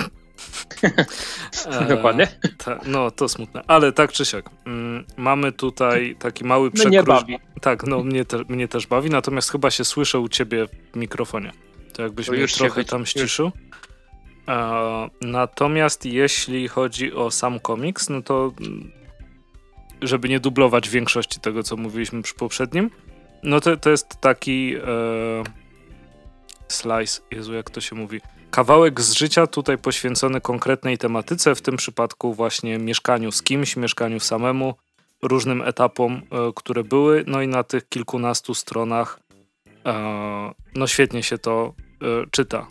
[1.67, 2.27] E, Dokładnie.
[2.57, 3.63] Ta, no, to smutne.
[3.67, 6.91] Ale tak czy siak, mm, mamy tutaj taki mały przekrój.
[6.91, 7.37] Mnie bawi.
[7.61, 11.51] Tak, no mnie, te, mnie też bawi, natomiast chyba się słyszę u ciebie w mikrofonie.
[11.93, 13.51] To jakbyś to mnie trochę tam ściszył.
[14.47, 18.91] E, natomiast jeśli chodzi o sam komiks, no to mm,
[20.01, 22.89] żeby nie dublować większości tego, co mówiliśmy przy poprzednim,
[23.43, 25.43] no to, to jest taki e,
[26.67, 28.21] slice, Jezu, jak to się mówi,
[28.51, 34.19] kawałek z życia tutaj poświęcony konkretnej tematyce, w tym przypadku właśnie mieszkaniu z kimś, mieszkaniu
[34.19, 34.73] samemu,
[35.21, 36.21] różnym etapom, e,
[36.55, 39.19] które były, no i na tych kilkunastu stronach
[39.85, 42.67] e, no świetnie się to e, czyta.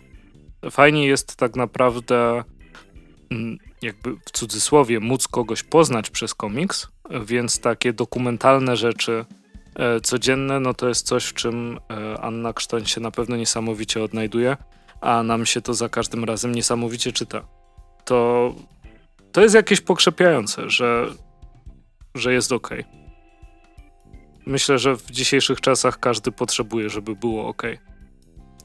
[0.70, 2.45] Fajnie jest tak naprawdę
[3.31, 6.89] mm, jakby w cudzysłowie móc kogoś poznać przez komiks,
[7.26, 9.24] więc takie dokumentalne rzeczy
[10.03, 11.78] codzienne, no to jest coś, w czym
[12.20, 14.57] Anna Ksztoń się na pewno niesamowicie odnajduje
[15.01, 17.42] a nam się to za każdym razem niesamowicie czyta.
[18.05, 18.55] To,
[19.32, 21.07] to jest jakieś pokrzepiające, że,
[22.14, 22.70] że jest ok.
[24.46, 27.62] Myślę, że w dzisiejszych czasach każdy potrzebuje, żeby było ok.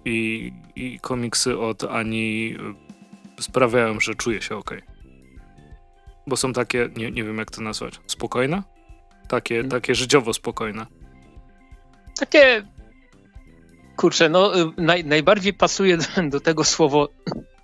[0.05, 2.55] I, i komiksy od Ani
[3.39, 4.71] e, sprawiają, że czuje się ok.
[6.27, 8.63] Bo są takie, nie, nie wiem jak to nazwać, spokojne?
[9.27, 9.71] Takie, hmm.
[9.71, 10.86] takie życiowo spokojne.
[12.19, 12.65] Takie
[13.96, 17.10] Kurczę, no y, naj, najbardziej pasuje do, do, tego słowo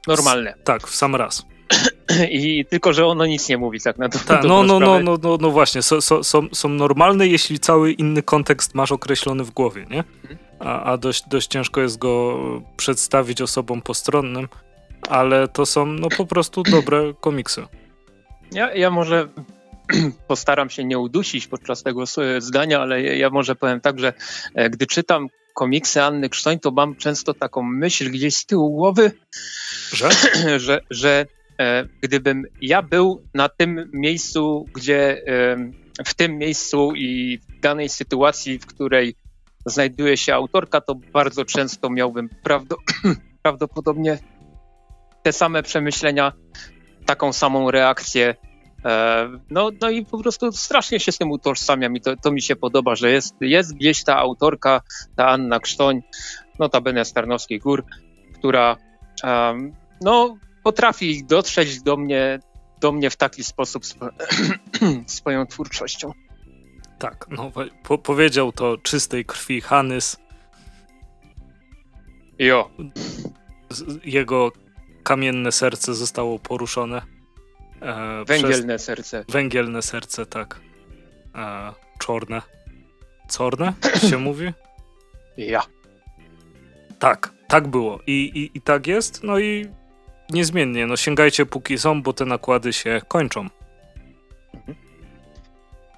[0.07, 0.53] normalne.
[0.63, 1.45] tak, w sam raz.
[2.29, 4.19] I tylko, że ono nic nie mówi tak na to.
[4.19, 7.91] Tak, no, no, no, no, no, no właśnie, so, so, są, są normalne, jeśli cały
[7.91, 10.03] inny kontekst masz określony w głowie, nie?
[10.21, 10.37] Mhm.
[10.59, 12.37] A, a dość, dość ciężko jest go
[12.77, 14.47] przedstawić osobom postronnym,
[15.09, 17.65] ale to są no po prostu dobre komiksy.
[18.51, 19.27] Ja, ja może
[20.27, 22.03] postaram się nie udusić podczas tego
[22.39, 24.13] zdania, ale ja może powiem tak, że
[24.55, 29.11] e, gdy czytam komiksy Anny Krztoń, to mam często taką myśl gdzieś z tyłu głowy,
[29.91, 30.09] że,
[30.65, 31.25] że, że
[31.59, 35.57] e, gdybym ja był na tym miejscu, gdzie e,
[36.05, 39.15] w tym miejscu i w danej sytuacji, w której
[39.65, 42.77] znajduje się autorka, to bardzo często miałbym prawdo,
[43.43, 44.17] prawdopodobnie
[45.23, 46.33] te same przemyślenia,
[47.05, 48.35] taką samą reakcję
[49.49, 52.55] no, no i po prostu strasznie się z tym utożsamiam i to, to mi się
[52.55, 54.81] podoba, że jest, jest gdzieś ta autorka,
[55.15, 56.01] ta Anna Krztoń,
[56.59, 57.85] notabene z Tarnowskich Gór,
[58.33, 58.77] która
[59.23, 62.39] um, no, potrafi dotrzeć do mnie,
[62.79, 64.09] do mnie w taki sposób sw
[65.05, 66.11] swoją twórczością.
[66.99, 67.51] Tak, no
[67.83, 70.17] po powiedział to czystej krwi Hanys.
[72.39, 72.69] Jo.
[74.03, 74.51] Jego
[75.03, 77.20] kamienne serce zostało poruszone.
[77.81, 79.25] E, węgielne serce.
[79.29, 80.59] Węgielne serce, tak.
[81.35, 82.41] E, czorne.
[83.27, 83.73] Corne
[84.09, 84.53] się mówi?
[85.37, 85.61] Ja.
[86.99, 87.99] Tak, tak było.
[88.07, 89.23] I, i, I tak jest.
[89.23, 89.69] No i
[90.29, 93.47] niezmiennie, no sięgajcie póki są, bo te nakłady się kończą.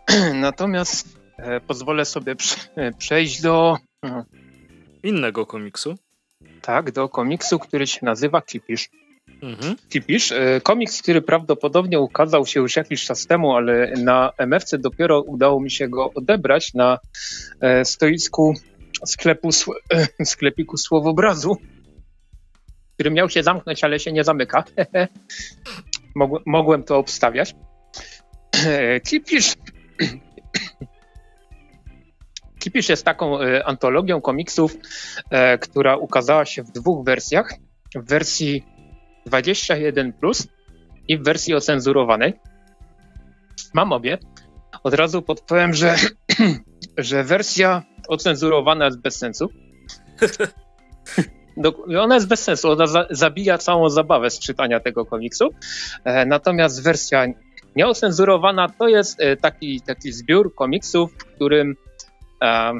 [0.34, 2.56] Natomiast e, pozwolę sobie prze,
[2.98, 3.78] przejść do...
[5.04, 5.96] Innego komiksu.
[6.62, 8.90] Tak, do komiksu, który się nazywa Kipisz.
[9.44, 9.76] Mhm.
[9.89, 15.22] Kipisz, e, komiks, który prawdopodobnie ukazał się już jakiś czas temu, ale na MFC dopiero
[15.22, 17.00] udało mi się go odebrać na
[17.62, 18.54] e, stoisku
[19.06, 19.50] sklepu,
[20.20, 21.58] e, sklepiku słowobrazu,
[22.94, 24.64] który miał się zamknąć, ale się nie zamyka.
[26.46, 27.56] Mogłem to obstawiać.
[29.08, 29.54] Kipisz
[32.60, 34.78] Kipisz jest taką antologią komiksów,
[35.62, 37.54] która ukazała się w dwóch wersjach.
[37.96, 38.64] W wersji
[39.26, 40.47] 21 plus
[41.07, 42.34] i w wersji ocenzurowanej.
[43.74, 44.17] Mam obie.
[44.84, 45.95] Od razu podpowiem, że,
[46.97, 49.49] że wersja ocenzurowana jest bez sensu.
[51.99, 55.49] Ona jest bez sensu, ona za, zabija całą zabawę z czytania tego komiksu.
[56.03, 57.26] E, natomiast wersja
[57.76, 61.76] nieocenzurowana to jest e, taki, taki zbiór komiksów, w którym
[62.43, 62.74] e,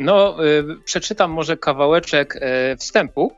[0.00, 3.32] no, e, przeczytam może kawałeczek e, wstępu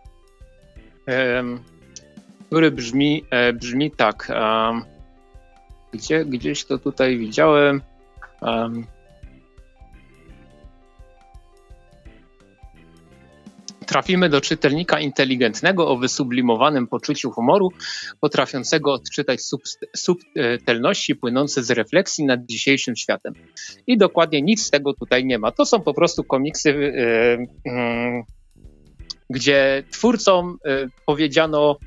[2.46, 4.32] który brzmi, e, brzmi tak.
[5.92, 7.80] Gdzie, gdzieś to tutaj widziałem.
[13.86, 17.72] Trafimy do czytelnika inteligentnego o wysublimowanym poczuciu humoru,
[18.20, 19.40] potrafiącego odczytać
[19.96, 23.34] subtelności płynące z refleksji nad dzisiejszym światem.
[23.86, 25.52] I dokładnie nic z tego tutaj nie ma.
[25.52, 28.22] To są po prostu komiksy, yy, yy,
[29.32, 31.78] gdzie twórcom yy, powiedziano: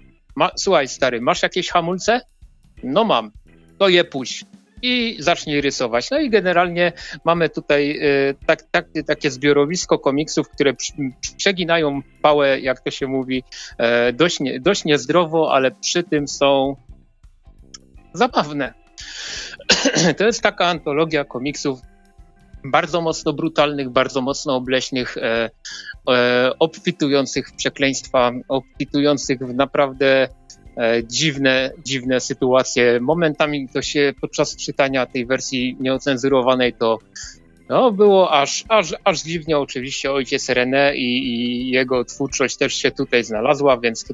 [0.55, 2.21] Słuchaj, stary, masz jakieś hamulce?
[2.83, 3.31] No mam,
[3.77, 4.45] to je puść
[4.81, 6.11] i zacznij rysować.
[6.11, 6.93] No i generalnie
[7.25, 10.73] mamy tutaj y, tak, tak, takie zbiorowisko komiksów, które
[11.37, 13.43] przeginają pałę, jak to się mówi,
[13.77, 16.75] e, dość, nie, dość niezdrowo, ale przy tym są
[18.13, 18.73] zabawne.
[20.17, 21.79] To jest taka antologia komiksów
[22.71, 25.49] bardzo mocno brutalnych, bardzo mocno obleśnych, e,
[26.09, 30.27] e, obfitujących w przekleństwa, obfitujących w naprawdę
[30.77, 32.99] E, dziwne, dziwne sytuacje.
[32.99, 36.99] Momentami to się podczas czytania tej wersji nieocenzurowanej to
[37.69, 39.57] no, było aż, aż, aż dziwnie.
[39.57, 44.05] Oczywiście ojciec René i, i jego twórczość też się tutaj znalazła, więc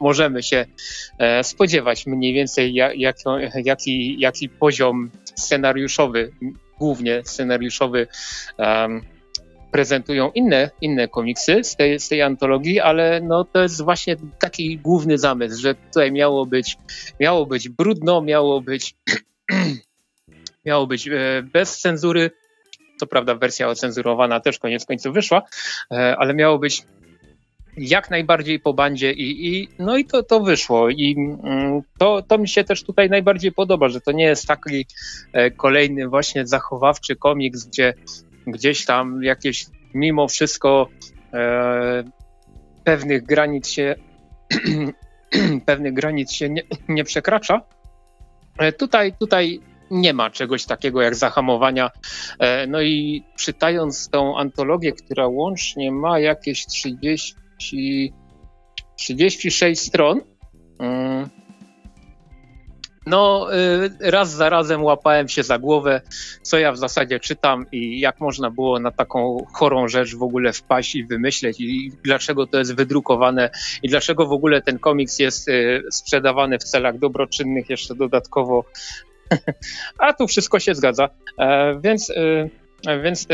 [0.00, 0.66] możemy się
[1.18, 3.16] e, spodziewać mniej więcej jak, jak,
[3.64, 6.32] jaki, jaki poziom scenariuszowy,
[6.78, 8.06] głównie scenariuszowy
[8.58, 9.02] um,
[9.70, 14.78] prezentują inne, inne komiksy z tej, z tej antologii, ale no to jest właśnie taki
[14.78, 16.76] główny zamysł, że tutaj miało być,
[17.20, 18.94] miało być brudno, miało być,
[20.66, 22.30] miało być e, bez cenzury.
[23.00, 25.42] To prawda, wersja ocenzurowana też koniec końców wyszła,
[25.92, 26.82] e, ale miało być
[27.80, 32.38] jak najbardziej po bandzie i, i no i to, to wyszło i mm, to, to
[32.38, 34.86] mi się też tutaj najbardziej podoba, że to nie jest taki
[35.32, 37.94] e, kolejny właśnie zachowawczy komiks, gdzie
[38.46, 40.88] gdzieś tam jakieś mimo wszystko
[41.32, 42.04] e,
[42.84, 43.94] pewnych granic się
[45.66, 47.60] pewnych granic się nie, nie przekracza.
[48.58, 49.60] E, tutaj, tutaj
[49.90, 51.90] nie ma czegoś takiego jak zahamowania.
[52.38, 60.20] E, no i czytając tą antologię, która łącznie ma jakieś 30, 36 stron,
[60.78, 61.30] mm,
[63.08, 66.00] no, y, raz za razem łapałem się za głowę,
[66.42, 70.52] co ja w zasadzie czytam i jak można było na taką chorą rzecz w ogóle
[70.52, 73.50] wpaść i wymyśleć i dlaczego to jest wydrukowane
[73.82, 78.64] i dlaczego w ogóle ten komiks jest y, sprzedawany w celach dobroczynnych jeszcze dodatkowo.
[79.98, 81.08] A tu wszystko się zgadza.
[81.38, 82.50] E, więc, y,
[83.02, 83.26] więc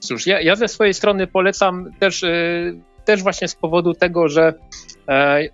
[0.00, 2.24] cóż, ja, ja ze swojej strony polecam też,
[3.04, 4.54] też właśnie z powodu tego, że
[5.08, 5.48] e,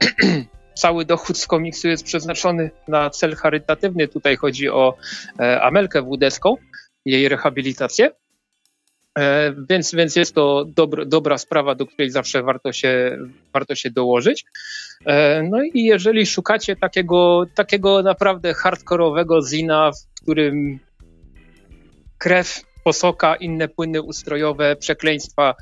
[0.82, 4.08] cały dochód z komiksu jest przeznaczony na cel charytatywny.
[4.08, 4.94] Tutaj chodzi o
[5.40, 6.56] e, Amelkę Włódecką,
[7.04, 8.10] jej rehabilitację.
[9.18, 13.18] E, więc, więc jest to dobro, dobra sprawa, do której zawsze warto się,
[13.52, 14.44] warto się dołożyć.
[15.50, 20.78] No i jeżeli szukacie takiego, takiego naprawdę hardkorowego zina, w którym
[22.18, 25.54] krew posoka, inne płyny ustrojowe, przekleństwa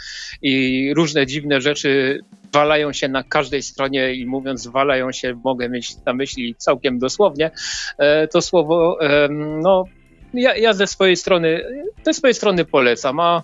[0.42, 2.20] i różne dziwne rzeczy
[2.52, 7.50] walają się na każdej stronie i mówiąc walają się, mogę mieć na myśli całkiem dosłownie,
[7.98, 8.98] e, to słowo,
[9.62, 9.84] no
[10.34, 11.64] ja, ja ze swojej strony,
[12.02, 13.42] ze swojej strony polecam, a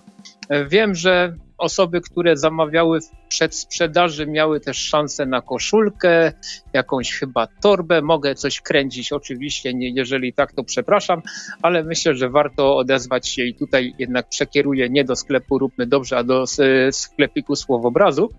[0.69, 6.33] wiem, że osoby, które zamawiały w przedsprzedaży, miały też szansę na koszulkę,
[6.73, 8.01] jakąś chyba torbę.
[8.01, 11.21] Mogę coś kręcić, oczywiście, nie, jeżeli tak, to przepraszam,
[11.61, 16.17] ale myślę, że warto odezwać się i tutaj jednak przekieruję nie do sklepu Róbmy Dobrze,
[16.17, 16.45] a do
[16.91, 18.29] sklepiku Słowobrazu,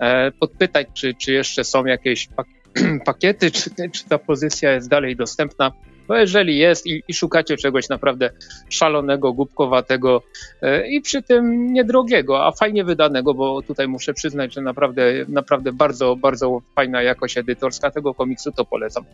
[0.00, 2.28] e, podpytać, czy, czy jeszcze są jakieś
[3.04, 5.72] pakiety, czy, czy ta pozycja jest dalej dostępna
[6.08, 8.30] bo jeżeli jest i, i szukacie czegoś naprawdę
[8.68, 10.22] szalonego, głupkowatego
[10.62, 15.72] e, i przy tym niedrogiego, a fajnie wydanego, bo tutaj muszę przyznać, że naprawdę, naprawdę
[15.72, 19.04] bardzo, bardzo fajna jakość edytorska tego komiksu, to polecam.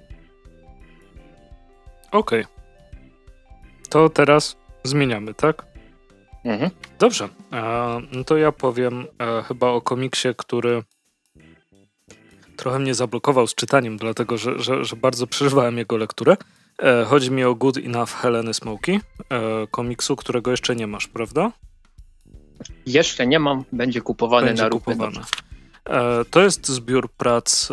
[2.12, 2.40] Okej.
[2.40, 2.54] Okay.
[3.88, 5.64] To teraz zmieniamy, tak?
[6.44, 6.70] Mhm.
[6.98, 7.28] Dobrze.
[7.52, 10.82] E, no to ja powiem e, chyba o komiksie, który
[12.56, 16.36] trochę mnie zablokował z czytaniem, dlatego że, że, że bardzo przeżywałem jego lekturę.
[16.82, 19.00] E, chodzi mi o Good Enough Heleny Smoky,
[19.30, 21.52] e, komiksu, którego jeszcze nie masz, prawda?
[22.86, 25.20] Jeszcze nie mam, będzie kupowany będzie na kupowany.
[25.84, 27.68] E, to jest zbiór prac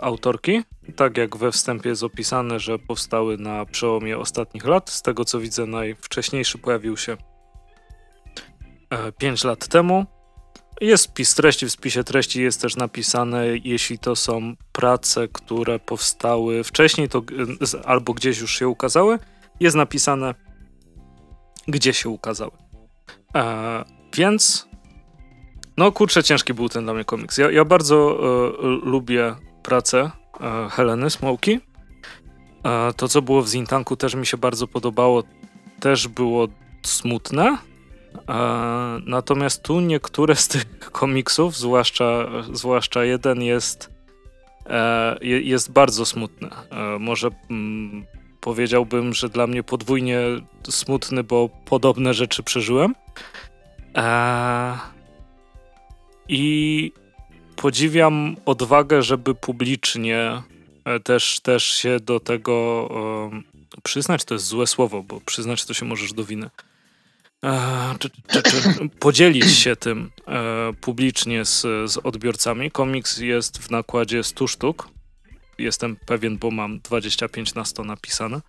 [0.00, 0.62] autorki.
[0.96, 4.90] Tak jak we wstępie jest opisane, że powstały na przełomie ostatnich lat.
[4.90, 7.16] Z tego co widzę, najwcześniejszy pojawił się
[9.18, 10.06] 5 lat temu.
[10.80, 16.64] Jest spis treści, w spisie treści jest też napisane, jeśli to są prace, które powstały
[16.64, 17.22] wcześniej, to
[17.84, 19.18] albo gdzieś już się ukazały,
[19.60, 20.34] jest napisane,
[21.68, 22.52] gdzie się ukazały.
[23.34, 24.68] E, więc,
[25.76, 27.38] no kurczę, ciężki był ten dla mnie komiks.
[27.38, 30.10] Ja, ja bardzo e, lubię pracę
[30.40, 31.60] e, Heleny Smoki.
[32.64, 35.22] E, to, co było w Zintanku, też mi się bardzo podobało.
[35.80, 36.48] Też było
[36.82, 37.58] smutne,
[39.06, 43.90] natomiast tu niektóre z tych komiksów, zwłaszcza, zwłaszcza jeden, jest,
[44.66, 46.48] e, jest bardzo smutny.
[46.70, 48.04] E, może mm,
[48.40, 50.20] powiedziałbym, że dla mnie podwójnie
[50.68, 52.94] smutny, bo podobne rzeczy przeżyłem.
[53.94, 54.78] E,
[56.28, 56.92] I
[57.56, 60.42] podziwiam odwagę, żeby publicznie
[61.04, 62.88] też, też się do tego
[63.82, 66.50] przyznać, to jest złe słowo, bo przyznać to się możesz do winy
[67.98, 72.70] czy, czy, czy podzielić się tym e, publicznie z, z odbiorcami.
[72.70, 74.88] Komiks jest w nakładzie 100 sztuk.
[75.58, 78.40] Jestem pewien, bo mam 25 na 100 napisane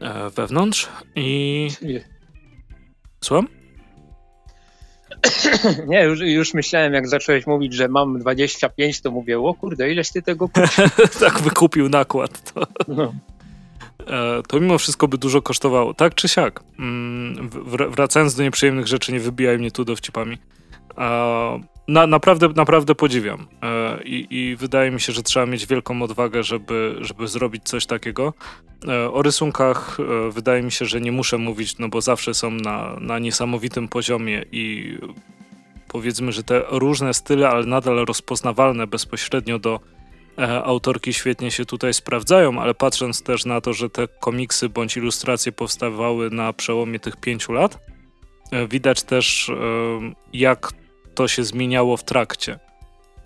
[0.00, 0.88] e, wewnątrz.
[1.16, 1.68] I.
[3.20, 3.48] Słucham?
[5.88, 10.10] Nie, już, już myślałem, jak zacząłeś mówić, że mam 25, to mówię, o kurde, ileś
[10.10, 10.64] ty tego kupił?
[11.20, 12.52] tak wykupił nakład.
[12.52, 12.66] To.
[12.88, 13.14] No.
[14.06, 15.94] E, to mimo wszystko by dużo kosztowało.
[15.94, 16.60] Tak czy siak.
[16.78, 17.50] Mm,
[17.90, 20.38] wracając do nieprzyjemnych rzeczy, nie wybijaj mnie tu dowcipami.
[21.88, 26.42] Na, naprawdę, naprawdę podziwiam e, I, I, wydaje mi się, że trzeba mieć wielką odwagę,
[26.42, 28.34] żeby, żeby zrobić coś takiego.
[28.88, 29.98] E, o rysunkach
[30.30, 34.44] wydaje mi się, że nie muszę mówić, no bo zawsze są na, na niesamowitym poziomie
[34.52, 34.98] i
[35.88, 39.80] powiedzmy, że te różne style, ale nadal rozpoznawalne bezpośrednio do
[40.64, 45.52] autorki świetnie się tutaj sprawdzają, ale patrząc też na to, że te komiksy bądź ilustracje
[45.52, 47.78] powstawały na przełomie tych pięciu lat,
[48.50, 49.54] e, widać też e,
[50.32, 50.72] jak
[51.14, 52.58] to się zmieniało w trakcie.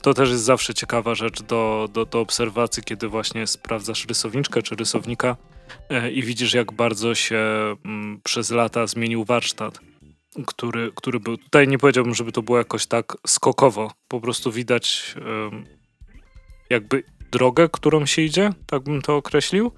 [0.02, 4.76] To też jest zawsze ciekawa rzecz do, do, do obserwacji, kiedy właśnie sprawdzasz rysowniczkę czy
[4.76, 5.36] rysownika
[6.12, 7.38] i widzisz, jak bardzo się
[7.84, 9.80] mm, przez lata zmienił warsztat,
[10.46, 11.36] który, który był.
[11.36, 13.92] Tutaj nie powiedziałbym, żeby to było jakoś tak skokowo.
[14.08, 15.14] Po prostu widać
[16.70, 17.02] jakby
[17.32, 19.72] drogę, którą się idzie, tak bym to określił.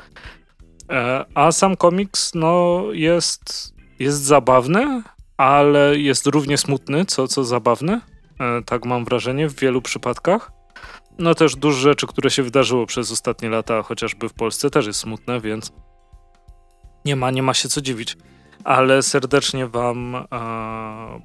[0.90, 5.02] E, a sam komiks, no, jest, jest zabawny,
[5.36, 8.00] ale jest równie smutny, co, co zabawny.
[8.40, 10.52] E, tak mam wrażenie w wielu przypadkach.
[11.18, 15.00] No też dużo rzeczy, które się wydarzyło przez ostatnie lata, chociażby w Polsce, też jest
[15.00, 15.72] smutne, więc
[17.04, 18.16] nie ma, nie ma się co dziwić.
[18.64, 20.26] Ale serdecznie wam e,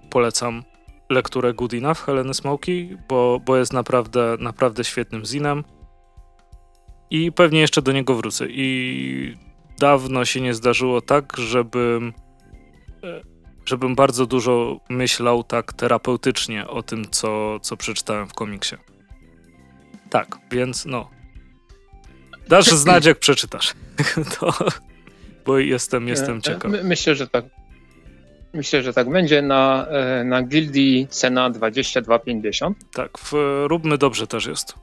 [0.09, 0.63] polecam
[1.13, 5.63] lekturę Good Enough Heleny Smoki, bo, bo jest naprawdę, naprawdę świetnym zinem.
[7.09, 8.45] I pewnie jeszcze do niego wrócę.
[8.49, 9.37] I
[9.79, 12.13] dawno się nie zdarzyło tak, żebym,
[13.03, 13.21] e,
[13.65, 18.75] żebym bardzo dużo myślał tak terapeutycznie o tym, co, co przeczytałem w komiksie.
[20.09, 21.09] Tak, więc no.
[22.47, 23.73] Dasz znać, jak przeczytasz.
[24.39, 24.53] to,
[25.45, 26.71] bo jestem, jestem ciekaw.
[26.71, 27.45] My, myślę, że tak.
[28.53, 29.41] Myślę, że tak będzie.
[29.41, 32.73] Na, e, na gildii cena 22,50.
[32.93, 33.33] Tak, w,
[33.67, 34.73] róbmy dobrze też jest.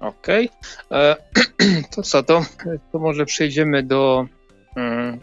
[0.00, 0.50] Okej.
[0.88, 0.98] Okay.
[1.00, 1.16] E,
[1.94, 2.44] to co, to,
[2.92, 4.26] to może przejdziemy do,
[4.76, 5.20] mm,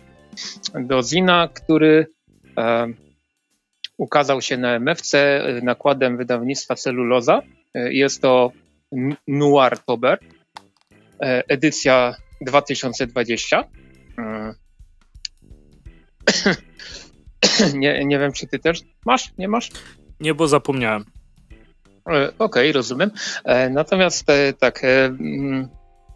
[0.79, 2.07] do Zina, który
[2.57, 2.88] e,
[3.97, 7.41] ukazał się na MFC nakładem wydawnictwa Celuloza.
[7.75, 8.51] Jest to
[9.27, 10.19] Noir Tober,
[11.47, 13.63] edycja 2020.
[17.74, 19.34] nie, nie wiem, czy ty też masz?
[19.38, 19.69] Nie masz?
[20.19, 21.05] Nie, bo zapomniałem.
[22.09, 23.11] E, okej, okay, rozumiem.
[23.45, 24.84] E, natomiast e, tak.
[24.84, 25.69] Mm,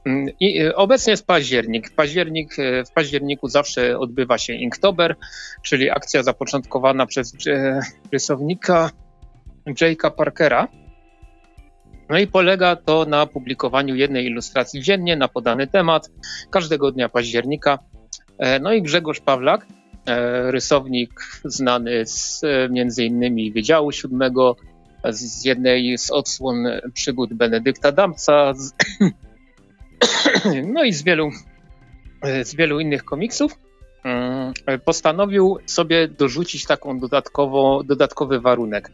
[0.05, 1.89] mm, I obecnie jest październik.
[1.95, 2.55] Październik.
[2.89, 5.15] W październiku zawsze odbywa się Inktober,
[5.63, 7.33] czyli akcja zapoczątkowana przez
[8.11, 8.91] rysownika
[9.67, 10.67] Jake'a Parkera.
[12.09, 16.11] No i polega to na publikowaniu jednej ilustracji dziennie na podany temat
[16.51, 17.79] każdego dnia października.
[18.61, 19.65] No i Grzegorz Pawlak
[20.51, 21.11] rysownik
[21.45, 24.55] znany z e, między innymi Wydziału Siódmego,
[25.09, 28.73] z jednej z odsłon przygód Benedykta Damca, z,
[30.73, 31.29] no i z wielu,
[32.21, 33.59] e, z wielu innych komiksów,
[34.85, 38.91] postanowił sobie dorzucić taką dodatkowo, dodatkowy warunek.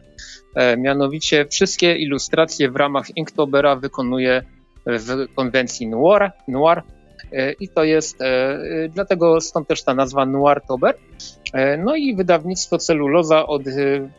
[0.78, 4.42] Mianowicie wszystkie ilustracje w ramach Inktobera wykonuje
[4.86, 7.03] w konwencji Noir, Noir E,
[7.60, 10.94] i to jest, e, e, dlatego stąd też ta nazwa Noirtober.
[11.78, 13.62] No i wydawnictwo Celuloza od,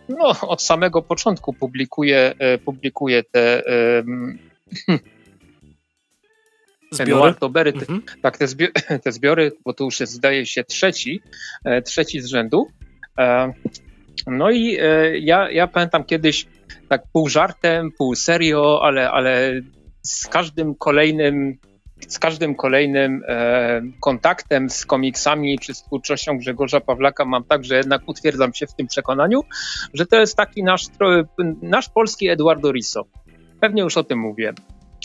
[0.09, 2.33] no, od samego początku publikuje,
[2.65, 3.63] publikuje te
[6.91, 7.33] Zbiory?
[7.33, 8.01] Tobery, te, mhm.
[8.21, 8.71] tak, te, zbiory,
[9.03, 11.21] te zbiory, bo to już jest, zdaje się, trzeci,
[11.85, 12.67] trzeci z rzędu.
[14.27, 14.77] No i
[15.21, 16.45] ja, ja pamiętam kiedyś
[16.89, 19.61] tak pół żartem, pół serio, ale, ale
[20.01, 21.57] z każdym kolejnym
[22.07, 27.77] z każdym kolejnym e, kontaktem z komiksami czy z twórczością Grzegorza Pawlaka mam tak, że
[27.77, 29.41] jednak utwierdzam się w tym przekonaniu,
[29.93, 30.85] że to jest taki nasz,
[31.61, 33.05] nasz polski Eduardo Risso.
[33.61, 34.53] Pewnie już o tym mówię.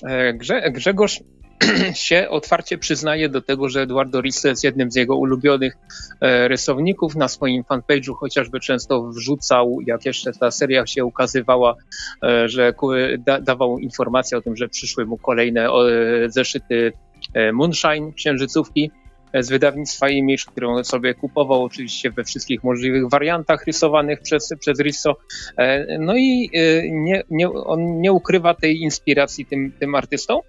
[0.07, 1.21] E, Grze, Grzegorz
[1.95, 5.77] się otwarcie przyznaje do tego, że Eduardo Risso jest jednym z jego ulubionych
[6.21, 7.17] e, rysowników.
[7.17, 11.75] Na swoim fanpage'u chociażby często wrzucał, jak jeszcze ta seria się ukazywała,
[12.23, 12.73] e, że
[13.19, 15.69] da, dawał informacje o tym, że przyszły mu kolejne
[16.27, 16.93] zeszyty
[17.53, 18.91] Moonshine, księżycówki
[19.35, 25.17] z wydawnictwa Image, którą sobie kupował oczywiście we wszystkich możliwych wariantach rysowanych przez, przez Risso.
[25.99, 26.51] No i
[26.91, 30.41] nie, nie, on nie ukrywa tej inspiracji tym, tym artystom.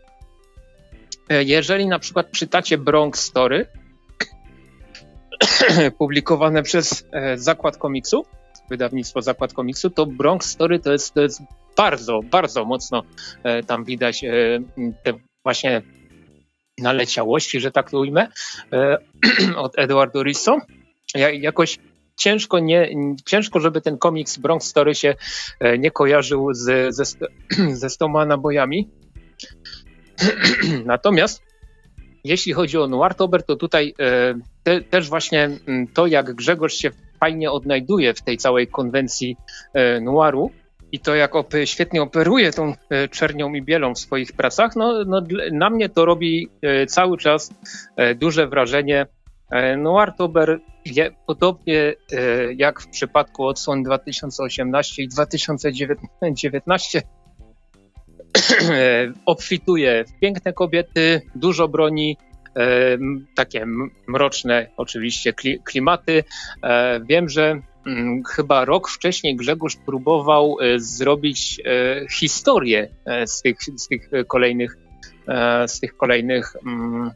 [1.32, 3.68] E, jeżeli na przykład czytacie Bronx Story,
[6.00, 8.26] publikowane przez e, Zakład Komiksu,
[8.70, 11.42] wydawnictwo Zakład Komiksu, to Bronx Story to jest, to jest
[11.78, 13.04] bardzo, bardzo mocno
[13.44, 14.22] e, tam widać
[15.04, 15.14] te
[15.44, 15.82] właśnie
[16.78, 18.28] naleciałości, że tak to ujmę,
[19.56, 20.58] od Eduardo Risso.
[21.34, 21.80] Jakoś
[22.20, 22.90] ciężko, nie,
[23.26, 25.16] ciężko, żeby ten komiks Bronx Story się
[25.80, 27.04] nie kojarzył z, ze,
[27.82, 29.01] ze stoma nabojami.
[30.86, 31.42] Natomiast
[32.24, 34.34] jeśli chodzi o Noirtober, to tutaj e,
[34.64, 35.50] te, też właśnie
[35.94, 39.38] to, jak Grzegorz się fajnie odnajduje w tej całej konwencji
[39.74, 40.52] e, noiru
[40.92, 45.04] i to, jak op świetnie operuje tą e, czernią i bielą w swoich pracach, no,
[45.06, 45.22] no,
[45.52, 46.48] na mnie to robi
[46.88, 47.54] cały czas
[48.16, 49.06] duże wrażenie.
[49.78, 50.60] Noirtober,
[51.28, 51.94] podobnie
[52.58, 57.02] jak w przypadku odsłon 2018 i 2019,
[59.26, 62.18] obfituje w piękne kobiety, dużo broni,
[63.36, 63.66] takie
[64.08, 65.34] mroczne oczywiście
[65.66, 66.24] klimaty.
[66.64, 72.90] E, wiem, że mm, chyba rok wcześniej Grzegorz próbował e, zrobić e, historię
[73.26, 74.78] z tych, z tych kolejnych
[75.68, 77.12] z tych kolejnych mm,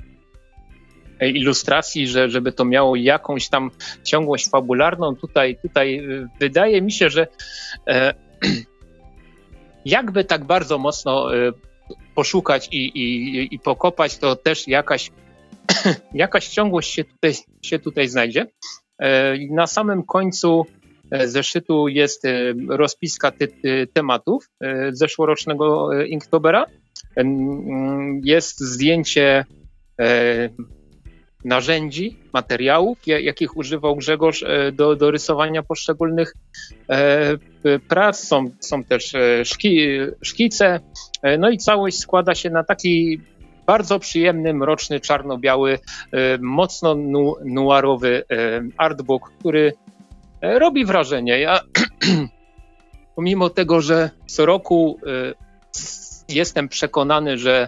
[1.22, 3.72] ilustracji, że, żeby to miało jakąś tam
[4.04, 5.16] ciągłość fabularną.
[5.16, 6.08] Tutaj, tutaj
[6.40, 7.28] wydaje mi się, że
[9.86, 11.54] jakby tak bardzo mocno y,
[12.16, 15.12] poszukać i, i, i pokopać, to też jakaś,
[16.14, 18.48] jakaś ciągłość się tutaj, się tutaj znajdzie.
[19.02, 20.66] E, na samym końcu
[21.12, 22.24] e, zeszytu jest
[22.68, 23.48] rozpiska ty,
[23.94, 24.50] tematów
[24.92, 26.66] zeszłorocznego Inktobera.
[28.24, 29.46] Jest zdjęcie
[31.46, 36.34] narzędzi, materiałów, jakich używał Grzegorz e, do, do rysowania poszczególnych
[36.90, 37.38] e,
[37.88, 38.20] prac.
[38.20, 39.88] Są, są też e, szki,
[40.22, 40.80] szkice.
[41.40, 43.20] No i całość składa się na taki
[43.66, 45.80] bardzo przyjemny, mroczny, czarno-biały,
[46.40, 48.24] mocno nu, nuarowy
[48.78, 49.74] artbook, który
[50.42, 51.40] robi wrażenie.
[51.40, 51.60] Ja
[53.16, 55.00] pomimo tego, że co roku
[56.30, 57.68] jestem przekonany, że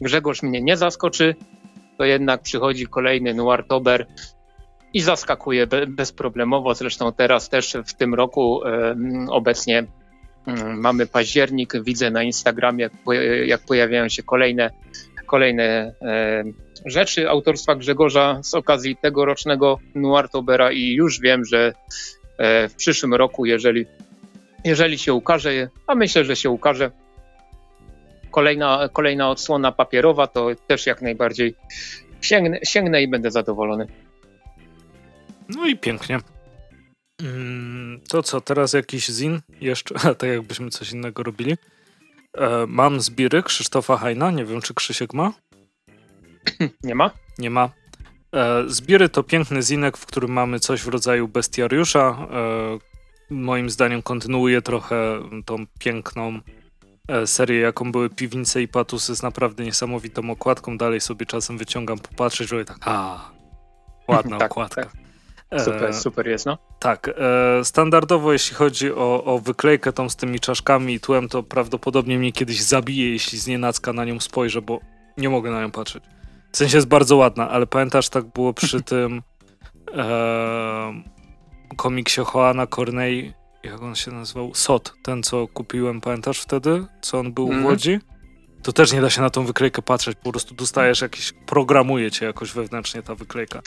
[0.00, 1.34] Grzegorz mnie nie zaskoczy,
[1.98, 4.06] to jednak przychodzi kolejny Noirtober
[4.94, 6.74] i zaskakuje bezproblemowo.
[6.74, 8.60] Zresztą teraz też w tym roku
[9.28, 9.84] obecnie
[10.76, 11.72] mamy październik.
[11.82, 12.90] Widzę na Instagramie,
[13.46, 14.70] jak pojawiają się kolejne,
[15.26, 15.92] kolejne
[16.86, 21.72] rzeczy autorstwa Grzegorza z okazji tegorocznego Noirtobera i już wiem, że
[22.38, 23.86] e, w przyszłym roku, jeżeli,
[24.64, 26.90] jeżeli się ukaże, a myślę, że się ukaże,
[28.36, 31.54] kolejna, kolejna odsłona papierowa, to też jak najbardziej
[32.20, 33.86] sięgnę, sięgnę i będę zadowolony.
[35.48, 36.18] No i pięknie.
[37.22, 41.56] Mm, to co, teraz jakiś zin jeszcze, tak jakbyśmy coś innego robili.
[42.38, 45.32] E, mam zbiry Krzysztofa Hajna, nie wiem czy Krzysiek ma?
[46.82, 47.10] Nie ma?
[47.38, 47.70] Nie ma.
[48.34, 52.28] E, zbiry to piękny zinek, w którym mamy coś w rodzaju bestiariusza.
[52.30, 52.78] E,
[53.30, 56.40] moim zdaniem kontynuuje trochę tą piękną
[57.26, 60.78] serię, jaką były Piwnice i Patusy z naprawdę niesamowitą okładką.
[60.78, 63.30] Dalej sobie czasem wyciągam popatrzeć, że tak, a
[64.08, 64.82] ładna tak, okładka.
[64.82, 65.06] Tak.
[65.50, 66.58] E, super, super jest, no.
[66.78, 71.42] Tak, e, standardowo jeśli chodzi o, o wyklejkę tą z tymi czaszkami i tłem, to
[71.42, 74.80] prawdopodobnie mnie kiedyś zabije, jeśli z nienacka na nią spojrzę, bo
[75.16, 76.04] nie mogę na nią patrzeć.
[76.52, 79.22] W sensie jest bardzo ładna, ale pamiętasz, tak było przy tym
[79.94, 81.02] e,
[81.76, 83.32] komiksie Joana Cornei
[83.66, 84.54] jak on się nazywał?
[84.54, 86.86] Sot, ten co kupiłem, pamiętasz wtedy?
[87.00, 87.56] Co on był mm.
[87.56, 87.72] w mhm.
[87.72, 87.98] Łodzi?
[88.62, 92.26] To też nie da się na tą wyklejkę patrzeć, po prostu dostajesz jakieś, programuje cię
[92.26, 93.62] jakoś wewnętrznie ta wyklejka.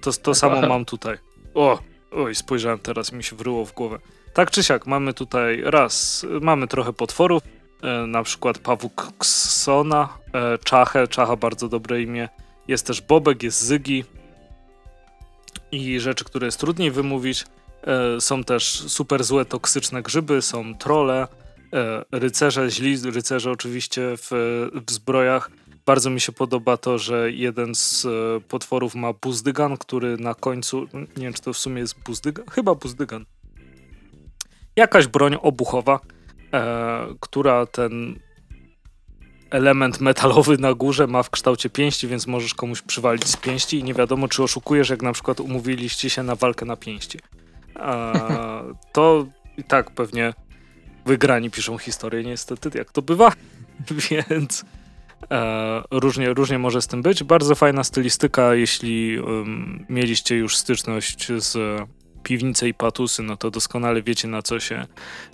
[0.00, 1.18] To, to samo mam tutaj.
[1.54, 1.78] O,
[2.10, 3.98] oj, spojrzałem teraz mi się wryło w głowę.
[4.34, 7.42] Tak czy siak, mamy tutaj raz, mamy trochę potworów,
[7.82, 12.28] e, na przykład Pawuksona, e, Czachę, Czacha bardzo dobre imię,
[12.68, 14.04] jest też Bobek, jest Zygi
[15.72, 17.44] i rzeczy, które jest trudniej wymówić.
[17.86, 21.28] E, są też super złe, toksyczne grzyby, są trole,
[21.72, 24.28] e, rycerze, źli rycerze oczywiście w,
[24.86, 25.50] w zbrojach.
[25.86, 30.86] Bardzo mi się podoba to, że jeden z e, potworów ma buzdygan, który na końcu,
[30.94, 33.26] nie wiem czy to w sumie jest buzdygan, chyba buzdygan.
[34.76, 36.00] Jakaś broń obuchowa,
[36.52, 38.18] e, która ten
[39.50, 43.84] element metalowy na górze ma w kształcie pięści, więc możesz komuś przywalić z pięści i
[43.84, 47.18] nie wiadomo, czy oszukujesz, jak na przykład umówiliście się na walkę na pięści.
[47.80, 48.62] A,
[48.92, 49.26] to
[49.56, 50.34] i tak pewnie
[51.06, 53.32] wygrani piszą historię, niestety, jak to bywa,
[54.30, 54.64] więc
[55.30, 57.24] e, różnie, różnie może z tym być.
[57.24, 61.58] Bardzo fajna stylistyka, jeśli um, mieliście już styczność z
[62.22, 64.86] piwnice i patusy, no to doskonale wiecie na co się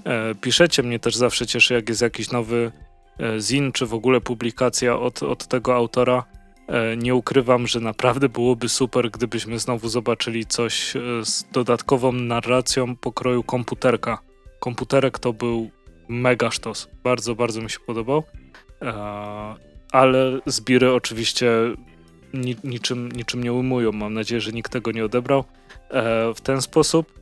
[0.04, 0.82] e, piszecie.
[0.82, 2.72] Mnie też zawsze cieszy, jak jest jakiś nowy
[3.18, 6.24] e, zin, czy w ogóle publikacja od, od tego autora.
[6.72, 12.96] E, nie ukrywam, że naprawdę byłoby super, gdybyśmy znowu zobaczyli coś e, z dodatkową narracją
[12.96, 14.18] pokroju komputerka.
[14.60, 15.70] Komputerek to był
[16.08, 16.88] mega sztos.
[17.04, 18.22] Bardzo, bardzo mi się podobał.
[18.82, 18.94] E,
[19.92, 21.50] ale zbiry oczywiście
[22.34, 23.92] ni niczym, niczym nie ujmują.
[23.92, 25.44] Mam nadzieję, że nikt tego nie odebrał
[26.34, 27.12] w ten sposób.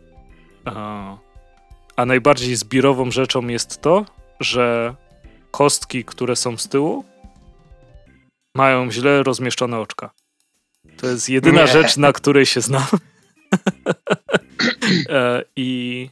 [1.96, 4.04] A najbardziej zbirową rzeczą jest to,
[4.40, 4.94] że
[5.50, 7.04] kostki, które są z tyłu,
[8.54, 10.10] mają źle rozmieszczone oczka.
[10.96, 11.66] To jest jedyna nie.
[11.66, 12.86] rzecz, na której się znam.
[15.08, 16.10] e, I,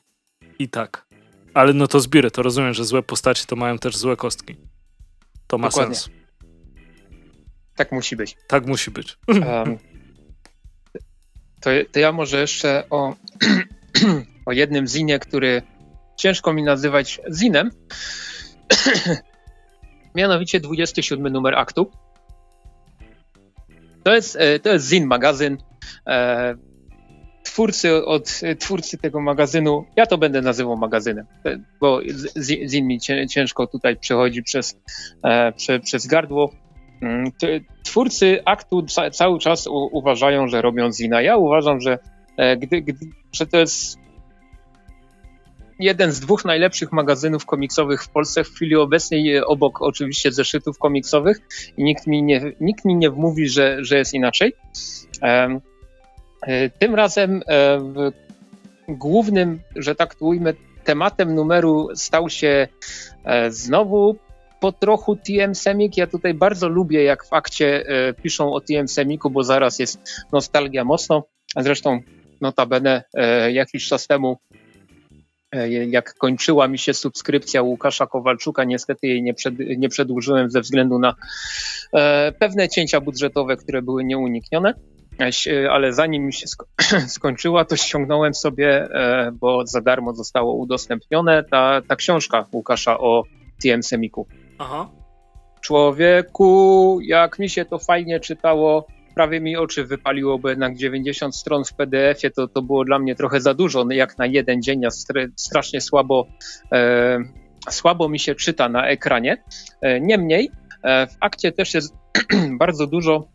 [0.58, 1.06] I tak.
[1.54, 4.56] Ale no to zbiry, to rozumiem, że złe postacie to mają też złe kostki.
[5.46, 5.94] To ma Dokładnie.
[5.94, 6.10] sens.
[7.76, 8.36] Tak musi być.
[8.46, 9.18] Tak musi być.
[9.28, 9.78] Um,
[11.60, 13.14] to, to ja może jeszcze o,
[14.46, 15.62] o jednym zinie, który
[16.16, 17.70] ciężko mi nazywać zinem.
[20.14, 21.90] Mianowicie 27 numer aktu.
[24.08, 25.58] To jest, e, to jest Zin magazyn.
[26.06, 26.54] E,
[27.44, 32.00] twórcy od twórcy tego magazynu, ja to będę nazywał magazynem, e, bo
[32.68, 34.80] Zin mi ciężko tutaj przechodzi przez,
[35.56, 36.50] prze, przez gardło.
[37.02, 37.32] Mm,
[37.84, 41.22] twórcy aktu cały czas uważają, że robią Zina.
[41.22, 41.98] Ja uważam, że,
[42.58, 43.98] gdy, gdy, że to jest
[45.78, 50.78] jeden z dwóch najlepszych magazynów komiksowych w Polsce w chwili obecnej, e, obok oczywiście zeszytów
[50.78, 51.38] komiksowych
[51.76, 54.52] i nikt mi nie, nikt mi nie wmówi, że, że jest inaczej.
[55.22, 55.60] E,
[56.78, 57.80] tym razem e,
[58.88, 60.52] głównym, że tak to ujmę,
[60.84, 62.68] tematem numeru stał się
[63.48, 64.16] znowu
[64.60, 65.96] po trochu TM Semik.
[65.96, 67.84] Ja tutaj bardzo lubię, jak w akcie
[68.22, 70.00] piszą o TM Semiku, bo zaraz jest
[70.32, 71.24] nostalgia mocno.
[71.56, 72.00] Zresztą
[72.40, 73.04] notabene
[73.52, 74.38] jakiś czas temu
[75.88, 80.98] jak kończyła mi się subskrypcja Łukasza Kowalczuka, niestety jej nie, przed, nie przedłużyłem ze względu
[80.98, 81.14] na
[81.92, 84.74] e, pewne cięcia budżetowe, które były nieuniknione.
[85.20, 86.66] E, ale zanim mi się sko
[87.16, 93.22] skończyła, to ściągnąłem sobie, e, bo za darmo zostało udostępnione, ta, ta książka Łukasza o
[93.62, 94.26] TM Semiku.
[94.58, 94.90] Aha.
[95.60, 98.86] Człowieku, jak mi się to fajnie czytało,
[99.18, 103.14] prawie mi oczy wypaliło, bo jednak 90 stron w PDF-ie to, to było dla mnie
[103.14, 104.88] trochę za dużo, no jak na jeden dzień, ja
[105.36, 106.26] strasznie słabo,
[106.72, 107.18] e,
[107.70, 109.42] słabo mi się czyta na ekranie.
[109.80, 110.50] E, niemniej
[110.82, 111.94] e, w akcie też jest
[112.62, 113.28] bardzo dużo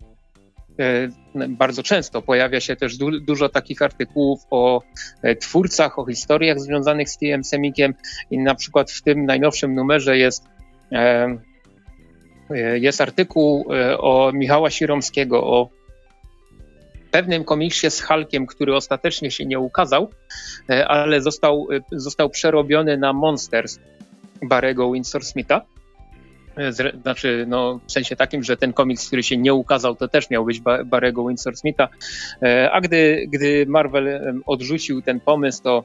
[0.80, 1.08] e,
[1.50, 4.82] bardzo często pojawia się też du dużo takich artykułów o
[5.42, 7.94] twórcach, o historiach związanych z TM Semikiem
[8.32, 10.46] i na przykład w tym najnowszym numerze jest
[10.92, 11.53] e,
[12.76, 15.70] jest artykuł e, o Michała Siromskiego, o
[17.12, 20.10] pewnym komiksie z Hulkiem, który ostatecznie się nie ukazał,
[20.70, 23.80] e, ale został, e, został przerobiony na Monsters
[24.42, 25.62] Barego Winsor Smitha.
[27.02, 30.46] Znaczy, no, w sensie takim, że ten komiks, który się nie ukazał, to też miał
[30.46, 31.88] być Barego Winsor Smitha.
[32.72, 35.84] A gdy, gdy Marvel odrzucił ten pomysł, to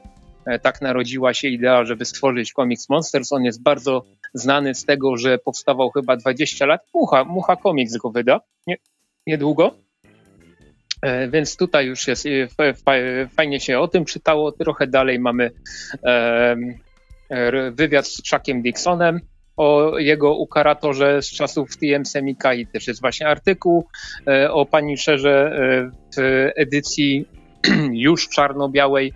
[0.61, 3.31] tak narodziła się idea, żeby stworzyć komiks Monsters.
[3.31, 6.81] On jest bardzo znany z tego, że powstawał chyba 20 lat.
[6.93, 8.77] Mucha, Mucha Comics go wyda nie,
[9.27, 9.75] niedługo.
[11.01, 14.51] E, więc tutaj już jest e, fajnie się o tym czytało.
[14.51, 15.51] Trochę dalej mamy
[17.71, 19.19] wywiad z Chuckiem Dixonem
[19.57, 23.87] o jego ukaratorze z czasów TM Semika i też jest właśnie artykuł
[24.27, 25.51] e, o pani Szerze
[26.17, 27.25] w edycji
[28.07, 29.13] już czarno-białej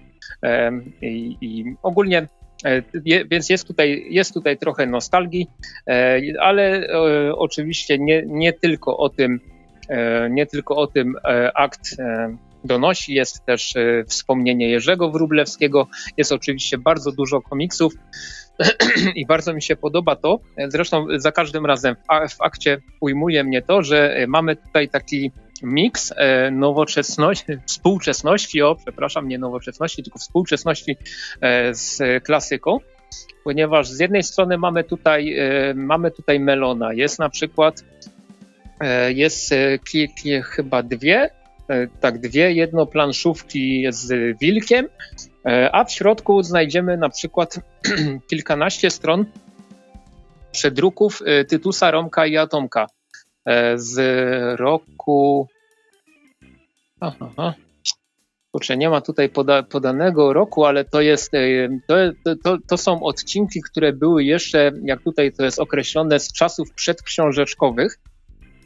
[1.02, 2.28] i, i ogólnie
[2.64, 2.82] E,
[3.26, 5.48] więc jest tutaj, jest tutaj trochę nostalgii,
[5.88, 9.40] e, ale e, oczywiście nie, nie tylko o tym,
[10.30, 11.16] nie tylko o tym
[11.56, 11.96] akt
[12.64, 13.14] donosi.
[13.14, 13.74] Jest też
[14.08, 15.88] wspomnienie Jerzego Wróblewskiego,
[16.18, 17.94] jest oczywiście bardzo dużo komiksów
[19.16, 20.40] i bardzo mi się podoba to.
[20.68, 21.96] Zresztą za każdym razem
[22.30, 25.32] w akcie ujmuje mnie to, że mamy tutaj taki
[25.64, 30.98] miks e, nowoczesności, współczesności, o przepraszam, nie nowoczesności, tylko współczesności
[31.42, 32.78] e, z klasyką,
[33.44, 37.84] ponieważ z jednej strony mamy tutaj, e, mamy tutaj Melona, jest na przykład,
[39.10, 39.54] jest
[40.44, 41.30] chyba dwie,
[42.00, 44.88] tak dwie jednoplanszówki z wilkiem,
[45.72, 47.60] a w środku znajdziemy na przykład
[48.30, 49.26] kilkanaście stron
[50.52, 52.88] przedruków Tytusa, Romka i Atomka
[53.76, 54.00] z
[54.60, 55.48] roku.
[57.00, 57.54] Aha,
[58.54, 61.32] kurczę, nie ma tutaj poda, podanego roku, ale to jest,
[61.88, 61.96] to,
[62.44, 68.00] to, to są odcinki, które były jeszcze, jak tutaj to jest określone, z czasów przedksiążeczkowych,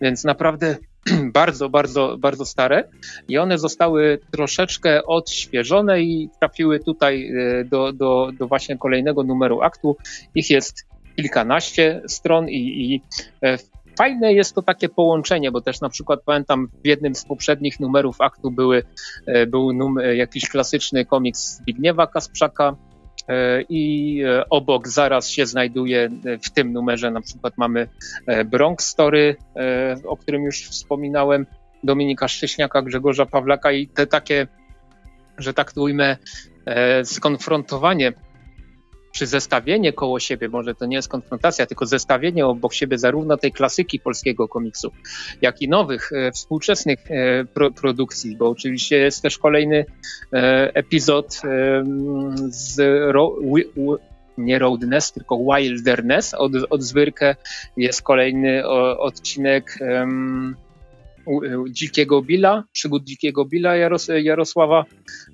[0.01, 0.77] więc naprawdę
[1.33, 2.89] bardzo, bardzo, bardzo stare
[3.27, 9.61] i one zostały troszeczkę odświeżone i trafiły tutaj e, do, do, do właśnie kolejnego numeru
[9.61, 9.97] aktu.
[10.35, 10.85] Ich jest
[11.15, 13.01] kilkanaście stron i, i
[13.43, 13.57] e,
[13.97, 18.21] fajne jest to takie połączenie, bo też na przykład pamiętam w jednym z poprzednich numerów
[18.21, 18.83] aktu były,
[19.25, 19.71] e, był
[20.15, 22.75] jakiś klasyczny komiks Zbigniewa Kasprzaka,
[23.69, 27.87] i e, obok zaraz się znajduje e, w tym numerze na przykład mamy
[28.45, 29.35] Bronx Story,
[30.05, 31.45] o którym już wspominałem,
[31.83, 34.47] Dominika Szcześniaka, Grzegorza Pawlaka i te takie,
[35.37, 36.17] że tak to ujmę,
[37.03, 38.13] skonfrontowanie
[39.17, 43.51] czy zestawienie koło siebie, może to nie jest konfrontacja, tylko zestawienie obok siebie zarówno tej
[43.51, 44.91] klasyki polskiego komiksu,
[45.41, 49.85] jak i nowych, e, współczesnych e, pro, produkcji, bo oczywiście jest też kolejny
[50.33, 51.41] e, epizod
[52.49, 52.79] z
[53.11, 53.35] ro,
[54.37, 57.35] nie Roadness, tylko Wilderness od, od Zwyrkę.
[57.77, 60.55] Jest kolejny o, odcinek um,
[61.69, 64.85] Dzikiego Billa, przygód Dzikiego Billa Jaros, Jarosława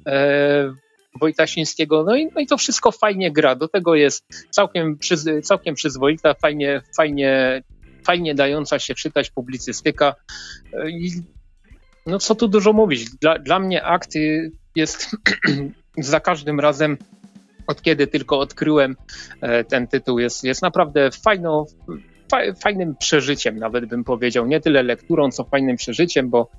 [0.07, 0.73] e,
[1.19, 3.55] Wojtasińskiego, no i, no i to wszystko fajnie gra.
[3.55, 7.63] Do tego jest całkiem, przyz, całkiem przyzwoita, fajnie, fajnie,
[8.03, 10.15] fajnie dająca się czytać publicystyka.
[10.89, 11.11] I
[12.05, 13.09] no co tu dużo mówić.
[13.09, 14.13] Dla, dla mnie akt
[14.75, 15.09] jest
[15.97, 16.97] za każdym razem,
[17.67, 18.95] od kiedy tylko odkryłem
[19.41, 21.65] e, ten tytuł, jest, jest naprawdę fajną,
[22.63, 24.45] fajnym przeżyciem, nawet bym powiedział.
[24.45, 26.49] Nie tyle lekturą, co fajnym przeżyciem, bo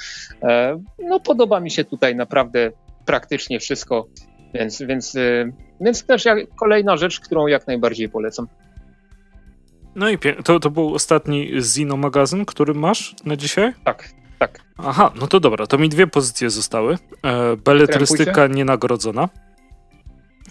[0.43, 2.71] e, no, podoba mi się tutaj naprawdę
[3.07, 4.07] praktycznie wszystko.
[4.55, 8.49] Więc, więc, y, więc też jak, kolejna rzecz, którą jak najbardziej polecam.
[9.95, 13.73] No i to, to był ostatni Zino magazyn, który masz na dzisiaj?
[13.85, 14.09] Tak,
[14.39, 14.61] tak.
[14.79, 16.99] Aha, no to dobra, to mi dwie pozycje zostały.
[17.25, 19.29] E, beletrystyka nienagrodzona.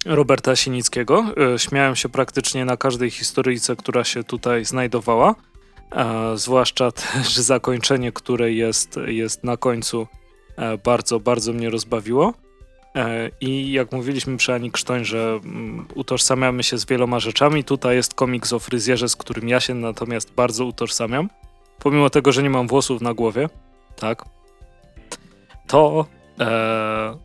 [0.05, 1.25] Roberta Sinickiego.
[1.55, 5.35] E, śmiałem się praktycznie na każdej historyjce, która się tutaj znajdowała.
[5.91, 10.07] E, zwłaszcza też zakończenie, które jest, jest na końcu,
[10.57, 12.33] e, bardzo, bardzo mnie rozbawiło.
[12.95, 17.95] E, I jak mówiliśmy przy Ani Krztoń, że mm, utożsamiamy się z wieloma rzeczami, tutaj
[17.95, 21.29] jest komiks o fryzjerze, z którym ja się natomiast bardzo utożsamiam.
[21.79, 23.49] Pomimo tego, że nie mam włosów na głowie,
[23.95, 24.25] tak,
[25.67, 26.05] to
[26.39, 27.17] e,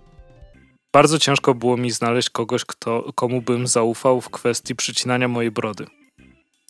[0.93, 5.87] bardzo ciężko było mi znaleźć kogoś, kto, komu bym zaufał w kwestii przycinania mojej brody.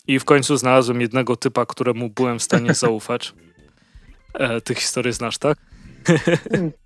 [0.07, 3.33] I w końcu znalazłem jednego typa, któremu byłem w stanie zaufać.
[4.33, 5.57] E, tych historii znasz, tak?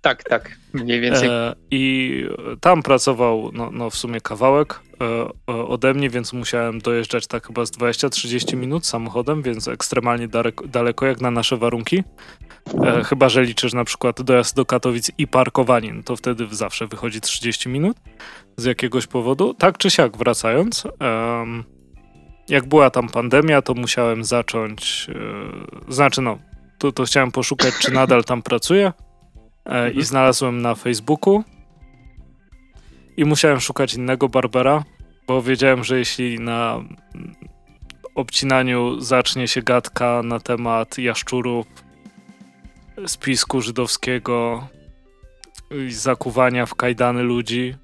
[0.00, 1.28] Tak, tak, mniej więcej.
[1.28, 2.26] E, I
[2.60, 4.80] tam pracował no, no w sumie kawałek
[5.48, 10.66] e, ode mnie, więc musiałem dojeżdżać tak chyba z 20-30 minut samochodem, więc ekstremalnie daleko,
[10.66, 12.02] daleko jak na nasze warunki.
[12.84, 16.86] E, chyba, że liczysz na przykład dojazd do Katowic i parkowanie, no to wtedy zawsze
[16.86, 17.96] wychodzi 30 minut
[18.56, 19.54] z jakiegoś powodu.
[19.54, 20.84] Tak czy siak wracając,
[22.48, 25.06] jak była tam pandemia, to musiałem zacząć,
[25.88, 26.38] e, znaczy no,
[26.78, 28.92] to, to chciałem poszukać, czy nadal tam pracuje
[29.66, 30.04] e, i mhm.
[30.04, 31.44] znalazłem na Facebooku
[33.16, 34.84] i musiałem szukać innego barbera,
[35.26, 36.80] bo wiedziałem, że jeśli na
[38.14, 41.66] obcinaniu zacznie się gadka na temat jaszczurów,
[43.06, 44.68] spisku żydowskiego
[45.88, 47.74] i zakuwania w kajdany ludzi,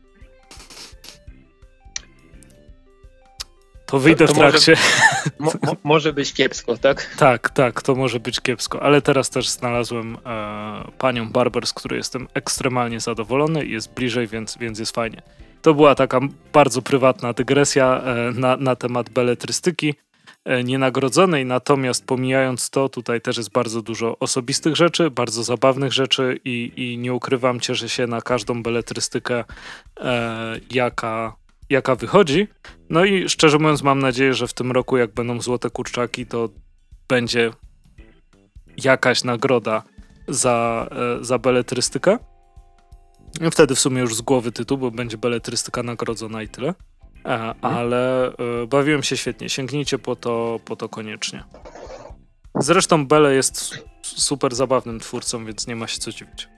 [3.91, 4.75] To wyjdę to, to w trakcie.
[5.39, 7.15] Może, mo, może, być kiepsko, tak?
[7.19, 11.97] Tak, tak, to może być kiepsko, ale teraz też znalazłem e, panią Barber, z której
[11.97, 15.23] jestem ekstremalnie zadowolony i jest bliżej, więc, więc jest fajnie.
[15.63, 16.21] To była taka
[16.53, 19.95] bardzo prywatna dygresja e, na, na temat beletrystyki
[20.45, 26.41] e, nienagrodzonej, natomiast pomijając to, tutaj też jest bardzo dużo osobistych rzeczy, bardzo zabawnych rzeczy
[26.45, 29.45] i, i nie ukrywam, cieszę się na każdą beletrystykę,
[30.01, 31.37] e, jaka,
[31.71, 32.49] jaka wychodzi.
[32.91, 36.49] No i szczerze mówiąc, mam nadzieję, że w tym roku, jak będą złote kurczaki, to
[37.09, 37.51] będzie
[38.77, 39.83] jakaś nagroda
[40.29, 40.89] za,
[41.21, 42.19] e, za beletrystykę.
[43.47, 46.69] I wtedy w sumie już z głowy tytuł, bo będzie beletrystyka nagrodzona i tyle.
[46.69, 46.75] E,
[47.25, 47.57] mhm.
[47.63, 49.49] ale e, bawiłem się świetnie.
[49.49, 51.45] Sięgnijcie po to, po to koniecznie.
[52.55, 56.49] Zresztą Bele jest super zabawnym twórcą, więc nie ma się co dziwić.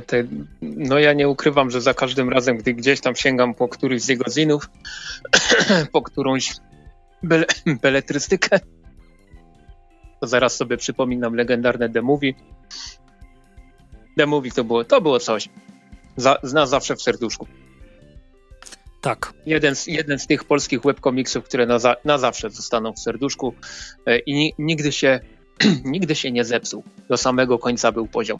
[0.00, 0.24] Te,
[0.62, 4.08] no ja nie ukrywam, że za każdym razem, gdy gdzieś tam sięgam po któryś z
[4.08, 4.70] jego zinów,
[5.92, 6.52] po którąś
[7.22, 7.46] bele,
[7.82, 8.60] beletrystykę,
[10.20, 12.32] to zaraz sobie przypominam legendarne The Movie.
[14.16, 15.48] The Movie to było, to było coś.
[16.16, 17.46] Za, zna zawsze w serduszku.
[19.00, 19.32] Tak.
[19.46, 23.54] Jeden z, jeden z tych polskich webkomiksów, które na, za, na zawsze zostaną w serduszku
[24.06, 25.20] e, i ni, nigdy, się,
[25.84, 26.84] nigdy się nie zepsuł.
[27.08, 28.38] Do samego końca był poziom.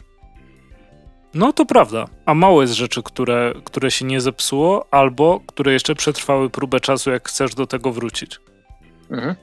[1.33, 2.07] No to prawda.
[2.25, 7.11] A mało jest rzeczy, które, które się nie zepsuło, albo które jeszcze przetrwały próbę czasu,
[7.11, 8.39] jak chcesz do tego wrócić.
[9.11, 9.35] Mhm.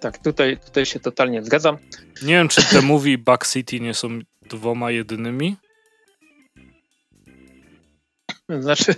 [0.00, 1.78] Tak, tutaj, tutaj się totalnie zgadzam.
[2.22, 4.18] Nie wiem, czy te movie Back City nie są
[4.48, 5.56] dwoma jedynymi.
[8.60, 8.94] Znaczy,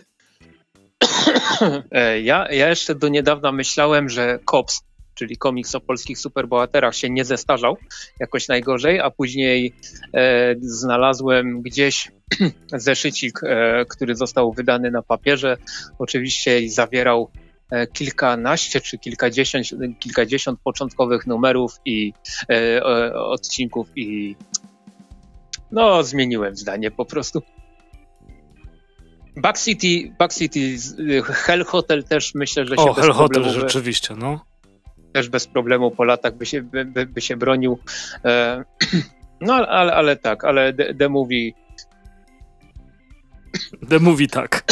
[1.90, 4.82] e, ja, ja jeszcze do niedawna myślałem, że Cops,
[5.16, 7.76] czyli komiks o polskich superbohaterach, się nie zestarzał
[8.20, 9.74] jakoś najgorzej, a później
[10.14, 12.12] e, znalazłem gdzieś
[12.72, 15.56] zeszycik, e, który został wydany na papierze.
[15.98, 17.30] Oczywiście zawierał
[17.70, 19.66] e, kilkanaście czy kilkadziesiąt,
[19.98, 22.12] kilkadziesiąt początkowych numerów i
[22.50, 24.36] e, odcinków i
[25.70, 27.42] no zmieniłem zdanie po prostu.
[29.36, 30.76] Back City, Back City,
[31.22, 34.40] Hell Hotel też myślę, że się o, Hell Hotel rzeczywiście, no.
[35.16, 37.78] Też bez problemu po latach by się, by, by się bronił.
[38.24, 38.64] E,
[39.40, 41.52] no ale, ale tak, ale The, Movie
[43.88, 44.62] The Movie tak.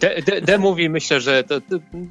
[0.00, 1.60] The, the, the Movie myślę, że to,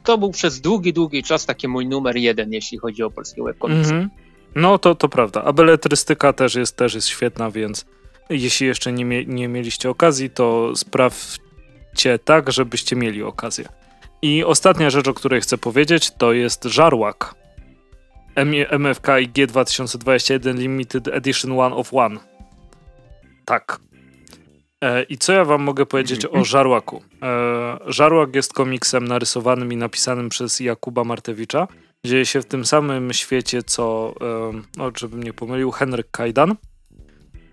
[0.03, 3.93] to, był przez długi, długi czas taki mój numer jeden, jeśli chodzi o polskie webkomiksy.
[3.93, 4.09] Mm -hmm.
[4.55, 5.43] No to, to prawda.
[5.43, 7.85] A beletrystyka też jest, też jest świetna, więc
[8.29, 13.69] jeśli jeszcze nie, nie mieliście okazji, to sprawdźcie tak, żebyście mieli okazję.
[14.21, 17.35] I ostatnia rzecz, o której chcę powiedzieć, to jest Żarłak.
[18.71, 22.19] MFK IG 2021 Limited Edition One of One.
[23.45, 23.79] Tak.
[24.81, 27.01] E, I co ja wam mogę powiedzieć o Żarłaku?
[27.21, 31.67] E, Żarłak jest komiksem narysowanym i napisanym przez Jakuba Martewicza.
[32.05, 36.55] Dzieje się w tym samym świecie, co, e, no, żebym nie pomylił, Henryk Kajdan.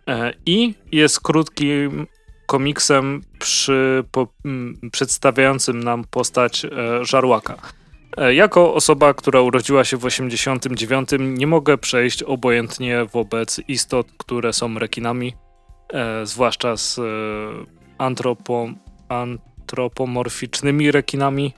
[0.09, 2.06] E, I jest krótkim
[2.47, 6.68] komiksem przy, po, m, przedstawiającym nam postać e,
[7.05, 7.56] Żarłaka.
[8.16, 14.52] E, jako osoba, która urodziła się w 89, nie mogę przejść obojętnie wobec istot, które
[14.52, 15.35] są rekinami,
[15.93, 17.02] e, zwłaszcza z e,
[17.98, 18.68] antropo,
[19.09, 21.55] antropomorficznymi rekinami.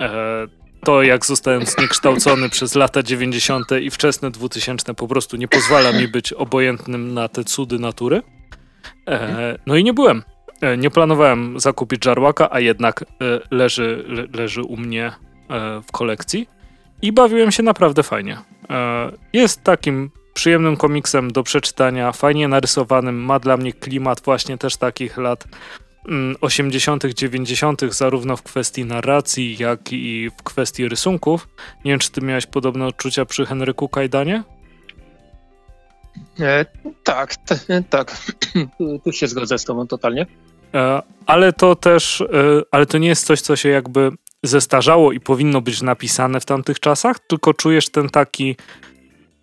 [0.00, 0.46] E,
[0.84, 3.66] to, jak zostałem zniekształcony przez lata 90.
[3.82, 8.22] i wczesne 2000, po prostu nie pozwala mi być obojętnym na te cudy natury.
[9.08, 10.22] E, no i nie byłem.
[10.60, 13.06] E, nie planowałem zakupić żarłaka, a jednak e,
[13.50, 15.12] leży, le, leży u mnie e,
[15.80, 16.48] w kolekcji
[17.02, 18.38] i bawiłem się naprawdę fajnie.
[18.70, 24.76] E, jest takim przyjemnym komiksem do przeczytania, fajnie narysowanym, ma dla mnie klimat właśnie też
[24.76, 25.44] takich lat
[26.40, 31.48] 80., 90., zarówno w kwestii narracji, jak i w kwestii rysunków.
[31.84, 34.42] Nie wiem, czy ty miałeś podobne odczucia przy Henryku Kajdanie?
[36.40, 36.66] E,
[37.04, 37.34] tak,
[37.90, 38.16] tak.
[39.04, 40.26] tu się zgodzę z tobą totalnie.
[40.74, 42.26] E, ale to też, e,
[42.70, 44.10] ale to nie jest coś, co się jakby
[44.42, 48.56] zestarzało i powinno być napisane w tamtych czasach, tylko czujesz ten taki,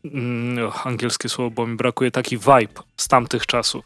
[0.05, 3.85] mm, angielskie słowo, bo mi brakuje, taki vibe z tamtych czasów.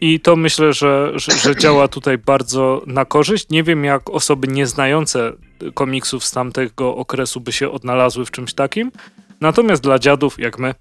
[0.00, 3.48] I to myślę, że, że, że, działa tutaj bardzo na korzyść.
[3.50, 5.32] Nie wiem, jak osoby nieznające
[5.74, 8.92] komiksów z tamtego okresu by się odnalazły w czymś takim.
[9.40, 10.74] Natomiast dla dziadów, jak my,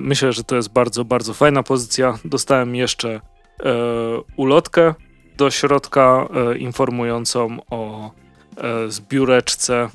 [0.00, 2.18] myślę, że to jest bardzo, bardzo fajna pozycja.
[2.24, 3.20] Dostałem jeszcze e,
[4.36, 4.94] ulotkę
[5.36, 8.10] do środka e, informującą o
[8.56, 9.88] e, zbióreczce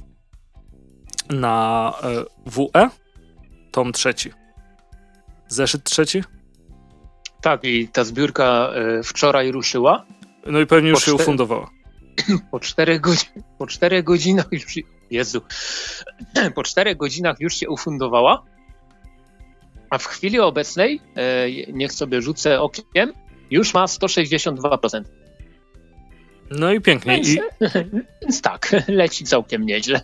[1.30, 2.90] na e, WE,
[3.72, 4.32] tom trzeci.
[5.48, 6.24] Zeszyt trzeci?
[7.42, 8.70] Tak, i ta zbiórka
[9.04, 10.06] wczoraj ruszyła.
[10.46, 11.70] No i pewnie już się ufundowała.
[12.52, 14.76] Po czterech, godzinach, po czterech godzinach już.
[15.12, 15.42] Jezu.
[16.56, 18.44] Po czterech godzinach już się ufundowała.
[19.92, 21.02] A w chwili obecnej,
[21.68, 23.14] y, niech sobie rzucę okiem,
[23.52, 25.04] już ma 162%.
[26.52, 27.14] No i pięknie.
[27.14, 27.40] Więc, I...
[28.22, 30.02] więc tak, leci całkiem nieźle.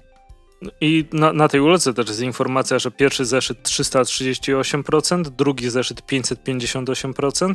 [0.81, 7.53] I na, na, tej ulotce też jest informacja, że pierwszy zeszyt 338%, drugi zeszyt 558%,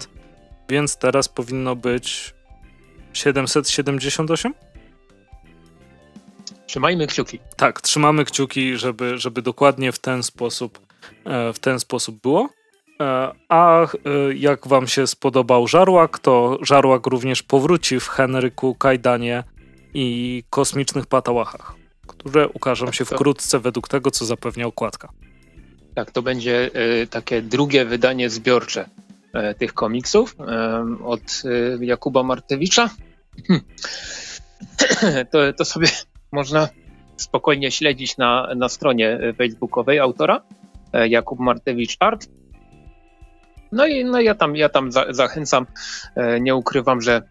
[0.69, 2.35] więc teraz powinno być
[3.13, 4.55] 778?
[6.67, 7.39] Trzymajmy kciuki.
[7.57, 10.92] Tak, trzymamy kciuki, żeby, żeby dokładnie w ten sposób
[11.55, 12.49] w ten sposób było.
[13.49, 13.87] A
[14.35, 19.45] jak wam się spodobał Żarłak, to Żarłak również powróci w Henryku Kajdanie
[19.95, 25.09] i kosmicznych patałachach które ukażą tak, się wkrótce według tego, co zapewnia okładka.
[25.95, 26.71] Tak, to będzie
[27.11, 28.89] takie drugie wydanie zbiorcze
[29.59, 30.37] tych komiksów
[31.05, 31.43] od
[31.81, 32.91] Jakuba Martewicza.
[35.33, 35.89] to, to sobie
[36.33, 36.69] można
[37.17, 40.43] spokojnie śledzić na, na stronie facebookowej autora
[40.93, 42.29] Jakub Martewicz Art.
[43.73, 45.67] No i no ja tam, ja tam za, zachęcam.
[46.41, 47.23] Nie ukrywam, że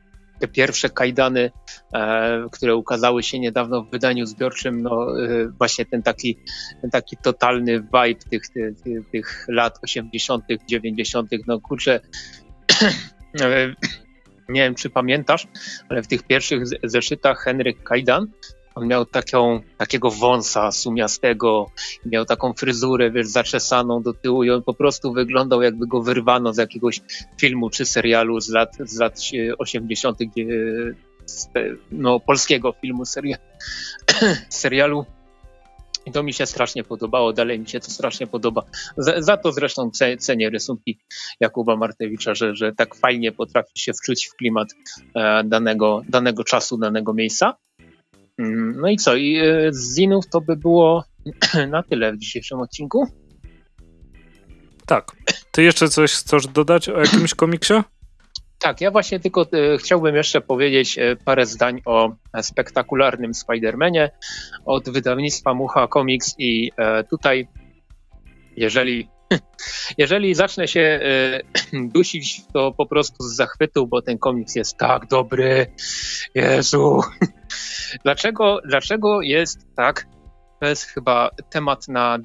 [0.42, 1.52] te pierwsze kajdany,
[1.94, 6.38] e, które ukazały się niedawno w wydaniu zbiorczym, no e, właśnie ten taki,
[6.82, 8.42] ten taki totalny vibe tych,
[8.84, 12.00] tych, tych lat 80., 90., no kurczę,
[13.42, 13.76] e,
[14.50, 15.48] nie wiem czy pamiętasz,
[15.90, 18.28] ale w tych pierwszych zeszytach Henryk Kajdan
[18.76, 21.72] on miał taką, takiego wąsa sumiastego,
[22.06, 26.54] miał taką fryzurę, wiesz, zaczesaną do tyłu i on po prostu wyglądał jakby go wyrwano
[26.54, 27.02] z jakiegoś
[27.38, 29.20] filmu czy serialu z lat, z lat
[29.58, 30.20] 80.,
[31.92, 33.38] no, polskiego filmu, seria,
[34.50, 35.06] serialu.
[36.06, 38.64] I to mi się strasznie podobało, dalej mi się to strasznie podoba.
[38.98, 41.00] Za, za to zresztą cenię rysunki
[41.40, 44.68] Jakuba Martewicza, że, że tak fajnie potrafi się wczuć w klimat
[45.16, 47.58] e, danego, danego czasu, danego miejsca.
[48.42, 49.16] Mm, no i co?
[49.16, 51.04] I e, z zinów to by było
[51.70, 53.08] na tyle w dzisiejszym odcinku.
[54.86, 55.12] Tak.
[55.52, 57.74] Ty jeszcze coś chcesz dodać o jakimś komiksie?
[58.60, 64.10] Tak, ja właśnie tylko e, chciałbym jeszcze powiedzieć e, parę zdań o spektakularnym Spider-Manie
[64.66, 66.72] od wydawnictwa Mucha Comics i
[67.10, 67.48] tutaj
[68.58, 69.10] jeżeli
[69.98, 71.00] jeżeli zacznę się
[71.96, 75.68] dusić, to po prostu z zachwytu, bo ten komiks jest tak dobry.
[76.36, 77.02] Jezu.
[78.04, 80.08] Dlaczego, dlaczego jest tak?
[80.60, 82.20] To jest chyba temat na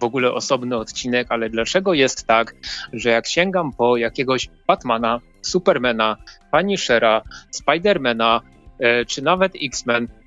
[0.00, 2.54] w ogóle osobny odcinek, ale dlaczego jest tak,
[2.92, 6.16] że jak sięgam po jakiegoś Batmana, Supermana,
[6.50, 8.40] Punishera, Spidermana,
[8.78, 10.21] e, czy nawet X-Men, e,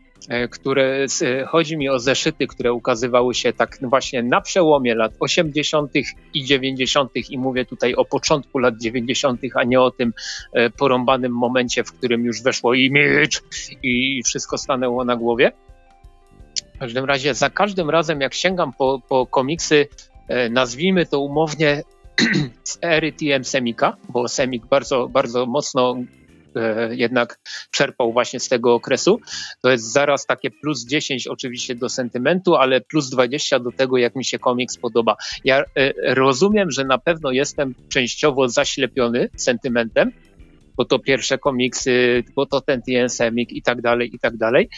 [0.52, 1.06] które
[1.48, 5.92] chodzi mi o zeszyty, które ukazywały się tak właśnie na przełomie lat 80.
[6.34, 7.12] i 90.
[7.30, 10.14] i mówię tutaj o początku lat 90., a nie o tym
[10.54, 13.40] e, porąbanym momencie, w którym już weszło image
[13.84, 15.52] i wszystko stanęło na głowie.
[16.76, 19.88] W każdym razie za każdym razem jak sięgam po, po komiksy,
[20.28, 21.84] e, nazwijmy to umownie
[22.64, 26.25] z ery TM Semika, bo Semik bardzo, bardzo mocno E,
[26.92, 27.40] jednak
[27.72, 29.20] czerpał właśnie z tego okresu.
[29.62, 34.16] To jest zaraz takie plus 10 oczywiście do sentymentu, ale plus 20 do tego, jak
[34.16, 35.16] mi się komiks podoba.
[35.44, 40.12] Ja e, rozumiem, że na pewno jestem częściowo zaślepiony sentymentem,
[40.78, 44.70] bo to pierwsze komiksy, bo to ten TNSemik i tak dalej, i tak dalej,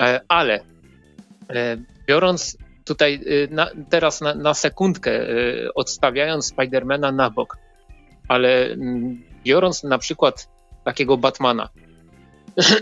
[0.00, 0.60] e, ale
[2.06, 3.20] biorąc tutaj
[3.50, 5.26] na, teraz na, na sekundkę,
[5.74, 7.56] odstawiając Spidermana na bok,
[8.28, 10.53] ale mm, biorąc na przykład
[10.84, 11.68] takiego Batmana.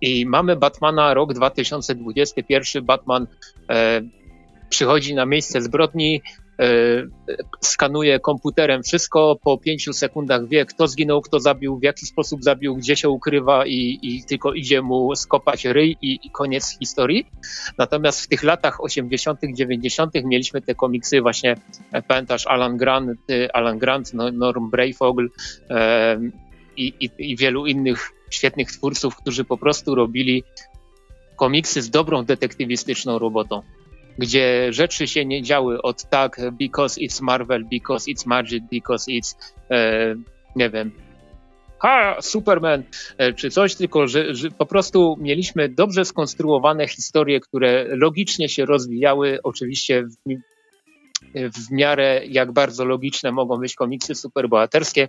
[0.00, 2.84] I mamy Batmana rok 2021.
[2.84, 3.26] Batman
[3.70, 4.02] e,
[4.68, 6.22] przychodzi na miejsce zbrodni,
[6.60, 6.66] e,
[7.60, 12.76] skanuje komputerem wszystko, po pięciu sekundach wie, kto zginął, kto zabił, w jaki sposób zabił,
[12.76, 17.26] gdzie się ukrywa i, i tylko idzie mu skopać ryj i, i, koniec historii.
[17.78, 20.14] Natomiast w tych latach 80., 90.
[20.24, 21.56] mieliśmy te komiksy właśnie,
[21.92, 23.18] e, pamiętasz Alan Grant,
[23.52, 25.28] Alan Grant Norm Brayfogle,
[25.70, 26.18] e,
[26.76, 30.44] i, i, i wielu innych świetnych twórców, którzy po prostu robili
[31.36, 33.62] komiksy z dobrą detektywistyczną robotą,
[34.18, 39.34] gdzie rzeczy się nie działy od tak, because it's Marvel, because it's Magic, because it's,
[39.70, 40.14] e,
[40.56, 40.90] nie wiem,
[41.78, 42.82] ha, Superman,
[43.18, 48.64] e, czy coś, tylko że, że, po prostu mieliśmy dobrze skonstruowane historie, które logicznie się
[48.64, 50.34] rozwijały, oczywiście w,
[51.34, 55.08] w miarę jak bardzo logiczne mogą być komiksy superbohaterskie,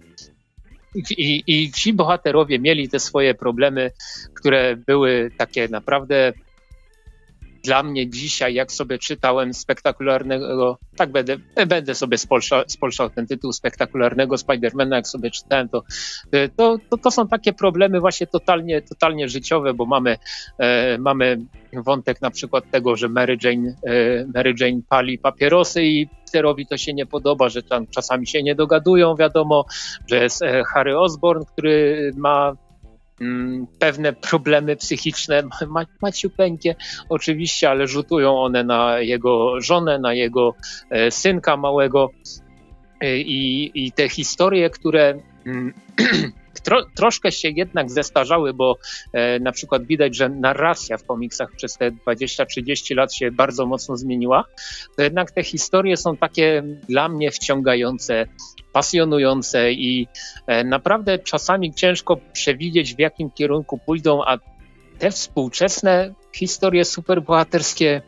[0.96, 3.92] i, I ci bohaterowie mieli te swoje problemy,
[4.34, 6.34] które były takie naprawdę
[7.66, 11.38] dla mnie dzisiaj, jak sobie czytałem spektakularnego, tak będę,
[11.68, 15.84] będę sobie spolszał, spolszał ten tytuł spektakularnego Spidermana, jak sobie czytałem, to,
[16.56, 20.18] to, to, to są takie problemy właśnie totalnie, totalnie życiowe, bo mamy,
[20.58, 21.38] e, mamy
[21.74, 26.78] wątek na przykład tego, że Mary Jane, e, Mary Jane pali papierosy i Peterowi to
[26.78, 29.66] się nie podoba, że tam czasami się nie dogadują, wiadomo,
[30.08, 32.54] że jest e, Harry Osborn, który ma
[33.80, 36.76] pewne problemy psychiczne, ma, maciupeńkie
[37.10, 40.56] oczywiście, ale rzutują one na jego żonę, na jego
[40.90, 42.10] e, synka małego.
[43.02, 45.74] E, i, i te historie, które mm,
[46.66, 48.78] tro, troszkę się jednak zestarzały, bo
[49.14, 53.98] e, na przykład widać, że narracja w komiksach przez te 20-30 lat się bardzo mocno
[53.98, 54.44] zmieniła,
[54.98, 58.26] to jednak te historie są takie dla mnie wciągające,
[58.74, 60.08] pasjonujące i
[60.48, 64.38] e, naprawdę czasami ciężko przewidzieć, w jakim kierunku pójdą, a
[65.00, 68.02] te współczesne historie superbohaterskie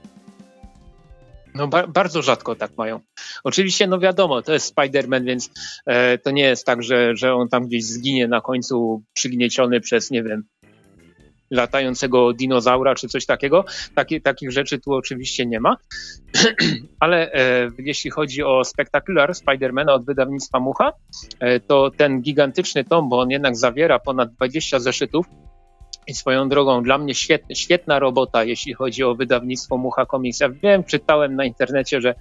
[1.56, 2.99] no ba bardzo rzadko tak mają.
[3.44, 5.49] Oczywiście, no wiadomo, to jest Spider-Man, więc
[5.86, 10.11] e, to nie jest tak, że, że on tam gdzieś zginie na końcu przygnieciony przez,
[10.11, 10.44] nie wiem,
[11.52, 13.65] latającego dinozaura czy coś takiego.
[13.95, 15.78] Taki, takich rzeczy tu oczywiście nie ma.
[16.99, 20.94] ale e, jeśli chodzi o Spectacular Spidermana od wydawnictwa Mucha,
[21.40, 25.26] e, to ten gigantyczny tom, bo on jednak zawiera ponad 20 zeszytów,
[26.08, 30.40] i swoją drogą, dla mnie świetna, świetna robota, jeśli chodzi o wydawnictwo Mucha Comics.
[30.40, 32.16] Ja wiem, czytałem na internecie, że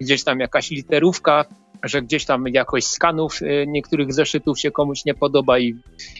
[0.00, 1.44] gdzieś tam jakaś literówka,
[1.82, 5.74] że gdzieś tam jakość skanów y, niektórych zeszytów się komuś nie podoba i,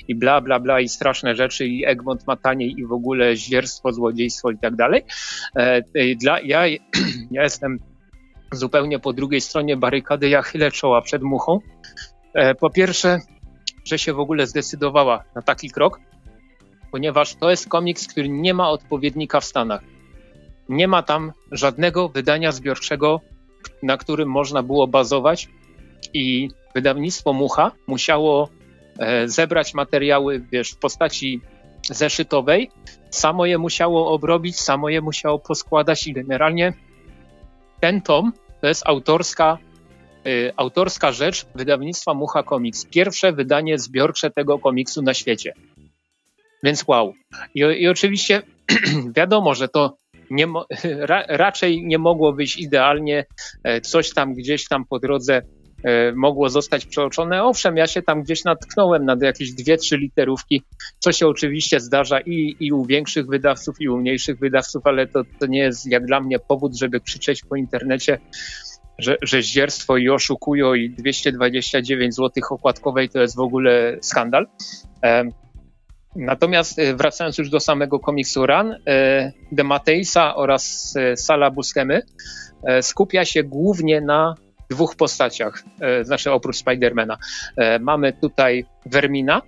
[0.09, 3.93] i bla, bla, bla, i straszne rzeczy, i Egmont ma taniej, i w ogóle zwierstwo,
[3.93, 5.05] złodziejstwo i tak dalej.
[5.57, 6.67] E, y, dla, ja,
[7.31, 7.79] ja jestem
[8.53, 11.61] zupełnie po drugiej stronie barykady, ja chylę czoła przed Muchą.
[12.35, 13.19] E, po pierwsze,
[13.85, 16.01] że się w ogóle zdecydowała na taki krok,
[16.93, 19.81] ponieważ to jest komiks, który nie ma odpowiednika w Stanach.
[20.69, 23.21] Nie ma tam żadnego wydania zbiorczego,
[23.83, 25.49] na którym można było bazować
[26.13, 28.49] i wydawnictwo Mucha musiało
[28.99, 31.41] e, zebrać materiały wiesz, w postaci
[31.91, 32.71] zeszytowej,
[33.11, 36.73] samo je musiało obrobić, samo je musiało poskładać i generalnie
[37.81, 39.59] ten tom to jest autorska,
[40.27, 42.87] y, autorska rzecz wydawnictwa Mucha Comics.
[42.87, 45.53] Pierwsze wydanie zbiorcze tego komiksu na świecie.
[46.63, 47.15] Więc wow.
[47.55, 48.43] I, i oczywiście
[49.17, 49.97] wiadomo, że to
[50.31, 50.47] nie,
[51.11, 53.25] ra, raczej nie mogło być idealnie.
[53.65, 55.43] E, coś tam gdzieś tam po drodze
[55.85, 57.45] e, mogło zostać przeoczone.
[57.45, 60.63] Owszem, ja się tam gdzieś natknąłem na jakieś dwie, trzy literówki,
[60.99, 65.23] co się oczywiście zdarza i, i u większych wydawców, i u mniejszych wydawców, ale to,
[65.41, 68.19] to nie jest jak dla mnie powód, żeby krzyczeć po internecie,
[68.99, 74.47] że, że zdzierstwo i oszukują i 229 zł okładkowej to jest w ogóle skandal.
[76.17, 82.03] Natomiast e, wracając już do samego komiksu Run, e, De Mateisa oraz e, Sala Buscemy
[82.81, 84.35] skupia się głównie na
[84.71, 85.63] dwóch postaciach,
[86.03, 87.19] znaczy oprócz Spidermana.
[87.81, 89.43] Mamy tutaj Vermina,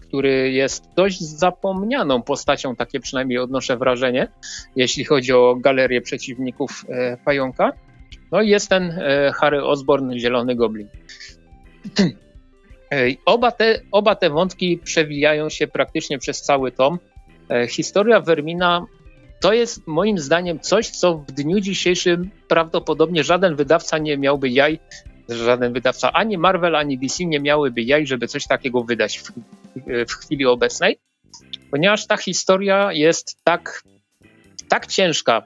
[0.00, 4.28] który jest dość zapomnianą postacią, takie przynajmniej odnoszę wrażenie,
[4.76, 6.84] jeśli chodzi o galerię przeciwników
[7.24, 7.72] Pająka.
[8.32, 9.00] No i jest ten
[9.34, 10.88] Harry Osborn, Zielony Goblin.
[13.24, 16.98] Oba te, oba te wątki przewijają się praktycznie przez cały tom.
[17.50, 18.86] E, historia Vermina
[19.40, 24.78] to jest moim zdaniem coś, co w dniu dzisiejszym prawdopodobnie żaden wydawca nie miałby jaj,
[25.28, 29.32] żaden wydawca ani Marvel, ani DC nie miałyby jaj, żeby coś takiego wydać w,
[30.08, 30.98] w chwili obecnej,
[31.70, 33.82] ponieważ ta historia jest tak,
[34.68, 35.42] tak ciężka,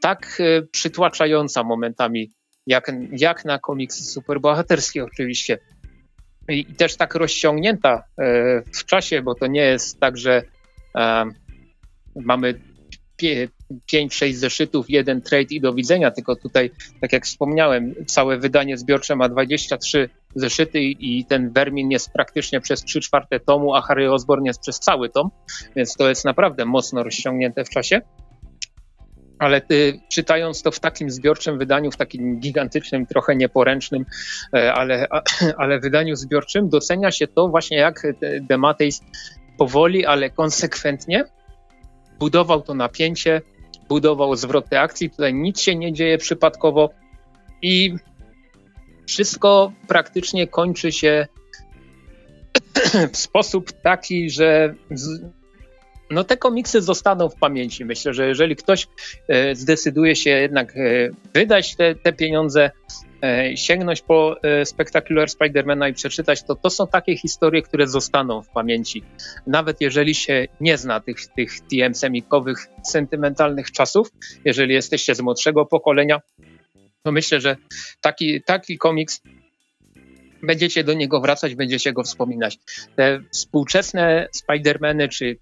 [0.00, 2.30] tak e, przytłaczająca momentami,
[2.66, 5.58] jak, jak na komiksy superbohaterskie oczywiście
[6.48, 10.42] i też tak rozciągnięta e, w czasie, bo to nie jest tak, że
[10.96, 11.24] e,
[12.16, 12.54] mamy
[13.92, 19.16] 5-6 zeszytów, jeden trade i do widzenia, tylko tutaj, tak jak wspomniałem, całe wydanie zbiorcze
[19.16, 24.44] ma 23 zeszyty i ten Vermin jest praktycznie przez 3 czwarte tomu, a Harry Osborn
[24.44, 25.30] jest przez cały tom,
[25.76, 28.00] więc to jest naprawdę mocno rozciągnięte w czasie
[29.38, 34.04] ale ty, czytając to w takim zbiorczym wydaniu, w takim gigantycznym, trochę nieporęcznym,
[34.54, 35.06] e, ale,
[35.58, 38.02] ale wydaniu zbiorczym, docenia się to właśnie jak
[38.40, 39.00] Dematejs
[39.58, 41.24] powoli, ale konsekwentnie
[42.18, 43.42] budował to napięcie,
[43.88, 45.10] budował zwroty akcji.
[45.10, 46.90] Tutaj nic się nie dzieje przypadkowo
[47.62, 47.94] i
[49.06, 51.26] wszystko praktycznie kończy się
[53.12, 54.74] w sposób taki, że
[56.10, 57.84] no te komiksy zostaną w pamięci.
[57.84, 58.86] Myślę, że jeżeli ktoś
[59.28, 62.70] e, zdecyduje się jednak e, wydać te, te pieniądze,
[63.22, 68.48] e, sięgnąć po Spectacular Spidermana i przeczytać, to to są takie historie, które zostaną w
[68.48, 69.02] pamięci.
[69.46, 74.10] Nawet jeżeli się nie zna tych, tych TM-semikowych, sentymentalnych czasów,
[74.44, 76.20] jeżeli jesteście z młodszego pokolenia,
[77.02, 77.56] to myślę, że
[78.00, 79.20] taki, taki komiks
[80.42, 82.58] będziecie do niego wracać, będziecie go wspominać.
[82.96, 85.36] Te współczesne Spidermany, czy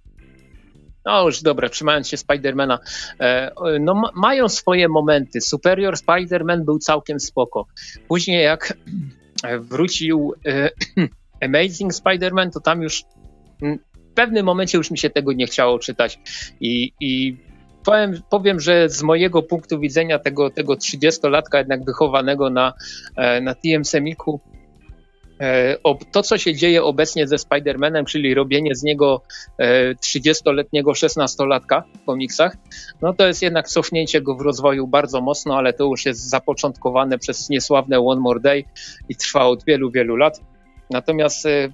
[1.04, 2.78] no już dobra, trzymając się Spidermana,
[3.20, 5.40] e, no ma, mają swoje momenty.
[5.40, 7.66] Superior Spider-Man był całkiem spoko.
[8.08, 8.74] Później jak
[9.70, 10.70] wrócił e,
[11.46, 13.04] Amazing Spider-Man, to tam już
[14.12, 16.18] w pewnym momencie już mi się tego nie chciało czytać
[16.60, 17.36] i, i
[17.84, 22.72] powiem, powiem, że z mojego punktu widzenia tego, tego 30-latka jednak wychowanego na,
[23.16, 24.40] e, na TM Semiku,
[26.12, 29.22] to, co się dzieje obecnie ze Spider-Manem, czyli robienie z niego
[30.04, 32.56] 30-letniego 16-latka w komiksach,
[33.02, 37.18] no to jest jednak cofnięcie go w rozwoju bardzo mocno, ale to już jest zapoczątkowane
[37.18, 38.64] przez niesławne One More Day
[39.08, 40.40] i trwa od wielu, wielu lat.
[40.90, 41.68] Natomiast e,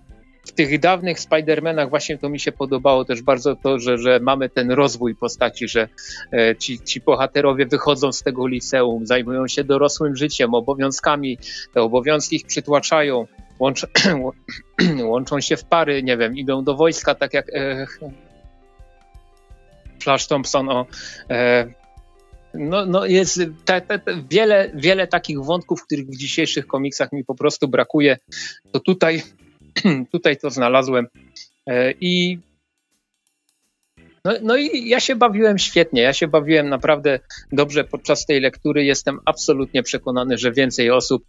[0.49, 4.49] w tych dawnych Spider-Manach właśnie to mi się podobało też bardzo to, że, że mamy
[4.49, 5.89] ten rozwój postaci, że
[6.33, 11.39] e, ci, ci bohaterowie wychodzą z tego liceum, zajmują się dorosłym życiem, obowiązkami,
[11.75, 13.27] te obowiązki ich przytłaczają,
[13.59, 13.87] łącz,
[15.11, 17.87] łączą się w pary, nie wiem, idą do wojska, tak jak e,
[20.03, 20.87] Flash Thompson o,
[21.31, 21.67] e,
[22.55, 27.25] no, no jest te, te, te wiele, wiele takich wątków, których w dzisiejszych komiksach mi
[27.25, 28.19] po prostu brakuje.
[28.73, 29.23] To tutaj,
[30.13, 31.07] tutaj to znalazłem.
[31.67, 32.39] E, I
[34.25, 36.03] no, no i ja się bawiłem świetnie.
[36.03, 37.21] Ja się bawiłem naprawdę
[37.53, 38.85] dobrze podczas tej lektury.
[38.85, 41.25] Jestem absolutnie przekonany, że więcej osób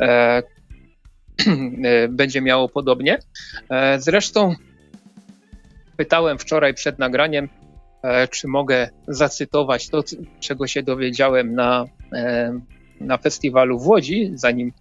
[0.00, 0.42] e
[2.08, 3.18] będzie miało podobnie.
[3.70, 4.54] E, zresztą
[5.96, 7.48] pytałem wczoraj przed nagraniem,
[8.02, 10.02] e, czy mogę zacytować to,
[10.40, 12.60] czego się dowiedziałem na, e,
[13.00, 14.72] na festiwalu w Łodzi, zanim,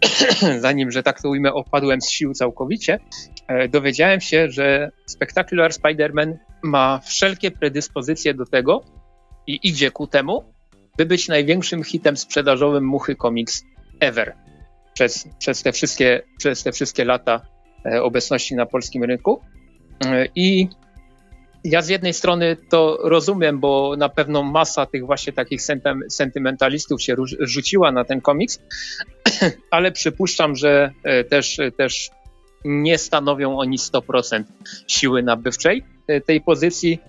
[0.58, 2.98] zanim, że tak to ujmę, opadłem z sił całkowicie.
[3.48, 8.84] E, dowiedziałem się, że Spectacular Spider-Man ma wszelkie predyspozycje do tego
[9.46, 10.44] i idzie ku temu,
[10.96, 13.64] by być największym hitem sprzedażowym Muchy Comics
[14.00, 14.34] ever
[15.00, 17.40] przez, przez, te, wszystkie, przez te wszystkie lata
[17.86, 19.40] e, obecności na polskim rynku.
[20.04, 20.68] E, I
[21.64, 25.62] ja z jednej strony to rozumiem, bo na pewno masa tych właśnie takich
[26.08, 28.58] sentymentalistów się rzuciła na ten komiks,
[29.70, 30.90] ale przypuszczam, że
[31.30, 32.10] też, też
[32.64, 34.44] nie stanowią oni 100%
[34.86, 37.00] siły nabywczej e, tej pozycji.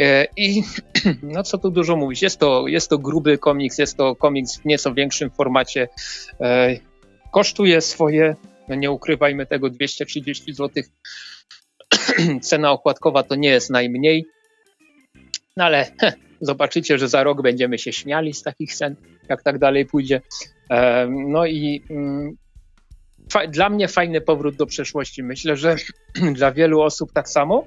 [0.00, 0.62] E, I
[1.22, 4.64] no co tu dużo mówić, jest to, jest to gruby komiks, jest to komiks w
[4.64, 5.88] nieco większym formacie.
[7.32, 8.36] E, kosztuje swoje,
[8.68, 10.82] no nie ukrywajmy tego, 230 zł.
[12.42, 14.26] Cena okładkowa to nie jest najmniej,
[15.56, 18.96] no ale heh, zobaczycie, że za rok będziemy się śmiali z takich cen,
[19.28, 20.20] jak tak dalej pójdzie.
[21.08, 22.36] No i mm,
[23.48, 25.22] dla mnie fajny powrót do przeszłości.
[25.22, 25.76] Myślę, że
[26.38, 27.66] dla wielu osób tak samo,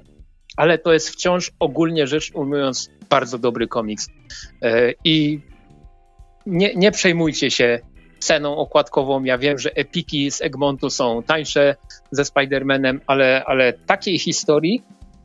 [0.56, 4.08] ale to jest wciąż ogólnie rzecz ujmując bardzo dobry komiks.
[4.62, 5.40] E, I
[6.46, 7.80] nie, nie przejmujcie się
[8.18, 9.24] ceną okładkową.
[9.24, 11.76] Ja wiem, że epiki z Egmontu są tańsze
[12.10, 14.82] ze Spider-Manem, ale, ale takiej historii,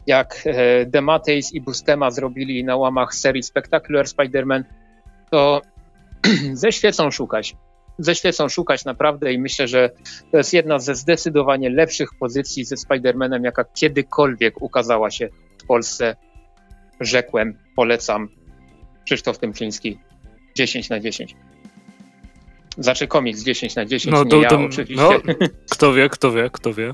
[0.08, 0.44] jak
[0.86, 4.64] Demateis i Bustema zrobili na łamach serii Spectacular Spider-Man,
[5.32, 5.62] to
[6.54, 7.56] ze świecą szukać
[7.98, 9.90] ze świecą szukać naprawdę i myślę, że
[10.32, 15.30] to jest jedna ze zdecydowanie lepszych pozycji ze Spider-Manem, jaka kiedykolwiek ukazała się
[15.64, 16.16] w Polsce.
[17.00, 18.30] Rzekłem, polecam.
[19.06, 20.00] Krzysztof Tymczyński
[20.56, 21.36] 10 na 10.
[22.78, 25.04] Znaczy komiks 10 na 10, no, nie to, ja to, oczywiście.
[25.04, 25.12] No,
[25.72, 26.94] kto wie, kto wie, kto wie.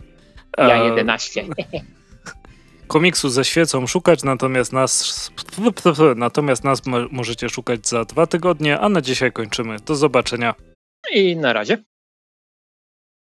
[0.58, 1.45] Ja 11.
[2.88, 5.32] komiksu ze świecą szukać, natomiast nas,
[6.16, 6.82] natomiast nas
[7.12, 9.78] możecie szukać za dwa tygodnie, a na dzisiaj kończymy.
[9.86, 10.56] Do zobaczenia.
[11.14, 11.78] I na razie.